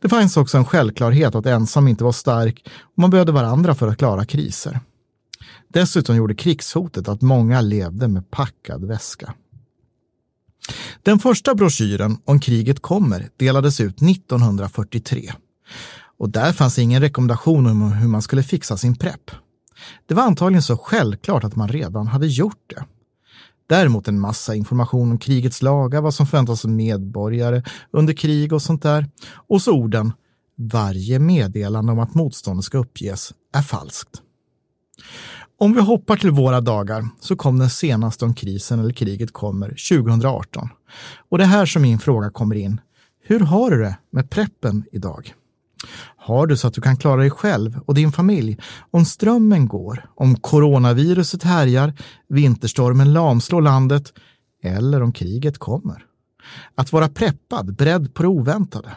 Det 0.00 0.08
fanns 0.08 0.36
också 0.36 0.58
en 0.58 0.64
självklarhet 0.64 1.34
att 1.34 1.46
ensam 1.46 1.88
inte 1.88 2.04
var 2.04 2.12
stark 2.12 2.68
och 2.80 2.98
man 2.98 3.10
behövde 3.10 3.32
varandra 3.32 3.74
för 3.74 3.88
att 3.88 3.98
klara 3.98 4.24
kriser. 4.24 4.80
Dessutom 5.68 6.16
gjorde 6.16 6.34
krigshotet 6.34 7.08
att 7.08 7.22
många 7.22 7.60
levde 7.60 8.08
med 8.08 8.30
packad 8.30 8.84
väska. 8.84 9.34
Den 11.02 11.18
första 11.18 11.54
broschyren 11.54 12.18
om 12.24 12.40
kriget 12.40 12.82
kommer 12.82 13.28
delades 13.36 13.80
ut 13.80 14.02
1943 14.02 15.32
och 16.18 16.30
där 16.30 16.52
fanns 16.52 16.78
ingen 16.78 17.02
rekommendation 17.02 17.66
om 17.66 17.92
hur 17.92 18.08
man 18.08 18.22
skulle 18.22 18.42
fixa 18.42 18.76
sin 18.76 18.96
prepp. 18.96 19.30
Det 20.06 20.14
var 20.14 20.22
antagligen 20.22 20.62
så 20.62 20.76
självklart 20.76 21.44
att 21.44 21.56
man 21.56 21.68
redan 21.68 22.06
hade 22.06 22.26
gjort 22.26 22.62
det. 22.66 22.84
Däremot 23.68 24.08
en 24.08 24.20
massa 24.20 24.54
information 24.54 25.10
om 25.10 25.18
krigets 25.18 25.62
lagar, 25.62 26.00
vad 26.00 26.14
som 26.14 26.26
förväntas 26.26 26.64
av 26.64 26.70
medborgare 26.70 27.62
under 27.90 28.12
krig 28.12 28.52
och 28.52 28.62
sånt 28.62 28.82
där. 28.82 29.06
Och 29.48 29.62
så 29.62 29.72
orden 29.72 30.12
varje 30.56 31.18
meddelande 31.18 31.92
om 31.92 31.98
att 31.98 32.14
motståndet 32.14 32.64
ska 32.64 32.78
uppges 32.78 33.32
är 33.54 33.62
falskt. 33.62 34.22
Om 35.60 35.72
vi 35.72 35.80
hoppar 35.80 36.16
till 36.16 36.30
våra 36.30 36.60
dagar 36.60 37.08
så 37.20 37.36
kom 37.36 37.58
den 37.58 37.70
senaste 37.70 38.24
om 38.24 38.34
krisen 38.34 38.80
eller 38.80 38.92
kriget 38.92 39.32
kommer 39.32 39.68
2018. 39.68 40.68
Och 41.28 41.38
det 41.38 41.44
är 41.44 41.48
här 41.48 41.66
som 41.66 41.82
min 41.82 41.98
fråga 41.98 42.30
kommer 42.30 42.54
in. 42.54 42.80
Hur 43.24 43.40
har 43.40 43.70
du 43.70 43.82
det 43.82 43.96
med 44.10 44.30
preppen 44.30 44.84
idag? 44.92 45.34
Har 46.16 46.46
du 46.46 46.56
så 46.56 46.68
att 46.68 46.74
du 46.74 46.80
kan 46.80 46.96
klara 46.96 47.20
dig 47.20 47.30
själv 47.30 47.80
och 47.86 47.94
din 47.94 48.12
familj 48.12 48.58
om 48.90 49.04
strömmen 49.04 49.68
går, 49.68 50.10
om 50.14 50.36
coronaviruset 50.36 51.42
härjar, 51.42 51.94
vinterstormen 52.28 53.12
lamslår 53.12 53.62
landet 53.62 54.12
eller 54.62 55.02
om 55.02 55.12
kriget 55.12 55.58
kommer? 55.58 56.04
Att 56.74 56.92
vara 56.92 57.08
preppad, 57.08 57.76
beredd 57.76 58.14
på 58.14 58.22
det 58.22 58.28
oväntade. 58.28 58.96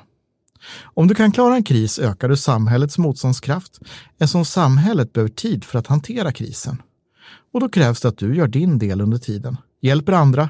Om 0.83 1.07
du 1.07 1.15
kan 1.15 1.31
klara 1.31 1.55
en 1.55 1.63
kris 1.63 1.99
ökar 1.99 2.29
du 2.29 2.37
samhällets 2.37 2.97
motståndskraft 2.97 3.79
eftersom 4.17 4.45
samhället 4.45 5.13
behöver 5.13 5.31
tid 5.31 5.63
för 5.63 5.79
att 5.79 5.87
hantera 5.87 6.31
krisen. 6.31 6.81
Och 7.53 7.59
då 7.59 7.69
krävs 7.69 8.01
det 8.01 8.07
att 8.07 8.17
du 8.17 8.35
gör 8.35 8.47
din 8.47 8.79
del 8.79 9.01
under 9.01 9.17
tiden, 9.17 9.57
hjälper 9.81 10.13
andra 10.13 10.49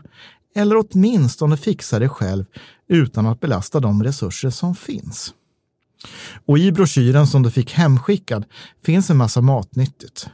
eller 0.56 0.76
åtminstone 0.78 1.58
fixar 1.58 2.00
det 2.00 2.10
själv 2.10 2.46
utan 2.88 3.26
att 3.26 3.40
belasta 3.40 3.80
de 3.80 4.04
resurser 4.04 4.50
som 4.50 4.76
finns. 4.76 5.34
Och 6.46 6.58
i 6.58 6.72
broschyren 6.72 7.28
som 7.28 7.44
du 7.44 7.52
fick 7.52 7.74
hemskickad 7.74 8.46
finns 8.86 9.10
en 9.10 9.18
massa 9.18 9.42
matnyttigt. 9.42 10.30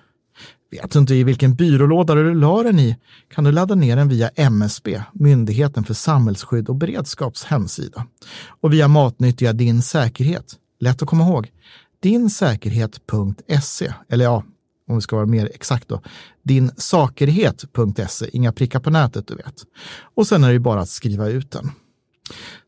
Vet 0.71 0.91
du 0.91 0.99
inte 0.99 1.15
i 1.15 1.23
vilken 1.23 1.55
byrålåda 1.55 2.15
du 2.15 2.33
la 2.33 2.63
den 2.63 2.79
i 2.79 2.97
kan 3.33 3.43
du 3.43 3.51
ladda 3.51 3.75
ner 3.75 3.95
den 3.95 4.09
via 4.09 4.29
MSB, 4.35 5.01
Myndigheten 5.13 5.83
för 5.83 5.93
samhällsskydd 5.93 6.69
och 6.69 6.75
beredskaps 6.75 7.43
hemsida. 7.43 8.05
Och 8.61 8.73
via 8.73 8.87
matnyttiga 8.87 9.53
Din 9.53 9.81
säkerhet, 9.81 10.55
lätt 10.79 11.01
att 11.01 11.07
komma 11.07 11.23
ihåg, 11.23 11.51
dinsäkerhet.se, 11.99 13.93
eller 14.09 14.25
ja, 14.25 14.43
om 14.87 14.95
vi 14.95 15.01
ska 15.01 15.15
vara 15.15 15.25
mer 15.25 15.49
exakt 15.53 15.87
då, 15.87 16.01
dinsakerhet.se, 16.43 18.29
inga 18.33 18.51
prickar 18.51 18.79
på 18.79 18.89
nätet 18.89 19.27
du 19.27 19.35
vet. 19.35 19.63
Och 20.15 20.27
sen 20.27 20.43
är 20.43 20.47
det 20.47 20.53
ju 20.53 20.59
bara 20.59 20.81
att 20.81 20.89
skriva 20.89 21.27
ut 21.27 21.51
den. 21.51 21.71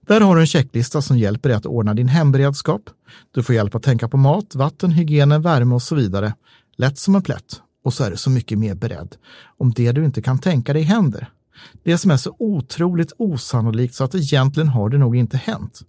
Där 0.08 0.22
har 0.22 0.36
du 0.36 0.42
en 0.42 0.48
checklista 0.48 1.02
som 1.02 1.18
hjälper 1.18 1.50
dig 1.50 1.58
att 1.58 1.66
ordna 1.66 1.94
din 1.94 2.08
hemberedskap. 2.08 2.90
Du 3.32 3.44
får 3.44 3.56
hjälp 3.56 3.76
att 3.76 3.84
tänka 3.84 4.08
på 4.08 4.18
mat, 4.18 4.56
vatten, 4.56 4.92
hygien, 4.92 5.42
värme 5.42 5.76
och 5.76 5.82
så 5.82 5.96
vidare. 5.96 6.34
Lätt 6.78 6.98
som 6.98 7.16
en 7.16 7.22
plätt. 7.22 7.62
Och 7.84 7.94
så 7.94 8.04
är 8.04 8.12
du 8.12 8.18
så 8.18 8.30
mycket 8.30 8.58
mer 8.60 8.76
beredd 8.76 9.16
om 9.58 9.72
det 9.72 9.92
du 9.92 10.06
inte 10.06 10.22
kan 10.22 10.40
tänka 10.40 10.74
dig 10.74 10.84
händer. 10.84 11.30
Det 11.84 11.98
som 11.98 12.12
är 12.12 12.18
så 12.18 12.36
otroligt 12.40 13.14
osannolikt 13.18 13.96
så 13.96 14.04
att 14.04 14.16
egentligen 14.16 14.70
har 14.70 14.90
det 14.90 14.98
nog 14.98 15.16
inte 15.16 15.38
hänt. 15.38 15.82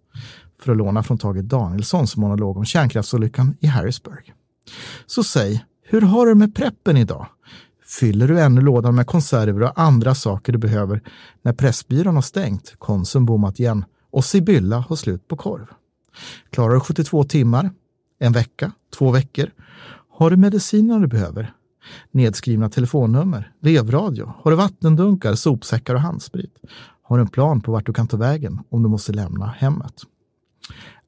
För 0.61 0.72
att 0.72 0.78
låna 0.78 1.03
från 1.03 1.18
Tage 1.18 1.43
Danielssons 1.45 2.16
monolog 2.16 2.57
om 2.57 2.64
kärnkraftsolyckan 2.64 3.57
i 3.61 3.66
Harrisburg. 3.66 4.34
Så 5.07 5.24
säg, 5.24 5.64
hur 5.82 6.01
har 6.01 6.26
du 6.26 6.34
med 6.34 6.55
preppen 6.55 6.97
idag? 6.97 7.26
Fyller 8.01 8.28
du 8.28 8.41
ännu 8.41 8.61
lådan 8.61 8.95
med 8.95 9.07
konserver 9.07 9.62
och 9.62 9.80
andra 9.80 10.14
saker 10.14 10.53
du 10.53 10.59
behöver 10.59 11.03
när 11.43 11.53
Pressbyrån 11.53 12.14
har 12.14 12.22
stängt, 12.22 12.74
Konsum 12.78 13.26
bommat 13.26 13.61
igen 13.61 13.84
och 14.11 14.24
Sibylla 14.24 14.78
har 14.78 14.97
slut 14.97 15.28
på 15.28 15.36
korv? 15.36 15.66
Klarar 16.51 16.74
du 16.74 16.80
72 16.80 17.24
timmar? 17.24 17.70
En 18.18 18.32
vecka? 18.32 18.72
Två 18.99 19.11
veckor? 19.11 19.51
Har 20.11 20.30
du 20.30 20.36
medicinerna 20.36 21.01
du 21.01 21.07
behöver? 21.07 21.53
Nedskrivna 22.11 22.68
telefonnummer? 22.68 23.53
Vevradio? 23.61 24.35
Har 24.39 24.51
du 24.51 24.57
vattendunkar, 24.57 25.35
sopsäckar 25.35 25.95
och 25.95 26.01
handsprit? 26.01 26.59
Har 27.03 27.16
du 27.16 27.22
en 27.22 27.28
plan 27.28 27.61
på 27.61 27.72
vart 27.72 27.87
du 27.87 27.93
kan 27.93 28.09
ta 28.09 28.16
vägen 28.16 28.59
om 28.68 28.83
du 28.83 28.89
måste 28.89 29.12
lämna 29.12 29.47
hemmet? 29.47 29.95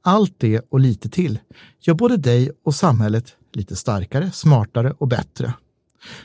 Allt 0.02 0.34
det 0.38 0.60
och 0.68 0.80
lite 0.80 1.08
till 1.08 1.38
gör 1.80 1.94
både 1.94 2.16
dig 2.16 2.50
och 2.64 2.74
samhället 2.74 3.36
lite 3.52 3.76
starkare, 3.76 4.30
smartare 4.30 4.94
och 4.98 5.08
bättre. 5.08 5.54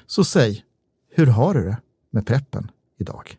Så 0.07 0.23
säg, 0.23 0.63
hur 1.09 1.27
har 1.27 1.53
du 1.53 1.63
det 1.63 1.77
med 2.11 2.27
preppen 2.27 2.71
idag? 2.99 3.37